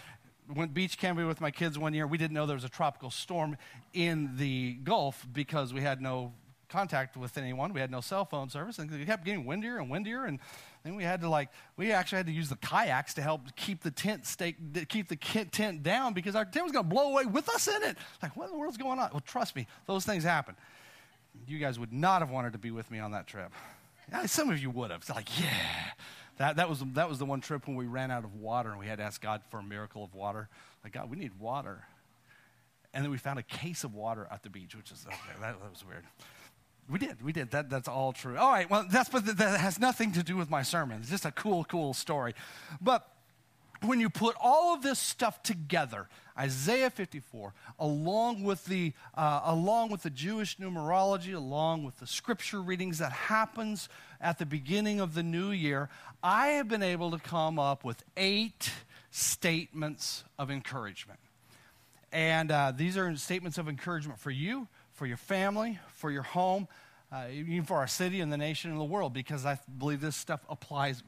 went 0.54 0.72
beach 0.72 0.98
camping 0.98 1.26
with 1.26 1.40
my 1.40 1.50
kids 1.50 1.78
one 1.78 1.94
year. 1.94 2.06
We 2.06 2.18
didn't 2.18 2.32
know 2.32 2.46
there 2.46 2.56
was 2.56 2.64
a 2.64 2.68
tropical 2.70 3.10
storm 3.10 3.56
in 3.92 4.36
the 4.36 4.74
Gulf 4.82 5.26
because 5.32 5.74
we 5.74 5.82
had 5.82 6.00
no 6.00 6.32
contact 6.70 7.16
with 7.16 7.36
anyone. 7.36 7.72
We 7.72 7.80
had 7.80 7.90
no 7.90 8.00
cell 8.00 8.24
phone 8.24 8.48
service, 8.48 8.78
and 8.78 8.90
it 8.92 9.06
kept 9.06 9.24
getting 9.24 9.44
windier 9.44 9.78
and 9.78 9.90
windier. 9.90 10.24
And 10.24 10.38
then 10.84 10.94
we 10.96 11.04
had 11.04 11.20
to 11.20 11.28
like, 11.28 11.50
we 11.76 11.92
actually 11.92 12.18
had 12.18 12.26
to 12.26 12.32
use 12.32 12.48
the 12.48 12.56
kayaks 12.56 13.14
to 13.14 13.22
help 13.22 13.54
keep 13.56 13.82
the 13.82 13.90
tent 13.90 14.26
stake, 14.26 14.56
keep 14.88 15.08
the 15.08 15.16
tent 15.16 15.82
down 15.82 16.14
because 16.14 16.34
our 16.34 16.44
tent 16.44 16.64
was 16.64 16.72
going 16.72 16.84
to 16.84 16.88
blow 16.88 17.10
away 17.10 17.26
with 17.26 17.48
us 17.50 17.68
in 17.68 17.82
it. 17.82 17.98
Like, 18.22 18.36
what 18.36 18.46
in 18.46 18.52
the 18.52 18.58
world's 18.58 18.78
going 18.78 18.98
on? 18.98 19.10
Well, 19.12 19.20
trust 19.20 19.54
me, 19.54 19.66
those 19.86 20.06
things 20.06 20.24
happen. 20.24 20.56
You 21.46 21.58
guys 21.58 21.78
would 21.78 21.92
not 21.92 22.22
have 22.22 22.30
wanted 22.30 22.52
to 22.52 22.58
be 22.58 22.70
with 22.70 22.90
me 22.90 22.98
on 22.98 23.12
that 23.12 23.26
trip. 23.26 23.52
Some 24.26 24.50
of 24.50 24.58
you 24.60 24.70
would 24.70 24.90
have. 24.90 25.00
It's 25.00 25.10
like, 25.10 25.40
yeah. 25.40 25.48
That, 26.38 26.56
that, 26.56 26.68
was, 26.68 26.82
that 26.94 27.08
was 27.08 27.18
the 27.18 27.26
one 27.26 27.40
trip 27.40 27.66
when 27.66 27.76
we 27.76 27.86
ran 27.86 28.10
out 28.10 28.24
of 28.24 28.34
water 28.34 28.70
and 28.70 28.78
we 28.78 28.86
had 28.86 28.98
to 28.98 29.04
ask 29.04 29.20
God 29.20 29.42
for 29.50 29.60
a 29.60 29.62
miracle 29.62 30.02
of 30.02 30.14
water. 30.14 30.48
Like, 30.82 30.94
God, 30.94 31.10
we 31.10 31.16
need 31.16 31.38
water. 31.38 31.84
And 32.94 33.04
then 33.04 33.10
we 33.10 33.18
found 33.18 33.38
a 33.38 33.42
case 33.42 33.84
of 33.84 33.94
water 33.94 34.26
at 34.30 34.42
the 34.42 34.50
beach, 34.50 34.74
which 34.74 34.90
is, 34.90 35.04
okay, 35.06 35.16
that, 35.40 35.60
that 35.60 35.70
was 35.70 35.84
weird. 35.86 36.04
We 36.88 36.98
did. 36.98 37.22
We 37.22 37.32
did. 37.32 37.50
That, 37.52 37.70
that's 37.70 37.88
all 37.88 38.12
true. 38.12 38.36
All 38.36 38.50
right. 38.50 38.68
Well, 38.68 38.84
that's 38.90 39.08
but 39.08 39.24
that 39.26 39.60
has 39.60 39.78
nothing 39.78 40.12
to 40.12 40.22
do 40.22 40.36
with 40.36 40.50
my 40.50 40.62
sermon. 40.62 41.00
It's 41.00 41.10
just 41.10 41.24
a 41.24 41.30
cool, 41.30 41.64
cool 41.64 41.94
story. 41.94 42.34
But 42.80 43.06
when 43.82 44.00
you 44.00 44.10
put 44.10 44.36
all 44.40 44.74
of 44.74 44.82
this 44.82 44.98
stuff 44.98 45.42
together, 45.42 46.08
Isaiah 46.38 46.90
54, 46.90 47.54
along 47.78 48.44
with 48.44 48.64
the 48.64 48.92
uh, 49.14 49.42
along 49.44 49.90
with 49.90 50.02
the 50.02 50.10
Jewish 50.10 50.58
numerology, 50.58 51.34
along 51.34 51.84
with 51.84 51.98
the 51.98 52.06
scripture 52.06 52.60
readings 52.60 52.98
that 52.98 53.12
happens 53.12 53.88
at 54.20 54.38
the 54.38 54.46
beginning 54.46 55.00
of 55.00 55.14
the 55.14 55.22
new 55.22 55.50
year, 55.50 55.88
I 56.22 56.48
have 56.48 56.68
been 56.68 56.82
able 56.82 57.10
to 57.10 57.18
come 57.18 57.58
up 57.58 57.84
with 57.84 58.02
eight 58.16 58.70
statements 59.10 60.24
of 60.38 60.50
encouragement. 60.50 61.20
And 62.12 62.50
uh, 62.50 62.72
these 62.74 62.96
are 62.96 63.14
statements 63.16 63.58
of 63.58 63.68
encouragement 63.68 64.18
for 64.18 64.30
you, 64.30 64.68
for 64.92 65.06
your 65.06 65.16
family, 65.16 65.78
for 65.94 66.10
your 66.10 66.22
home, 66.22 66.68
uh, 67.12 67.26
even 67.32 67.64
for 67.64 67.76
our 67.76 67.86
city 67.86 68.20
and 68.20 68.32
the 68.32 68.36
nation 68.36 68.70
and 68.70 68.78
the 68.78 68.84
world, 68.84 69.12
because 69.12 69.44
I 69.44 69.58
believe 69.78 70.00
this 70.00 70.16
stuff 70.16 70.40
applies 70.48 71.02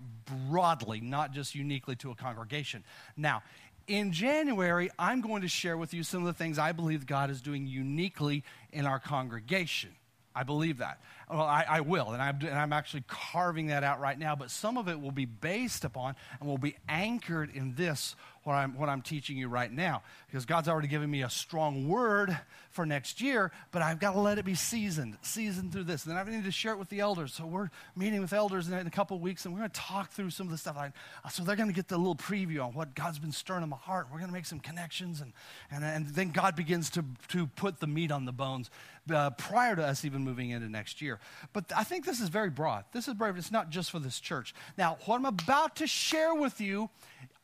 broadly, 0.49 1.01
not 1.01 1.33
just 1.33 1.55
uniquely 1.55 1.97
to 1.97 2.11
a 2.11 2.15
congregation. 2.15 2.85
Now, 3.17 3.43
in 3.87 4.13
January, 4.13 4.91
I'm 4.99 5.21
going 5.21 5.43
to 5.43 5.49
share 5.49 5.77
with 5.77 5.93
you 5.95 6.03
some 6.03 6.21
of 6.21 6.27
the 6.27 6.33
things 6.33 6.59
I 6.59 6.73
believe 6.73 7.07
God 7.07 7.31
is 7.31 7.41
doing 7.41 7.67
uniquely 7.67 8.45
in 8.73 8.87
our 8.87 8.99
congregation. 8.99 9.91
I 10.35 10.45
believe 10.45 10.79
that. 10.79 11.01
Well, 11.31 11.43
I, 11.43 11.65
I 11.69 11.81
will, 11.81 12.13
and 12.13 12.23
I'm, 12.23 12.39
and 12.41 12.59
I'm, 12.59 12.73
actually 12.73 13.05
carving 13.07 13.67
that 13.67 13.85
out 13.85 14.01
right 14.01 14.19
now, 14.19 14.35
but 14.35 14.51
some 14.51 14.79
of 14.79 14.89
it 14.89 15.01
will 15.01 15.11
be 15.11 15.27
based 15.27 15.85
upon 15.85 16.17
and 16.41 16.49
will 16.49 16.59
be 16.59 16.77
anchored 16.89 17.55
in 17.55 17.75
this 17.75 18.17
what 18.45 18.55
I'm, 18.55 18.77
what 18.77 18.89
I'm 18.89 19.03
teaching 19.03 19.37
you 19.37 19.49
right 19.49 19.71
now. 19.71 20.03
Because 20.27 20.45
God's 20.47 20.69
already 20.69 20.89
given 20.89 21.11
me 21.11 21.23
a 21.23 21.31
strong 21.31 21.89
word 21.89 22.37
for 22.71 22.85
next 22.87 23.21
year, 23.21 23.53
but 23.71 23.83
I've 23.83 24.01
got 24.01 24.13
to 24.13 24.21
let 24.21 24.39
it 24.39 24.45
be 24.45 24.55
seasoned, 24.55 25.19
seasoned 25.23 25.73
through 25.73 25.85
this. 25.85 26.05
And 26.05 26.17
then 26.17 26.27
I 26.27 26.31
need 26.31 26.45
to 26.45 26.51
share 26.51 26.73
it 26.73 26.79
with 26.79 26.89
the 26.89 27.01
elders. 27.01 27.35
So 27.35 27.47
we're 27.47 27.71
meeting 27.95 28.21
with 28.21 28.33
elders 28.33 28.69
in 28.69 28.75
a 28.75 28.91
couple 28.91 29.19
weeks, 29.19 29.45
and 29.45 29.55
we're 29.55 29.61
going 29.61 29.71
to 29.71 29.81
talk 29.81 30.11
through 30.11 30.31
some 30.31 30.47
of 30.47 30.51
the 30.51 30.59
stuff. 30.59 30.77
I, 30.77 30.93
so 31.31 31.45
they're 31.45 31.57
going 31.57 31.69
to 31.69 31.75
get 31.75 31.89
the 31.89 31.99
little 31.99 32.17
preview 32.17 32.65
on 32.65 32.73
what 32.73 32.95
God's 32.95 33.19
been 33.19 33.33
stirring 33.33 33.63
in 33.63 33.69
my 33.69 33.77
heart. 33.77 34.09
We're 34.11 34.19
going 34.19 34.31
to 34.31 34.35
make 34.35 34.47
some 34.47 34.61
connections, 34.61 35.21
and, 35.21 35.33
and, 35.71 35.85
and 35.85 36.07
then 36.09 36.31
God 36.31 36.57
begins 36.57 36.91
to, 36.91 37.05
to 37.29 37.47
put 37.47 37.79
the 37.81 37.87
meat 37.87 38.11
on 38.11 38.25
the 38.25 38.33
bones 38.33 38.71
uh, 39.13 39.31
prior 39.31 39.77
to 39.77 39.85
us 39.85 40.05
even 40.05 40.23
moving 40.23 40.51
into 40.51 40.69
next 40.69 41.03
year. 41.03 41.21
But 41.53 41.73
I 41.77 41.85
think 41.85 42.05
this 42.05 42.21
is 42.21 42.29
very 42.29 42.51
broad. 42.51 42.85
This 42.93 43.09
is 43.09 43.15
brave. 43.15 43.37
It's 43.37 43.53
not 43.53 43.71
just 43.71 43.91
for 43.91 43.99
this 43.99 44.19
church. 44.19 44.55
Now, 44.79 44.99
what 45.05 45.17
I'm 45.17 45.27
about 45.27 45.77
to 45.77 45.87
share 45.87 46.35
with 46.35 46.61
you 46.61 46.89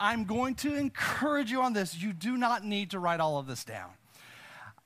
I'm 0.01 0.25
going 0.25 0.55
to 0.57 0.75
encourage 0.89 1.51
you 1.51 1.61
on 1.61 1.75
this. 1.75 2.01
You 2.01 2.15
do 2.15 2.39
not 2.39 2.65
need 2.65 2.93
to 2.93 2.99
write 2.99 3.21
all 3.21 3.39
of 3.39 3.47
this 3.47 3.63
down. 3.63 3.91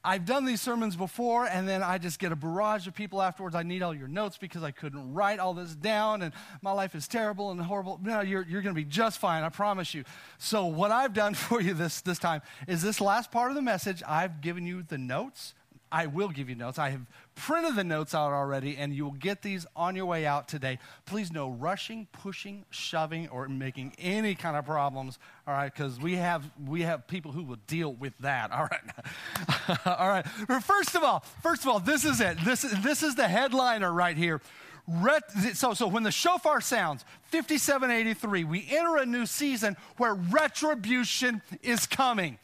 I've 0.05 0.27
done 0.27 0.45
these 0.45 0.61
sermons 0.61 0.97
before, 0.97 1.47
and 1.47 1.69
then 1.69 1.81
I 1.81 1.97
just 1.99 2.19
get 2.19 2.33
a 2.33 2.37
barrage 2.37 2.89
of 2.89 2.95
people 2.95 3.23
afterwards. 3.23 3.55
I 3.55 3.63
need 3.63 3.83
all 3.83 3.95
your 3.95 4.09
notes 4.09 4.37
because 4.37 4.65
I 4.65 4.73
couldn't 4.73 5.15
write 5.15 5.39
all 5.39 5.55
this 5.55 5.77
down, 5.77 6.23
and 6.23 6.35
my 6.61 6.73
life 6.73 6.97
is 6.97 7.07
terrible 7.07 7.53
and 7.53 7.61
horrible. 7.61 8.01
No, 8.03 8.21
you're, 8.21 8.45
you're 8.49 8.63
going 8.63 8.75
to 8.75 8.81
be 8.81 8.85
just 8.85 9.21
fine, 9.21 9.45
I 9.45 9.49
promise 9.49 9.95
you. 9.95 10.03
So, 10.39 10.67
what 10.67 10.91
I've 10.91 11.15
done 11.15 11.35
for 11.49 11.61
you 11.61 11.73
this, 11.73 12.01
this 12.01 12.19
time 12.19 12.43
is 12.67 12.83
this 12.83 13.01
last 13.01 13.31
part 13.31 13.53
of 13.53 13.55
the 13.55 13.63
message, 13.63 14.03
I've 14.07 14.41
given 14.41 14.67
you 14.67 14.83
the 14.83 14.99
notes 14.99 15.55
I 15.93 16.07
will 16.07 16.31
give 16.31 16.49
you 16.49 16.55
notes. 16.55 16.79
I 16.79 16.89
have 16.89 17.03
printed 17.35 17.77
the 17.77 17.85
notes 17.85 18.15
out 18.15 18.33
already, 18.33 18.79
and 18.79 18.95
you 18.95 19.05
will 19.05 19.13
get 19.13 19.43
these 19.43 19.67
on 19.77 19.95
your 19.95 20.07
way 20.07 20.25
out 20.25 20.49
today. 20.49 20.79
Please, 21.05 21.31
no 21.31 21.51
rushing, 21.51 22.09
pushing, 22.13 22.65
shoving, 22.71 23.29
or 23.29 23.47
making 23.47 23.93
any 23.99 24.35
kind 24.35 24.57
of 24.57 24.65
problems. 24.65 25.19
All 25.47 25.53
right, 25.53 25.73
because 25.73 26.01
we 26.01 26.17
have 26.17 26.51
we 26.67 26.83
have 26.83 27.07
people 27.07 27.31
who 27.31 27.45
will 27.45 27.59
deal 27.67 27.93
with 27.93 28.15
that. 28.21 28.51
All 28.51 28.69
right, 28.71 29.87
all 29.87 30.09
right. 30.09 30.27
First 30.63 30.95
of 30.95 31.05
all, 31.05 31.23
first 31.43 31.63
of 31.63 31.69
all, 31.69 31.79
this 31.79 32.07
is 32.07 32.23
it. 32.23 32.39
This 32.43 32.65
is 32.65 32.83
this 32.83 33.03
is 33.03 33.15
the 33.15 33.29
headliner 33.29 33.93
right 33.93 34.17
here. 34.17 34.41
Ret- 34.89 35.31
so, 35.55 35.75
so 35.75 35.87
when 35.87 36.03
the 36.03 36.11
shofar 36.11 36.61
sounds, 36.61 37.05
5783, 37.31 38.45
we 38.45 38.67
enter 38.69 38.97
a 38.97 39.07
new 39.07 39.27
season 39.27 39.77
where 39.97 40.15
retribution 40.15 41.41
is 41.63 41.87
coming. 41.87 42.39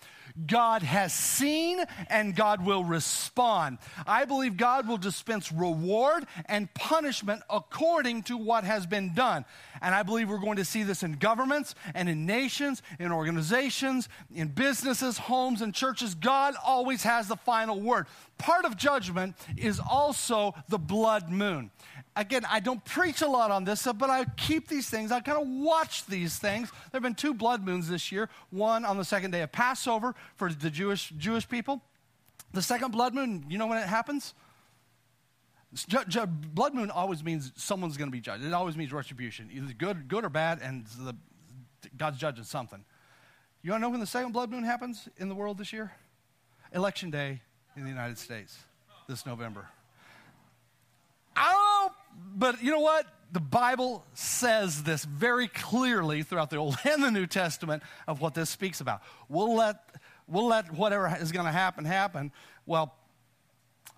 God 0.47 0.83
has 0.83 1.13
seen 1.13 1.85
and 2.09 2.35
God 2.35 2.65
will 2.65 2.85
respond. 2.85 3.79
I 4.07 4.25
believe 4.25 4.57
God 4.57 4.87
will 4.87 4.97
dispense 4.97 5.51
reward 5.51 6.27
and 6.47 6.73
punishment 6.75 7.43
according 7.51 8.23
to 8.25 8.37
what 8.37 8.65
has 8.65 8.87
been 8.87 9.15
done. 9.15 9.45
And 9.81 9.95
I 9.95 10.03
believe 10.03 10.29
we're 10.29 10.39
going 10.39 10.57
to 10.57 10.65
see 10.65 10.83
this 10.83 11.03
in 11.03 11.13
governments 11.13 11.75
and 11.95 12.09
in 12.09 12.27
nations, 12.27 12.83
in 12.99 13.13
organizations, 13.13 14.09
in 14.35 14.49
businesses, 14.49 15.19
homes, 15.19 15.63
and 15.63 15.75
churches. 15.75 16.15
God 16.15 16.55
always 16.65 17.03
has 17.03 17.29
the 17.29 17.37
final 17.37 17.81
word. 17.81 18.07
Part 18.39 18.65
of 18.65 18.77
judgment 18.77 19.37
is 19.57 19.81
also 19.81 20.55
the 20.69 20.79
blood 20.79 21.31
moon 21.31 21.71
again, 22.19 22.45
I 22.49 22.61
don't 22.61 22.85
preach 22.85 23.23
a 23.23 23.29
lot 23.29 23.51
on 23.51 23.65
this, 23.65 23.87
but 23.97 24.11
I 24.11 24.25
keep 24.37 24.69
these 24.69 24.89
things. 24.91 25.13
I 25.13 25.21
kind 25.21 25.41
of 25.41 25.49
watch 25.49 26.05
these 26.07 26.37
things. 26.37 26.71
There 26.71 26.99
have 26.99 27.03
been 27.03 27.15
two 27.15 27.33
blood 27.33 27.65
moons 27.65 27.89
this 27.89 28.11
year. 28.13 28.29
One 28.51 28.85
on 28.85 28.99
the 28.99 29.05
second 29.05 29.31
day 29.31 29.43
of 29.43 29.53
Passover 29.53 30.15
for 30.37 30.53
the 30.53 30.71
Jewish 30.71 31.11
Jewish 31.17 31.49
people. 31.49 31.81
The 32.53 32.63
second 32.63 32.91
blood 32.91 33.15
moon, 33.15 33.45
you 33.49 33.59
know 33.59 33.67
when 33.67 33.79
it 33.79 33.87
happens? 33.87 34.35
Ju- 35.75 36.05
ju- 36.09 36.27
blood 36.27 36.75
moon 36.75 36.91
always 36.91 37.23
means 37.23 37.53
someone's 37.57 37.97
going 37.97 38.09
to 38.09 38.13
be 38.13 38.21
judged. 38.21 38.45
It 38.45 38.55
always 38.55 38.77
means 38.77 38.93
retribution, 38.93 39.51
either 39.53 39.75
good, 39.75 40.09
good 40.09 40.25
or 40.25 40.31
bad, 40.31 40.61
and 40.63 40.87
the, 40.99 41.15
God's 41.97 42.19
judging 42.19 42.45
something. 42.45 42.85
You 43.63 43.73
want 43.73 43.83
to 43.83 43.83
know 43.83 43.91
when 43.91 44.01
the 44.01 44.07
second 44.07 44.33
blood 44.33 44.51
moon 44.51 44.65
happens 44.65 45.09
in 45.19 45.29
the 45.29 45.35
world 45.35 45.59
this 45.59 45.73
year? 45.73 45.93
Election 46.73 47.11
day 47.11 47.43
in 47.77 47.83
the 47.83 47.91
United 47.91 48.17
States 48.19 48.57
this 49.09 49.27
November. 49.27 49.69
But 52.39 52.63
you 52.63 52.71
know 52.71 52.81
what? 52.81 53.05
The 53.33 53.41
Bible 53.41 54.05
says 54.15 54.85
this 54.85 55.05
very 55.05 55.49
clearly 55.49 56.23
throughout 56.23 56.51
the 56.51 56.57
Old 56.57 56.79
and 56.85 57.03
the 57.03 57.11
New 57.11 57.27
Testament 57.27 57.83
of 58.07 58.21
what 58.21 58.35
this 58.35 58.49
speaks 58.49 58.81
about. 58.81 59.03
We'll 59.29 59.55
let, 59.55 59.77
we'll 60.29 60.47
let 60.47 60.73
whatever 60.73 61.15
is 61.21 61.33
going 61.33 61.47
to 61.47 61.53
happen 61.53 61.85
happen. 61.85 62.33
Well, 62.65 62.95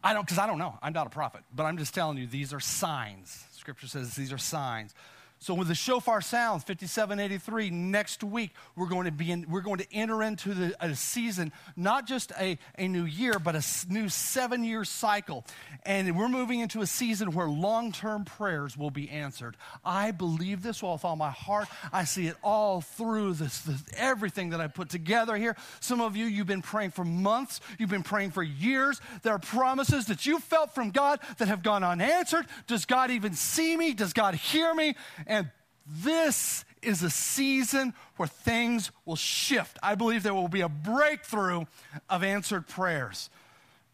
I 0.03 0.14
don't, 0.14 0.24
because 0.24 0.38
I 0.38 0.47
don't 0.47 0.59
know. 0.59 0.78
I'm 0.82 0.95
not 0.95 1.07
a 1.07 1.11
prophet, 1.11 1.43
but 1.55 1.64
I'm 1.64 1.76
just 1.76 1.95
telling 1.95 2.16
you 2.16 2.26
these 2.26 2.55
are 2.55 2.61
signs. 2.61 3.45
Scripture 3.53 3.86
says 3.86 4.14
these 4.14 4.32
are 4.32 4.38
signs. 4.38 4.95
So 5.43 5.55
when 5.55 5.66
the 5.66 5.74
shofar 5.74 6.20
sounds, 6.20 6.64
5783, 6.64 7.70
next 7.70 8.22
week 8.22 8.51
we're 8.76 8.88
going 8.88 9.07
to 9.07 9.11
be 9.11 9.30
in, 9.30 9.47
we're 9.49 9.62
going 9.62 9.78
to 9.78 9.91
enter 9.91 10.22
into 10.22 10.53
the, 10.53 10.76
a 10.84 10.95
season, 10.95 11.51
not 11.76 12.07
just 12.07 12.30
a, 12.38 12.59
a 12.76 12.86
new 12.86 13.05
year, 13.05 13.38
but 13.38 13.55
a 13.57 13.64
new 13.88 14.11
seven 14.11 14.62
year 14.64 14.84
cycle. 14.84 15.47
And 15.86 16.14
we're 16.14 16.28
moving 16.28 16.61
into 16.61 16.82
a 16.82 16.86
season 16.86 17.32
where 17.32 17.49
long 17.49 17.91
term 17.91 18.26
prayers 18.26 18.76
will 18.76 18.91
be 18.91 19.09
answered. 19.09 19.57
I 19.82 20.11
believe 20.11 20.62
this 20.62 20.82
with 20.82 21.07
all 21.07 21.16
my 21.16 21.30
heart. 21.30 21.68
I 21.91 22.05
see 22.05 22.26
it 22.26 22.36
all 22.43 22.82
through 22.82 23.32
this, 23.32 23.61
this, 23.61 23.82
everything 23.97 24.51
that 24.51 24.61
I 24.61 24.66
put 24.66 24.91
together 24.91 25.38
here. 25.38 25.57
Some 25.80 26.03
of 26.03 26.16
you, 26.16 26.26
you've 26.26 26.47
been 26.49 26.61
praying 26.61 26.91
for 26.91 27.05
months, 27.05 27.62
you've 27.78 27.88
been 27.88 28.03
praying 28.03 28.32
for 28.32 28.43
years. 28.43 29.01
There 29.22 29.32
are 29.32 29.38
promises 29.38 30.05
that 30.09 30.26
you 30.26 30.38
felt 30.38 30.74
from 30.74 30.91
God 30.91 31.18
that 31.38 31.49
have 31.49 31.62
gone 31.62 31.82
unanswered. 31.82 32.45
Does 32.66 32.84
God 32.84 33.11
even 33.11 33.32
see 33.32 33.74
me? 33.74 33.95
Does 33.95 34.12
God 34.12 34.34
hear 34.34 34.74
me? 34.74 34.97
And 35.31 35.49
this 35.87 36.64
is 36.83 37.05
a 37.05 37.09
season 37.09 37.95
where 38.16 38.26
things 38.26 38.91
will 39.07 39.14
shift. 39.14 39.78
I 39.81 39.95
believe 39.95 40.24
there 40.24 40.35
will 40.35 40.49
be 40.49 40.62
a 40.62 40.68
breakthrough 40.68 41.66
of 42.09 42.24
answered 42.24 42.66
prayers. 42.66 43.31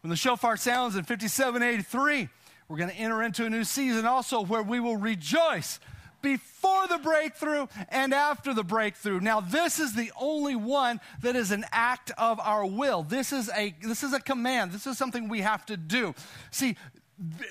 When 0.01 0.09
the 0.09 0.15
shofar 0.15 0.57
sounds 0.57 0.95
in 0.95 1.03
5783, 1.03 2.27
we're 2.67 2.77
going 2.77 2.89
to 2.89 2.95
enter 2.95 3.21
into 3.21 3.45
a 3.45 3.51
new 3.51 3.63
season 3.63 4.07
also 4.07 4.41
where 4.41 4.63
we 4.63 4.79
will 4.79 4.97
rejoice 4.97 5.79
before 6.23 6.87
the 6.87 6.97
breakthrough 6.97 7.67
and 7.89 8.15
after 8.15 8.51
the 8.53 8.63
breakthrough. 8.63 9.19
Now, 9.19 9.39
this 9.39 9.79
is 9.79 9.93
the 9.93 10.11
only 10.19 10.55
one 10.55 10.99
that 11.21 11.35
is 11.35 11.51
an 11.51 11.65
act 11.71 12.11
of 12.17 12.39
our 12.39 12.65
will. 12.65 13.03
This 13.03 13.31
is 13.31 13.49
a, 13.55 13.75
this 13.83 14.01
is 14.01 14.13
a 14.13 14.19
command. 14.19 14.71
This 14.71 14.87
is 14.87 14.97
something 14.97 15.29
we 15.29 15.41
have 15.41 15.65
to 15.67 15.77
do. 15.77 16.15
See, 16.49 16.75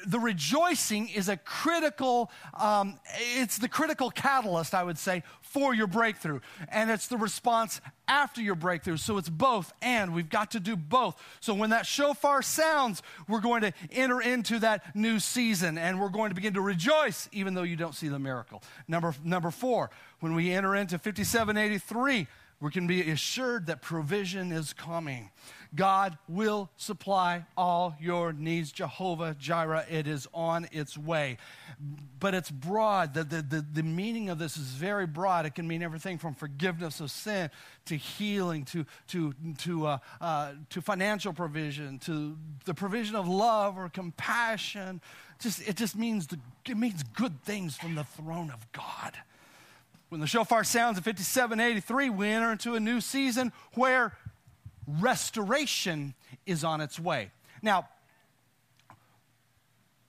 the 0.07 0.21
rejoicing 0.21 1.09
is 1.09 1.29
a 1.29 1.37
critical 1.37 2.31
um, 2.55 3.01
it's 3.37 3.59
the 3.59 3.69
critical 3.69 4.11
catalyst 4.11 4.75
i 4.75 4.83
would 4.83 4.99
say 4.99 5.23
for 5.57 5.75
your 5.75 5.87
breakthrough. 5.87 6.41
And 6.69 6.91
it's 6.91 7.07
the 7.07 7.17
response 7.17 7.81
after 8.09 8.43
your 8.43 8.55
breakthrough. 8.55 8.99
So 8.99 9.17
it's 9.17 9.31
both 9.31 9.73
and. 9.81 10.13
We've 10.13 10.29
got 10.29 10.51
to 10.51 10.61
do 10.61 10.77
both. 10.77 11.21
So 11.41 11.55
when 11.55 11.71
that 11.71 11.87
shofar 11.87 12.43
sounds 12.43 13.03
we're 13.27 13.41
going 13.41 13.63
to 13.63 13.73
enter 13.91 14.21
into 14.21 14.59
that 14.59 14.95
new 14.95 15.19
season 15.19 15.79
and 15.79 15.99
we're 15.99 16.11
going 16.11 16.29
to 16.29 16.35
begin 16.35 16.55
to 16.55 16.61
rejoice 16.61 17.29
even 17.33 17.55
though 17.55 17.63
you 17.63 17.77
don't 17.77 17.95
see 17.95 18.09
the 18.09 18.19
miracle. 18.19 18.63
Number 18.87 19.15
number 19.25 19.51
four 19.51 19.91
when 20.21 20.35
we 20.35 20.53
enter 20.53 20.75
into 20.77 20.99
5783 20.99 22.27
we 22.61 22.71
can 22.71 22.87
be 22.87 23.11
assured 23.11 23.67
that 23.67 23.83
provision 23.83 24.53
is 24.53 24.73
coming 24.73 25.31
God 25.77 26.17
will 26.29 26.71
supply 26.77 27.45
all 27.57 27.95
your 28.01 28.33
needs. 28.33 28.73
Jehovah 28.73 29.37
Jireh, 29.39 29.85
it 29.91 30.07
is 30.07 30.27
on 30.33 30.69
its 30.73 30.97
way. 30.97 31.37
But 32.19 32.35
it's 32.35 32.51
broad. 32.51 33.15
The, 33.15 33.25
the, 33.25 33.43
the, 33.43 33.67
the, 33.73 33.83
meaning 33.83 34.31
of 34.31 34.39
this 34.39 34.57
is 34.57 34.69
very 34.69 35.07
broad. 35.07 35.45
It 35.45 35.55
can 35.55 35.69
mean 35.69 35.83
everything 35.83 36.17
from 36.17 36.35
forgiveness 36.35 37.01
of 37.01 37.11
sin 37.11 37.51
to 37.87 37.97
healing 37.97 38.65
to, 38.67 38.87
to, 39.09 39.35
to, 39.59 39.87
uh, 39.87 39.99
uh, 40.21 40.53
to 40.71 40.81
financial 40.81 41.33
provision 41.33 41.99
to 42.01 42.37
the 42.65 42.75
provision 42.75 43.15
of 43.15 43.29
love 43.29 43.77
or 43.77 43.89
compassion. 43.91 45.03
Just, 45.39 45.69
it 45.69 45.77
just 45.77 45.97
means, 45.97 46.29
the, 46.29 46.39
it 46.67 46.77
means 46.77 47.03
good 47.03 47.43
things 47.43 47.77
from 47.77 47.95
the 47.95 48.05
throne 48.05 48.51
of 48.51 48.73
God. 48.73 49.13
When 50.17 50.23
the 50.23 50.27
shofar 50.27 50.65
sounds 50.65 50.97
at 50.97 51.05
5783, 51.05 52.09
we 52.09 52.29
enter 52.31 52.51
into 52.51 52.75
a 52.75 52.81
new 52.81 53.03
season 53.03 53.53
where 53.75 54.17
restoration 54.87 56.15
is 56.47 56.65
on 56.65 56.81
its 56.81 56.99
way. 56.99 57.33
Now, 57.61 57.87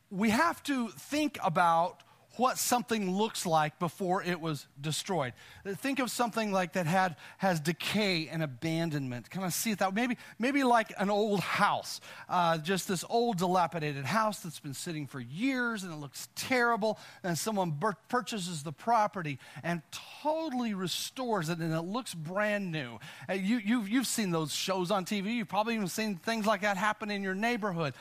we 0.10 0.30
have 0.30 0.64
to 0.64 0.88
think 0.88 1.38
about 1.44 2.04
what 2.38 2.58
something 2.58 3.12
looks 3.12 3.46
like 3.46 3.80
before 3.80 4.24
it 4.24 4.40
was 4.40 4.68
destroyed. 4.80 5.34
Think 5.66 6.00
of 6.00 6.12
something 6.12 6.52
like 6.52 6.74
that 6.74 6.86
had 6.86 7.16
has 7.38 7.60
decay 7.60 8.28
and 8.28 8.44
abandonment. 8.44 9.30
Kind 9.30 9.46
of 9.46 9.54
see 9.54 9.72
it 9.72 9.80
that 9.80 9.94
maybe 9.94 10.18
maybe 10.40 10.64
like 10.64 10.94
an 10.98 11.10
old 11.10 11.40
house, 11.40 12.02
uh, 12.30 12.58
just 12.58 12.88
this 12.88 13.04
old 13.10 13.38
dilapidated 13.38 14.06
house 14.06 14.40
that's 14.40 14.60
been 14.60 14.74
sitting 14.74 15.08
for 15.08 15.20
years 15.20 15.84
and 15.84 15.94
it 15.94 15.98
looks 15.98 16.30
terrible. 16.36 17.00
And 17.24 17.38
someone 17.38 17.72
bur- 17.72 17.98
purchases 18.10 18.64
the 18.64 18.72
property 18.72 19.40
and 19.64 19.82
totally 20.22 20.74
restores 20.74 21.50
it 21.50 21.60
and 21.60 21.74
it 21.74 21.82
looks 21.82 22.14
brand 22.14 22.72
new. 22.72 23.00
Uh, 23.30 23.34
you 23.34 23.58
you've 23.58 23.90
you've 23.90 24.08
seen 24.08 24.32
those 24.32 24.54
shows 24.54 24.92
on 24.92 25.06
TV. 25.06 25.36
You've 25.36 25.50
probably 25.50 25.76
even 25.76 25.88
seen 25.88 26.16
things 26.18 26.46
like 26.46 26.62
that 26.62 26.78
happen 26.78 27.12
in 27.12 27.24
your 27.24 27.36
neighborhood. 27.36 27.94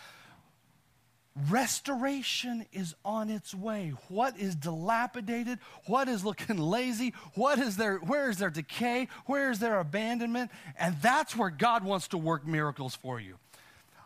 Restoration 1.51 2.65
is 2.73 2.95
on 3.05 3.29
its 3.29 3.55
way. 3.55 3.93
What 4.09 4.39
is 4.39 4.55
dilapidated? 4.55 5.59
What 5.85 6.09
is 6.09 6.25
looking 6.25 6.57
lazy? 6.57 7.13
What 7.35 7.59
is 7.59 7.77
there, 7.77 7.99
where 7.99 8.31
is 8.31 8.39
there 8.39 8.49
decay? 8.49 9.09
Where 9.27 9.51
is 9.51 9.59
there 9.59 9.79
abandonment? 9.79 10.51
And 10.79 10.97
that's 11.03 11.37
where 11.37 11.51
God 11.51 11.85
wants 11.85 12.09
to 12.09 12.19
work 12.19 12.47
miracles 12.47 12.95
for 12.95 13.21
you. 13.21 13.37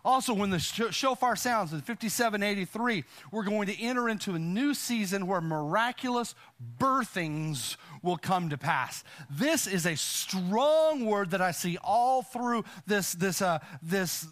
Also, 0.05 0.33
when 0.33 0.51
the 0.51 0.59
shofar 0.59 1.37
sounds 1.37 1.73
in 1.73 1.81
5783, 1.83 3.05
we're 3.31 3.45
going 3.45 3.67
to 3.67 3.81
enter 3.81 4.09
into 4.09 4.35
a 4.35 4.39
new 4.39 4.73
season 4.73 5.27
where 5.27 5.43
miraculous 5.43 6.35
birthings 6.79 7.77
will 8.03 8.17
come 8.17 8.49
to 8.49 8.57
pass. 8.57 9.05
This 9.31 9.67
is 9.67 9.85
a 9.87 9.97
strong 9.97 11.05
word 11.05 11.31
that 11.33 11.43
I 11.43 11.51
see 11.51 11.77
all 11.85 12.23
through 12.23 12.65
this, 12.87 13.13
this, 13.13 13.43
uh, 13.43 13.59
this, 13.83 14.27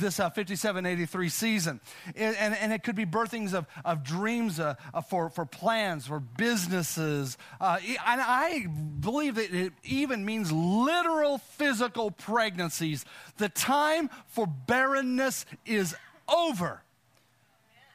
this 0.00 0.20
uh, 0.20 0.30
5783 0.30 1.28
season. 1.28 1.80
And, 2.16 2.36
and, 2.54 2.72
it 2.72 2.82
could 2.82 2.96
be 2.96 3.06
birthings 3.06 3.54
of, 3.54 3.66
of 3.84 4.04
dreams 4.04 4.60
uh, 4.60 4.74
uh, 4.92 5.00
for, 5.00 5.30
for 5.30 5.44
plans, 5.44 6.06
for 6.06 6.20
businesses. 6.20 7.36
Uh, 7.60 7.78
and 7.84 8.20
I 8.20 8.66
believe 9.00 9.36
that 9.36 9.52
it 9.52 9.72
even 9.84 10.24
means 10.24 10.52
literal 10.52 11.38
physical 11.38 12.10
pregnancies. 12.10 13.04
The 13.36 13.48
time 13.48 14.10
for 14.26 14.46
barrenness 14.46 15.46
is 15.66 15.94
over. 16.28 16.82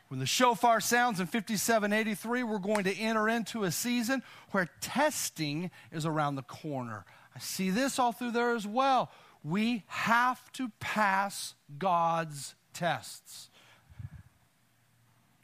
When 0.09 0.19
the 0.19 0.25
shofar 0.25 0.79
sounds 0.79 1.19
in 1.19 1.25
5783, 1.25 2.43
we're 2.43 2.59
going 2.59 2.83
to 2.83 2.95
enter 2.95 3.27
into 3.27 3.63
a 3.63 3.71
season 3.71 4.21
where 4.51 4.69
testing 4.79 5.71
is 5.91 6.05
around 6.05 6.35
the 6.35 6.43
corner. 6.43 7.05
I 7.35 7.39
see 7.39 7.71
this 7.71 7.97
all 7.97 8.11
through 8.11 8.31
there 8.31 8.55
as 8.55 8.67
well 8.67 9.11
we 9.43 9.83
have 9.87 10.51
to 10.53 10.69
pass 10.79 11.55
God's 11.77 12.55
tests. 12.73 13.49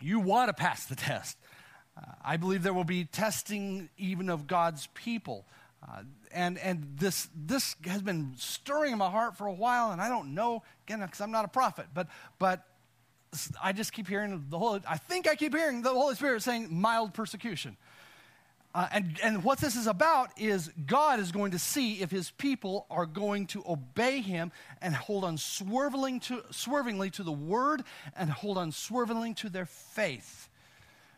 You 0.01 0.19
want 0.19 0.47
to 0.49 0.53
pass 0.53 0.85
the 0.85 0.95
test. 0.95 1.37
Uh, 1.97 2.11
I 2.23 2.37
believe 2.37 2.63
there 2.63 2.73
will 2.73 2.85
be 2.85 3.03
testing 3.03 3.89
even 3.97 4.29
of 4.29 4.47
God's 4.47 4.87
people. 4.93 5.45
Uh, 5.83 6.03
and 6.31 6.57
and 6.59 6.95
this, 6.97 7.27
this 7.35 7.75
has 7.85 8.01
been 8.01 8.33
stirring 8.37 8.93
in 8.93 8.97
my 8.97 9.09
heart 9.09 9.37
for 9.37 9.47
a 9.47 9.53
while, 9.53 9.91
and 9.91 10.01
I 10.01 10.09
don't 10.09 10.33
know, 10.33 10.63
again, 10.87 10.99
because 10.99 11.21
I'm 11.21 11.31
not 11.31 11.45
a 11.45 11.49
prophet, 11.49 11.87
but, 11.93 12.07
but 12.37 12.65
I 13.61 13.73
just 13.73 13.93
keep 13.93 14.07
hearing 14.07 14.45
the 14.49 14.57
Holy, 14.57 14.81
I 14.87 14.97
think 14.97 15.27
I 15.27 15.35
keep 15.35 15.53
hearing 15.53 15.81
the 15.81 15.89
Holy 15.89 16.15
Spirit 16.15 16.41
saying 16.43 16.67
mild 16.71 17.13
persecution. 17.13 17.77
Uh, 18.75 18.87
and, 18.91 19.19
and 19.23 19.43
what 19.43 19.59
this 19.59 19.75
is 19.75 19.87
about 19.87 20.29
is 20.37 20.69
God 20.85 21.19
is 21.19 21.31
going 21.31 21.51
to 21.51 21.59
see 21.59 22.01
if 22.01 22.11
his 22.11 22.29
people 22.31 22.85
are 22.91 23.07
going 23.07 23.47
to 23.47 23.63
obey 23.67 24.21
him 24.21 24.51
and 24.79 24.93
hold 24.93 25.25
unswervingly 25.25 26.19
to, 26.19 26.43
swervingly 26.51 27.09
to 27.11 27.23
the 27.23 27.31
word 27.31 27.83
and 28.15 28.29
hold 28.29 28.59
unswervingly 28.59 29.33
to 29.35 29.49
their 29.49 29.65
faith. 29.65 30.49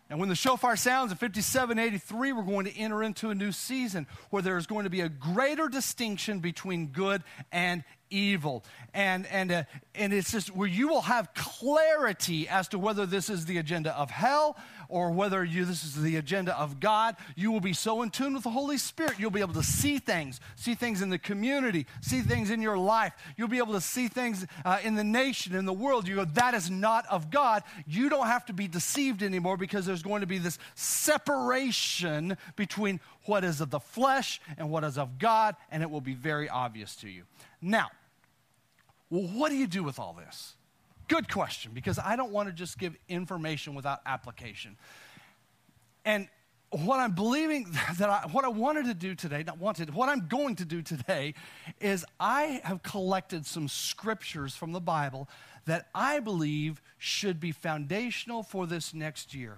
And 0.10 0.20
when 0.20 0.28
the 0.28 0.36
shofar 0.36 0.76
sounds 0.76 1.12
in 1.12 1.18
5783, 1.18 2.34
we're 2.34 2.44
going 2.44 2.66
to 2.66 2.78
enter 2.78 3.02
into 3.02 3.30
a 3.30 3.36
new 3.36 3.54
season 3.54 4.08
where 4.30 4.42
there's 4.42 4.68
going 4.68 4.84
to 4.84 4.90
be 4.90 5.00
a 5.00 5.08
greater 5.08 5.70
distinction 5.70 6.40
between 6.40 6.88
good 6.88 7.24
and 7.50 7.86
evil. 8.10 8.66
And, 8.94 9.26
and, 9.28 9.52
uh, 9.54 9.64
and 9.96 10.12
it's 10.12 10.32
just 10.32 10.54
where 10.54 10.68
you 10.68 10.90
will 10.90 11.04
have 11.04 11.34
clarity 11.34 12.50
as 12.50 12.68
to 12.70 12.78
whether 12.78 13.06
this 13.06 13.30
is 13.30 13.46
the 13.46 13.58
agenda 13.58 13.98
of 13.98 14.12
hell 14.12 14.58
or 14.92 15.10
whether 15.12 15.44
you, 15.44 15.66
this 15.66 15.84
is 15.84 16.00
the 16.00 16.18
agenda 16.18 16.56
of 16.60 16.80
God. 16.80 17.16
You 17.36 17.52
will 17.52 17.62
be 17.62 17.74
so 17.74 18.02
in 18.02 18.12
tune 18.12 18.34
with 18.34 18.44
the 18.44 18.50
Holy 18.50 18.78
Spirit, 18.78 19.14
you'll 19.18 19.32
be 19.32 19.40
able 19.40 19.54
to 19.54 19.64
see 19.64 19.98
things, 19.98 20.40
see 20.56 20.76
things 20.76 21.02
in 21.02 21.10
the 21.10 21.18
community, 21.18 21.88
see 22.02 22.22
things 22.22 22.52
in 22.52 22.62
your 22.62 22.78
life. 22.78 23.14
You'll 23.38 23.48
be 23.48 23.58
able 23.58 23.74
to 23.74 23.82
see 23.82 24.08
things 24.08 24.46
uh, 24.66 24.80
in 24.84 24.96
the 24.96 25.04
nation, 25.04 25.56
in 25.56 25.66
the 25.66 25.74
world. 25.74 26.08
You 26.08 26.16
go, 26.16 26.26
that 26.26 26.54
is 26.54 26.70
not 26.70 27.06
of 27.08 27.32
God. 27.32 27.64
You 27.88 28.10
don't 28.10 28.28
have 28.28 28.46
to 28.48 28.54
be 28.54 28.68
deceived 28.68 29.24
anymore 29.24 29.58
because 29.58 29.86
there's 29.86 30.04
going 30.04 30.22
to 30.22 30.28
be 30.28 30.38
this 30.38 30.60
separation 30.76 32.38
between 32.56 33.00
what 33.26 33.44
is 33.44 33.62
of 33.62 33.70
the 33.70 33.80
flesh 33.80 34.42
and 34.58 34.70
what 34.70 34.84
is 34.84 34.98
of 34.98 35.18
God, 35.18 35.56
and 35.72 35.82
it 35.82 35.90
will 35.90 36.02
be 36.02 36.14
very 36.14 36.50
obvious 36.50 36.96
to 36.98 37.10
you. 37.10 37.24
Now, 37.62 37.88
well, 39.10 39.24
what 39.24 39.50
do 39.50 39.56
you 39.56 39.68
do 39.68 39.84
with 39.84 40.00
all 40.00 40.14
this? 40.14 40.56
Good 41.12 41.30
question, 41.30 41.74
because 41.74 42.00
I 42.00 42.16
don't 42.16 42.32
want 42.32 42.48
to 42.48 42.54
just 42.54 42.80
give 42.80 42.96
information 43.10 43.76
without 43.76 44.00
application. 44.06 44.78
And 46.06 46.30
what 46.70 47.02
I'm 47.02 47.12
believing 47.12 47.68
that 47.98 48.10
I, 48.10 48.28
what 48.32 48.46
I 48.46 48.48
wanted 48.48 48.86
to 48.86 48.94
do 48.94 49.14
today, 49.14 49.44
not 49.46 49.58
wanted, 49.58 49.94
what 49.94 50.08
I'm 50.08 50.30
going 50.30 50.56
to 50.56 50.64
do 50.64 50.82
today 50.82 51.34
is 51.82 52.06
I 52.18 52.62
have 52.64 52.82
collected 52.82 53.46
some 53.46 53.68
scriptures 53.68 54.56
from 54.56 54.72
the 54.72 54.80
Bible 54.80 55.28
that 55.66 55.90
I 55.94 56.22
believe 56.22 56.82
should 56.98 57.42
be 57.42 57.52
foundational 57.52 58.42
for 58.42 58.66
this 58.66 58.94
next 58.94 59.34
year. 59.34 59.58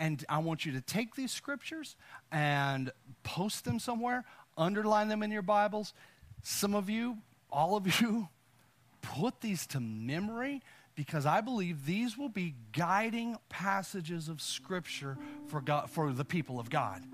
And 0.00 0.24
I 0.28 0.38
want 0.38 0.66
you 0.66 0.72
to 0.72 0.80
take 0.80 1.14
these 1.14 1.30
scriptures 1.30 1.94
and 2.32 2.90
post 3.22 3.64
them 3.64 3.78
somewhere, 3.78 4.24
underline 4.56 5.06
them 5.06 5.22
in 5.22 5.30
your 5.30 5.42
Bibles. 5.42 5.94
Some 6.42 6.74
of 6.74 6.90
you, 6.90 7.18
all 7.52 7.76
of 7.76 7.86
you, 8.00 8.30
put 9.00 9.40
these 9.42 9.64
to 9.68 9.78
memory 9.78 10.60
because 10.98 11.26
I 11.26 11.42
believe 11.42 11.86
these 11.86 12.18
will 12.18 12.28
be 12.28 12.56
guiding 12.72 13.36
passages 13.48 14.28
of 14.28 14.42
Scripture 14.42 15.16
for, 15.46 15.60
God, 15.60 15.88
for 15.88 16.12
the 16.12 16.24
people 16.24 16.58
of 16.58 16.70
God. 16.70 17.04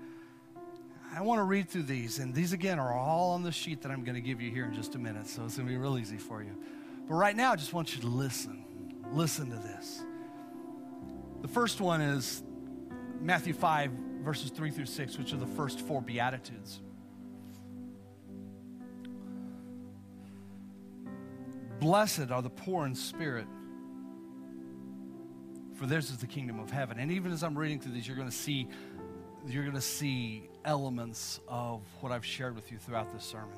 I 1.13 1.21
want 1.21 1.37
to 1.37 1.43
read 1.43 1.69
through 1.69 1.83
these, 1.83 2.17
and 2.17 2.33
these 2.33 2.51
again 2.51 2.79
are 2.79 2.91
all 2.91 3.33
on 3.33 3.43
the 3.43 3.51
sheet 3.51 3.83
that 3.83 3.91
I'm 3.91 4.03
going 4.03 4.15
to 4.15 4.21
give 4.21 4.41
you 4.41 4.49
here 4.49 4.65
in 4.65 4.73
just 4.73 4.95
a 4.95 4.97
minute, 4.97 5.27
so 5.27 5.45
it's 5.45 5.57
going 5.57 5.67
to 5.67 5.71
be 5.71 5.77
real 5.77 5.99
easy 5.99 6.17
for 6.17 6.41
you. 6.41 6.57
But 7.07 7.13
right 7.13 7.35
now, 7.35 7.51
I 7.51 7.57
just 7.57 7.73
want 7.73 7.93
you 7.93 8.01
to 8.01 8.07
listen. 8.07 8.65
Listen 9.11 9.51
to 9.51 9.57
this. 9.57 10.01
The 11.43 11.47
first 11.47 11.79
one 11.79 12.01
is 12.01 12.41
Matthew 13.21 13.53
5, 13.53 13.91
verses 14.23 14.49
3 14.49 14.71
through 14.71 14.87
6, 14.87 15.19
which 15.19 15.31
are 15.31 15.37
the 15.37 15.45
first 15.45 15.79
four 15.81 16.01
Beatitudes. 16.01 16.81
Blessed 21.79 22.31
are 22.31 22.41
the 22.41 22.49
poor 22.49 22.87
in 22.87 22.95
spirit, 22.95 23.45
for 25.75 25.85
theirs 25.85 26.09
is 26.09 26.17
the 26.17 26.27
kingdom 26.27 26.59
of 26.59 26.71
heaven. 26.71 26.99
And 26.99 27.11
even 27.11 27.31
as 27.31 27.43
I'm 27.43 27.57
reading 27.57 27.79
through 27.79 27.91
these, 27.91 28.07
you're 28.07 28.17
going 28.17 28.29
to 28.29 28.35
see 28.35 28.67
you're 29.47 29.63
going 29.63 29.75
to 29.75 29.81
see 29.81 30.49
elements 30.63 31.39
of 31.47 31.81
what 32.01 32.11
I've 32.11 32.25
shared 32.25 32.55
with 32.55 32.71
you 32.71 32.79
throughout 32.79 33.13
this 33.13 33.23
sermon. 33.23 33.57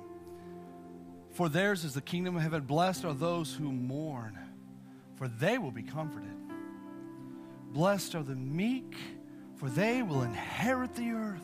For 1.32 1.48
theirs 1.48 1.86
is 1.86 1.94
the 1.94 2.02
kingdom 2.02 2.36
of 2.36 2.42
heaven. 2.42 2.64
Blessed 2.64 3.06
are 3.06 3.14
those 3.14 3.54
who 3.54 3.72
mourn, 3.72 4.38
for 5.16 5.30
they 5.30 5.58
will 5.58 5.72
be 5.72 5.84
comforted. 5.84 6.36
Blessed 7.72 8.16
are 8.16 8.24
the 8.24 8.36
meek, 8.36 8.96
for 9.56 9.70
they 9.70 10.02
will 10.02 10.24
inherit 10.24 10.94
the 10.96 11.12
earth. 11.12 11.42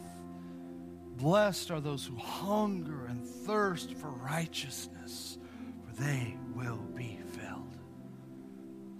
Blessed 1.15 1.71
are 1.71 1.79
those 1.79 2.05
who 2.05 2.17
hunger 2.17 3.05
and 3.05 3.25
thirst 3.25 3.93
for 3.93 4.09
righteousness, 4.09 5.37
for 5.85 6.03
they 6.03 6.35
will 6.53 6.83
be. 6.95 7.22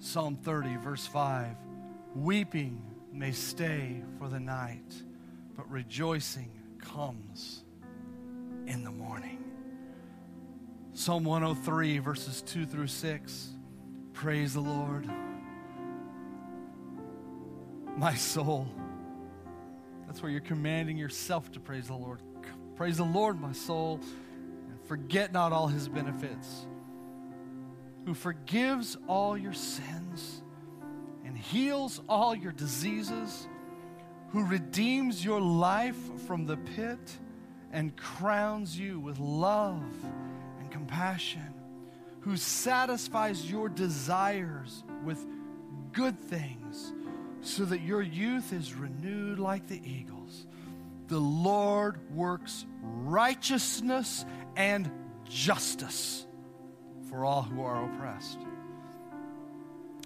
Psalm 0.04 0.36
30, 0.36 0.76
verse 0.84 1.08
5 1.08 1.56
Weeping 2.14 2.82
may 3.14 3.32
stay 3.32 4.04
for 4.20 4.28
the 4.28 4.40
night, 4.40 5.02
but 5.56 5.68
rejoicing 5.72 6.52
comes 6.78 7.64
in 8.68 8.84
the 8.84 8.92
morning. 8.92 9.42
Psalm 10.92 11.24
103, 11.24 12.00
verses 12.00 12.42
2 12.42 12.66
through 12.66 12.88
6. 12.88 13.50
Praise 14.12 14.54
the 14.54 14.60
Lord. 14.60 15.10
My 17.96 18.14
soul. 18.14 18.68
That's 20.06 20.22
where 20.22 20.30
you're 20.30 20.42
commanding 20.42 20.98
yourself 20.98 21.50
to 21.54 21.62
praise 21.62 21.88
the 21.88 21.96
Lord. 21.96 22.20
Praise 22.76 22.98
the 22.98 23.06
Lord, 23.06 23.40
my 23.40 23.54
soul, 23.54 24.02
and 24.70 24.86
forget 24.86 25.32
not 25.32 25.54
all 25.54 25.68
his 25.68 25.88
benefits, 25.88 26.68
who 28.06 28.14
forgives 28.14 28.98
all 29.08 29.38
your 29.38 29.54
sins 29.54 30.42
and 31.26 31.38
heals 31.38 32.02
all 32.10 32.36
your 32.36 32.52
diseases, 32.52 33.48
who 34.32 34.46
redeems 34.46 35.24
your 35.24 35.40
life 35.40 35.98
from 36.28 36.46
the 36.46 36.58
pit 36.58 37.18
and 37.72 37.96
crowns 37.96 38.78
you 38.78 39.00
with 39.00 39.20
love 39.20 39.84
and 40.60 40.70
compassion, 40.70 41.54
who 42.22 42.36
satisfies 42.36 43.50
your 43.50 43.70
desires 43.70 44.84
with 45.04 45.26
good 45.92 46.20
things 46.20 46.94
so 47.42 47.66
that 47.66 47.82
your 47.82 48.02
youth 48.02 48.54
is 48.54 48.74
renewed 48.74 49.40
like 49.40 49.68
the 49.68 49.82
eagles. 49.86 50.46
The 51.08 51.20
Lord 51.20 52.00
works 52.14 52.66
righteousness 52.82 54.26
and 54.56 54.90
justice 55.30 56.26
for 57.14 57.26
all 57.26 57.44
who 57.44 57.62
are 57.62 57.86
oppressed. 57.86 58.40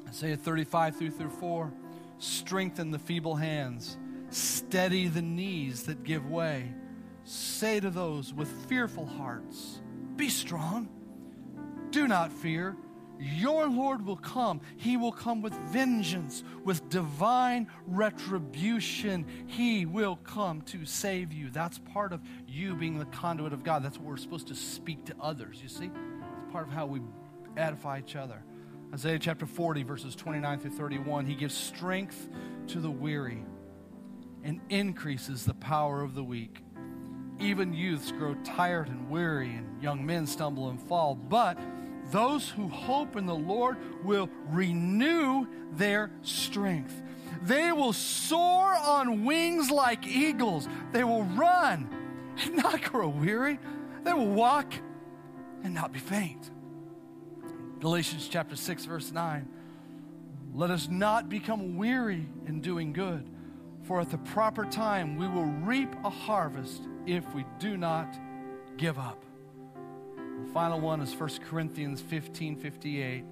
Isaiah 0.09 0.35
35 0.35 0.97
through, 0.97 1.11
through 1.11 1.29
4 1.29 1.71
strengthen 2.19 2.91
the 2.91 2.99
feeble 2.99 3.35
hands, 3.35 3.97
steady 4.29 5.07
the 5.07 5.21
knees 5.21 5.83
that 5.83 6.03
give 6.03 6.29
way. 6.29 6.73
Say 7.23 7.79
to 7.79 7.89
those 7.89 8.33
with 8.33 8.49
fearful 8.67 9.05
hearts, 9.05 9.79
Be 10.17 10.27
strong, 10.27 10.89
do 11.91 12.09
not 12.09 12.33
fear. 12.33 12.75
Your 13.19 13.67
Lord 13.67 14.05
will 14.05 14.17
come. 14.17 14.59
He 14.75 14.97
will 14.97 15.13
come 15.13 15.41
with 15.41 15.53
vengeance, 15.53 16.43
with 16.65 16.89
divine 16.89 17.67
retribution. 17.87 19.25
He 19.47 19.85
will 19.85 20.17
come 20.17 20.61
to 20.63 20.85
save 20.85 21.31
you. 21.31 21.49
That's 21.49 21.79
part 21.79 22.11
of 22.11 22.21
you 22.47 22.75
being 22.75 22.99
the 22.99 23.05
conduit 23.05 23.53
of 23.53 23.63
God. 23.63 23.83
That's 23.83 23.97
what 23.97 24.07
we're 24.07 24.17
supposed 24.17 24.47
to 24.49 24.55
speak 24.55 25.05
to 25.05 25.15
others, 25.19 25.59
you 25.63 25.69
see? 25.69 25.89
Part 26.51 26.67
of 26.67 26.73
how 26.73 26.85
we 26.85 27.01
edify 27.57 27.99
each 27.99 28.15
other. 28.15 28.41
Isaiah 28.93 29.19
chapter 29.19 29.45
40, 29.45 29.83
verses 29.83 30.15
29 30.15 30.59
through 30.59 30.71
31. 30.71 31.25
He 31.25 31.35
gives 31.35 31.53
strength 31.53 32.29
to 32.67 32.79
the 32.79 32.89
weary 32.89 33.43
and 34.43 34.61
increases 34.69 35.43
the 35.43 35.53
power 35.55 36.01
of 36.01 36.15
the 36.15 36.23
weak. 36.23 36.63
Even 37.39 37.73
youths 37.73 38.11
grow 38.11 38.33
tired 38.43 38.87
and 38.87 39.09
weary, 39.09 39.49
and 39.49 39.83
young 39.83 40.05
men 40.05 40.25
stumble 40.25 40.69
and 40.69 40.81
fall. 40.81 41.15
But 41.15 41.59
those 42.11 42.49
who 42.49 42.69
hope 42.69 43.17
in 43.17 43.25
the 43.25 43.35
Lord 43.35 43.77
will 44.03 44.29
renew 44.49 45.45
their 45.73 46.09
strength. 46.21 47.01
They 47.43 47.71
will 47.71 47.93
soar 47.93 48.75
on 48.75 49.25
wings 49.25 49.69
like 49.69 50.07
eagles. 50.07 50.67
They 50.93 51.03
will 51.03 51.23
run 51.23 51.89
and 52.41 52.55
not 52.63 52.81
grow 52.83 53.09
weary. 53.09 53.59
They 54.03 54.13
will 54.13 54.29
walk 54.29 54.73
and 55.67 55.75
not 55.75 55.91
be 55.91 55.99
faint. 55.99 56.49
Galatians 57.81 58.27
chapter 58.29 58.55
6, 58.55 58.85
verse 58.85 59.11
9. 59.11 59.47
Let 60.53 60.71
us 60.71 60.87
not 60.87 61.27
become 61.27 61.75
weary 61.75 62.25
in 62.47 62.61
doing 62.61 62.93
good, 62.93 63.29
for 63.83 63.99
at 63.99 64.09
the 64.09 64.17
proper 64.17 64.63
time 64.65 65.17
we 65.17 65.27
will 65.27 65.45
reap 65.45 65.93
a 66.05 66.09
harvest 66.09 66.83
if 67.05 67.23
we 67.35 67.45
do 67.59 67.75
not 67.75 68.17
give 68.77 68.97
up. 68.97 69.23
The 70.45 70.51
final 70.53 70.79
one 70.79 71.01
is 71.01 71.13
1 71.13 71.29
Corinthians 71.49 71.99
15 71.99 72.55
58. 72.55 73.25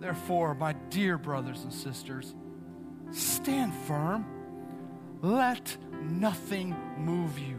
Therefore, 0.00 0.54
my 0.54 0.72
dear 0.88 1.18
brothers 1.18 1.64
and 1.64 1.72
sisters, 1.72 2.34
stand 3.12 3.74
firm. 3.86 4.24
Let 5.20 5.76
nothing 6.00 6.74
move 6.96 7.38
you. 7.38 7.58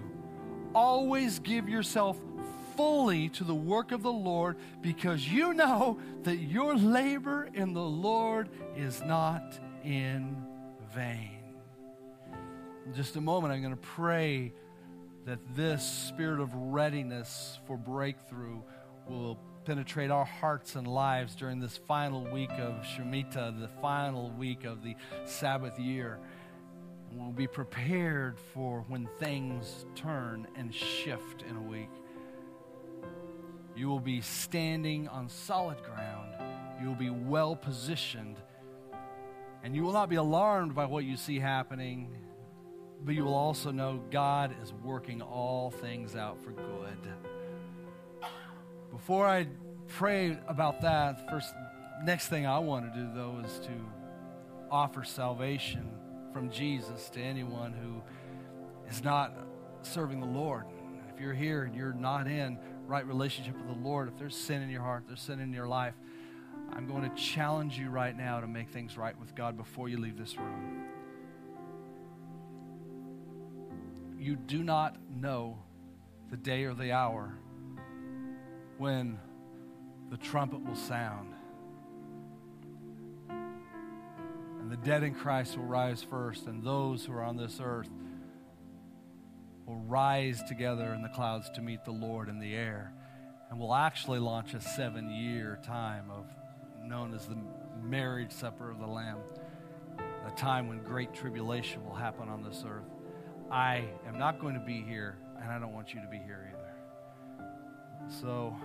Always 0.74 1.38
give 1.40 1.70
yourself 1.70 2.18
fully 2.76 3.30
to 3.30 3.44
the 3.44 3.56
work 3.56 3.92
of 3.92 4.04
the 4.04 4.12
Lord 4.12 4.58
because 4.82 5.28
you 5.28 5.54
know 5.54 6.00
that 6.24 6.38
your 6.38 6.76
labor 6.76 7.50
in 7.54 7.74
the 7.74 7.84
Lord 7.84 8.50
is 8.76 9.02
not 9.02 9.60
in 9.84 10.36
vain. 10.94 11.40
In 12.86 12.94
just 12.94 13.16
a 13.16 13.22
moment, 13.22 13.54
I'm 13.54 13.62
going 13.62 13.76
to 13.76 13.82
pray 13.82 14.54
that 15.26 15.40
this 15.56 15.84
spirit 15.84 16.40
of 16.40 16.54
readiness 16.54 17.60
for 17.66 17.78
breakthrough 17.78 18.62
will 19.08 19.40
penetrate 19.66 20.12
our 20.12 20.26
hearts 20.26 20.76
and 20.76 20.88
lives 20.88 21.36
during 21.36 21.60
this 21.60 21.78
final 21.78 22.24
week 22.32 22.52
of 22.52 22.76
Shemitah, 22.84 23.60
the 23.60 23.70
final 23.82 24.30
week 24.32 24.64
of 24.64 24.84
the 24.84 24.96
Sabbath 25.26 25.80
year. 25.80 26.20
We'll 27.12 27.32
be 27.32 27.48
prepared 27.48 28.38
for 28.54 28.86
when 28.88 29.10
things 29.20 29.86
turn 29.96 30.48
and 30.56 30.74
shift 30.74 31.44
in 31.50 31.56
a 31.56 31.62
week. 31.62 31.90
You 33.76 33.90
will 33.90 34.00
be 34.00 34.22
standing 34.22 35.08
on 35.10 35.28
solid 35.28 35.84
ground. 35.84 36.32
You 36.82 36.88
will 36.88 36.96
be 36.96 37.10
well 37.10 37.56
positioned. 37.56 38.38
And 39.64 39.76
you 39.76 39.84
will 39.84 39.94
not 39.94 40.10
be 40.10 40.16
alarmed 40.16 40.76
by 40.76 40.86
what 40.86 41.04
you 41.04 41.18
see 41.18 41.40
happening, 41.40 42.16
but 43.04 43.16
you 43.16 43.26
will 43.26 43.34
also 43.34 43.72
know 43.72 44.02
God 44.12 44.56
is 44.64 44.72
working 44.84 45.22
all 45.22 45.72
things 45.72 46.16
out 46.16 46.42
for 46.42 46.52
good. 46.52 46.98
Before 48.92 49.28
I 49.28 49.48
pray 49.88 50.38
about 50.48 50.82
that, 50.82 51.30
first 51.30 51.54
next 52.04 52.30
thing 52.30 52.46
I 52.46 52.60
want 52.60 52.94
to 52.94 53.00
do 53.00 53.10
though 53.14 53.42
is 53.44 53.60
to 53.60 53.72
offer 54.72 55.04
salvation 55.04 55.90
from 56.32 56.50
Jesus 56.50 57.10
to 57.10 57.22
anyone 57.22 57.74
who 57.74 58.02
is 58.90 59.04
not 59.04 59.34
serving 59.82 60.20
the 60.20 60.26
Lord. 60.26 60.66
If 61.14 61.20
you're 61.22 61.34
here 61.34 61.64
and 61.64 61.76
you're 61.76 61.94
not 61.94 62.28
in 62.28 62.58
right 62.88 63.06
relationship 63.06 63.56
with 63.58 63.68
the 63.68 63.88
Lord, 63.88 64.08
if 64.08 64.18
there's 64.18 64.36
sin 64.36 64.62
in 64.62 64.70
your 64.70 64.82
heart, 64.82 65.04
there's 65.08 65.22
sin 65.22 65.40
in 65.40 65.52
your 65.54 65.68
life, 65.68 65.94
I'm 66.74 66.88
going 66.88 67.10
to 67.10 67.16
challenge 67.16 67.78
you 67.78 67.90
right 67.90 68.16
now 68.16 68.40
to 68.40 68.48
make 68.48 68.70
things 68.70 68.98
right 68.98 69.18
with 69.20 69.36
God 69.36 69.58
before 69.58 69.90
you 69.90 69.98
leave 69.98 70.18
this 70.18 70.38
room. 70.38 70.86
You 74.18 74.36
do 74.36 74.64
not 74.64 74.98
know 75.10 75.58
the 76.32 76.38
day 76.38 76.64
or 76.64 76.74
the 76.74 76.92
hour 76.92 77.34
when 78.78 79.20
the 80.10 80.18
trumpet 80.18 80.66
will 80.66 80.76
sound. 80.76 81.34
And 83.30 84.72
the 84.72 84.78
dead 84.78 85.04
in 85.04 85.14
Christ 85.14 85.58
will 85.58 85.66
rise 85.66 86.02
first, 86.02 86.48
and 86.48 86.64
those 86.64 87.06
who 87.06 87.14
are 87.14 87.24
on 87.24 87.38
this 87.38 87.60
earth 87.62 87.90
will 89.66 89.82
rise 89.88 90.44
together 90.44 90.94
in 90.94 91.02
the 91.02 91.10
clouds 91.10 91.50
to 91.52 91.62
meet 91.62 91.84
the 91.86 91.92
Lord 91.92 92.30
in 92.30 92.40
the 92.40 92.56
air. 92.56 92.94
And 93.50 93.60
will 93.60 93.74
actually 93.74 94.20
launch 94.20 94.54
a 94.54 94.62
seven 94.62 95.10
year 95.10 95.60
time 95.64 96.10
of 96.10 96.26
known 96.84 97.14
as 97.14 97.28
the 97.28 97.38
marriage 97.82 98.32
supper 98.32 98.70
of 98.70 98.80
the 98.80 98.88
Lamb, 98.88 99.20
a 100.26 100.32
time 100.32 100.68
when 100.68 100.84
great 100.84 101.14
tribulation 101.14 101.84
will 101.86 101.96
happen 101.96 102.30
on 102.30 102.44
this 102.44 102.64
earth. 102.68 102.84
I 103.52 103.86
am 104.08 104.18
not 104.18 104.40
going 104.40 104.56
to 104.56 104.60
be 104.60 104.82
here, 104.82 105.18
and 105.42 105.52
I 105.52 105.60
don't 105.60 105.74
want 105.74 105.94
you 105.94 106.02
to 106.02 106.08
be 106.08 106.18
here 106.18 106.52
either. 106.52 107.46
So, 108.22 108.56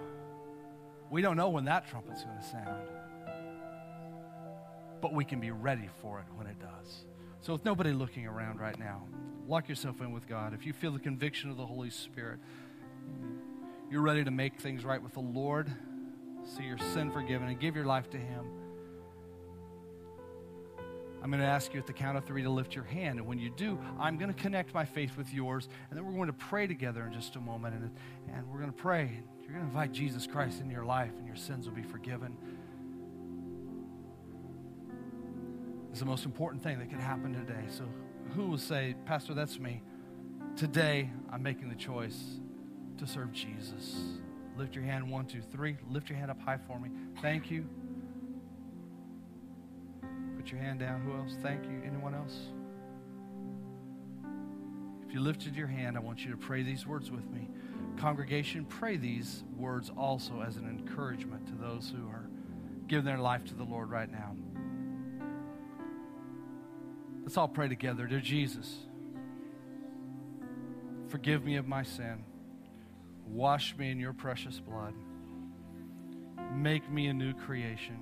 we 1.10 1.22
don't 1.22 1.36
know 1.36 1.50
when 1.50 1.64
that 1.66 1.88
trumpet's 1.88 2.24
going 2.24 2.38
to 2.38 2.44
sound, 2.44 2.88
but 5.00 5.12
we 5.12 5.24
can 5.24 5.40
be 5.40 5.50
ready 5.50 5.88
for 6.00 6.20
it 6.20 6.26
when 6.36 6.46
it 6.46 6.58
does. 6.58 7.04
So, 7.42 7.54
with 7.54 7.64
nobody 7.64 7.92
looking 7.92 8.26
around 8.26 8.60
right 8.60 8.78
now, 8.78 9.02
lock 9.48 9.68
yourself 9.68 10.02
in 10.02 10.12
with 10.12 10.28
God. 10.28 10.52
If 10.52 10.66
you 10.66 10.74
feel 10.74 10.92
the 10.92 10.98
conviction 10.98 11.50
of 11.50 11.56
the 11.56 11.64
Holy 11.64 11.88
Spirit, 11.88 12.38
you're 13.90 14.02
ready 14.02 14.22
to 14.24 14.30
make 14.30 14.60
things 14.60 14.84
right 14.84 15.02
with 15.02 15.14
the 15.14 15.20
Lord, 15.20 15.72
see 16.44 16.64
your 16.64 16.76
sin 16.76 17.10
forgiven, 17.10 17.48
and 17.48 17.58
give 17.58 17.76
your 17.76 17.86
life 17.86 18.10
to 18.10 18.18
Him. 18.18 18.44
I'm 21.22 21.30
going 21.30 21.40
to 21.40 21.46
ask 21.46 21.72
you 21.72 21.80
at 21.80 21.86
the 21.86 21.92
count 21.94 22.18
of 22.18 22.24
three 22.24 22.42
to 22.42 22.50
lift 22.50 22.74
your 22.74 22.84
hand. 22.84 23.18
And 23.18 23.26
when 23.26 23.38
you 23.38 23.50
do, 23.50 23.78
I'm 23.98 24.16
going 24.16 24.32
to 24.32 24.40
connect 24.40 24.72
my 24.72 24.84
faith 24.84 25.16
with 25.16 25.32
yours. 25.32 25.68
And 25.90 25.98
then 25.98 26.06
we're 26.06 26.12
going 26.12 26.26
to 26.26 26.32
pray 26.32 26.66
together 26.66 27.04
in 27.04 27.12
just 27.12 27.36
a 27.36 27.40
moment. 27.40 27.74
And, 27.74 27.90
and 28.34 28.48
we're 28.50 28.58
going 28.58 28.72
to 28.72 28.78
pray. 28.78 29.20
You're 29.42 29.52
going 29.52 29.60
to 29.60 29.66
invite 29.66 29.92
Jesus 29.92 30.26
Christ 30.26 30.60
into 30.60 30.72
your 30.72 30.86
life, 30.86 31.12
and 31.18 31.26
your 31.26 31.36
sins 31.36 31.68
will 31.68 31.74
be 31.74 31.82
forgiven. 31.82 32.36
Is 35.92 35.98
the 35.98 36.06
most 36.06 36.24
important 36.24 36.62
thing 36.62 36.78
that 36.78 36.90
could 36.90 37.00
happen 37.00 37.32
today. 37.32 37.64
So, 37.68 37.84
who 38.34 38.46
will 38.46 38.58
say, 38.58 38.94
Pastor, 39.06 39.34
that's 39.34 39.58
me? 39.58 39.82
Today, 40.56 41.10
I'm 41.32 41.42
making 41.42 41.68
the 41.68 41.74
choice 41.74 42.38
to 42.98 43.06
serve 43.06 43.32
Jesus. 43.32 43.96
Lift 44.56 44.74
your 44.74 44.84
hand, 44.84 45.10
one, 45.10 45.26
two, 45.26 45.40
three. 45.40 45.76
Lift 45.90 46.08
your 46.08 46.18
hand 46.18 46.30
up 46.30 46.40
high 46.40 46.58
for 46.66 46.78
me. 46.78 46.90
Thank 47.22 47.50
you. 47.50 47.66
Put 50.36 50.50
your 50.50 50.60
hand 50.60 50.80
down. 50.80 51.02
Who 51.02 51.16
else? 51.16 51.36
Thank 51.42 51.64
you. 51.64 51.82
Anyone 51.84 52.14
else? 52.14 52.36
If 55.06 55.14
you 55.14 55.20
lifted 55.20 55.56
your 55.56 55.66
hand, 55.66 55.96
I 55.96 56.00
want 56.00 56.24
you 56.24 56.30
to 56.30 56.36
pray 56.36 56.62
these 56.62 56.86
words 56.86 57.10
with 57.10 57.28
me. 57.30 57.48
Congregation, 57.96 58.64
pray 58.64 58.96
these 58.96 59.42
words 59.56 59.90
also 59.96 60.40
as 60.40 60.56
an 60.56 60.68
encouragement 60.68 61.46
to 61.48 61.54
those 61.54 61.92
who 61.94 62.06
are 62.08 62.28
giving 62.86 63.04
their 63.04 63.18
life 63.18 63.44
to 63.46 63.54
the 63.54 63.64
Lord 63.64 63.90
right 63.90 64.10
now. 64.10 64.36
Let's 67.22 67.36
all 67.36 67.48
pray 67.48 67.68
together. 67.68 68.06
Dear 68.06 68.20
Jesus, 68.20 68.74
forgive 71.08 71.44
me 71.44 71.56
of 71.56 71.68
my 71.68 71.82
sin. 71.82 72.24
Wash 73.26 73.76
me 73.76 73.90
in 73.90 74.00
your 74.00 74.12
precious 74.12 74.58
blood. 74.58 74.94
Make 76.54 76.90
me 76.90 77.06
a 77.06 77.14
new 77.14 77.32
creation. 77.32 77.98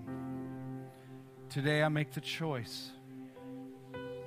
Today 1.50 1.82
I 1.82 1.88
make 1.88 2.12
the 2.12 2.20
choice 2.20 2.90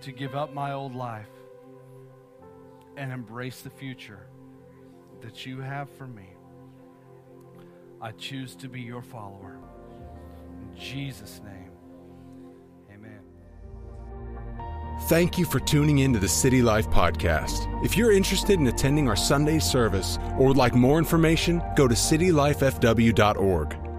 to 0.02 0.12
give 0.12 0.36
up 0.36 0.54
my 0.54 0.74
old 0.74 0.96
life 0.96 1.30
and 2.98 3.12
embrace 3.12 3.62
the 3.62 3.70
future 3.70 4.28
that 5.22 5.46
you 5.46 5.60
have 5.62 5.90
for 5.98 6.08
me. 6.08 6.30
I 8.02 8.12
choose 8.12 8.56
to 8.56 8.68
be 8.68 8.82
your 8.82 9.02
follower. 9.02 9.58
In 10.62 10.78
Jesus' 10.80 11.42
name, 11.44 11.71
Thank 15.06 15.38
you 15.38 15.46
for 15.46 15.60
tuning 15.60 16.00
in 16.00 16.14
to 16.14 16.20
the 16.20 16.28
City 16.28 16.62
Life 16.62 16.90
Podcast. 16.90 17.68
If 17.84 17.98
you're 17.98 18.12
interested 18.12 18.60
in 18.60 18.68
attending 18.68 19.10
our 19.10 19.16
Sunday 19.16 19.60
service 19.60 20.18
or 20.38 20.48
would 20.48 20.58
like 20.58 20.76
more 20.76 21.00
information, 21.00 21.62
go 21.76 21.88
to 21.88 21.96
citylifefw.org. 21.96 23.91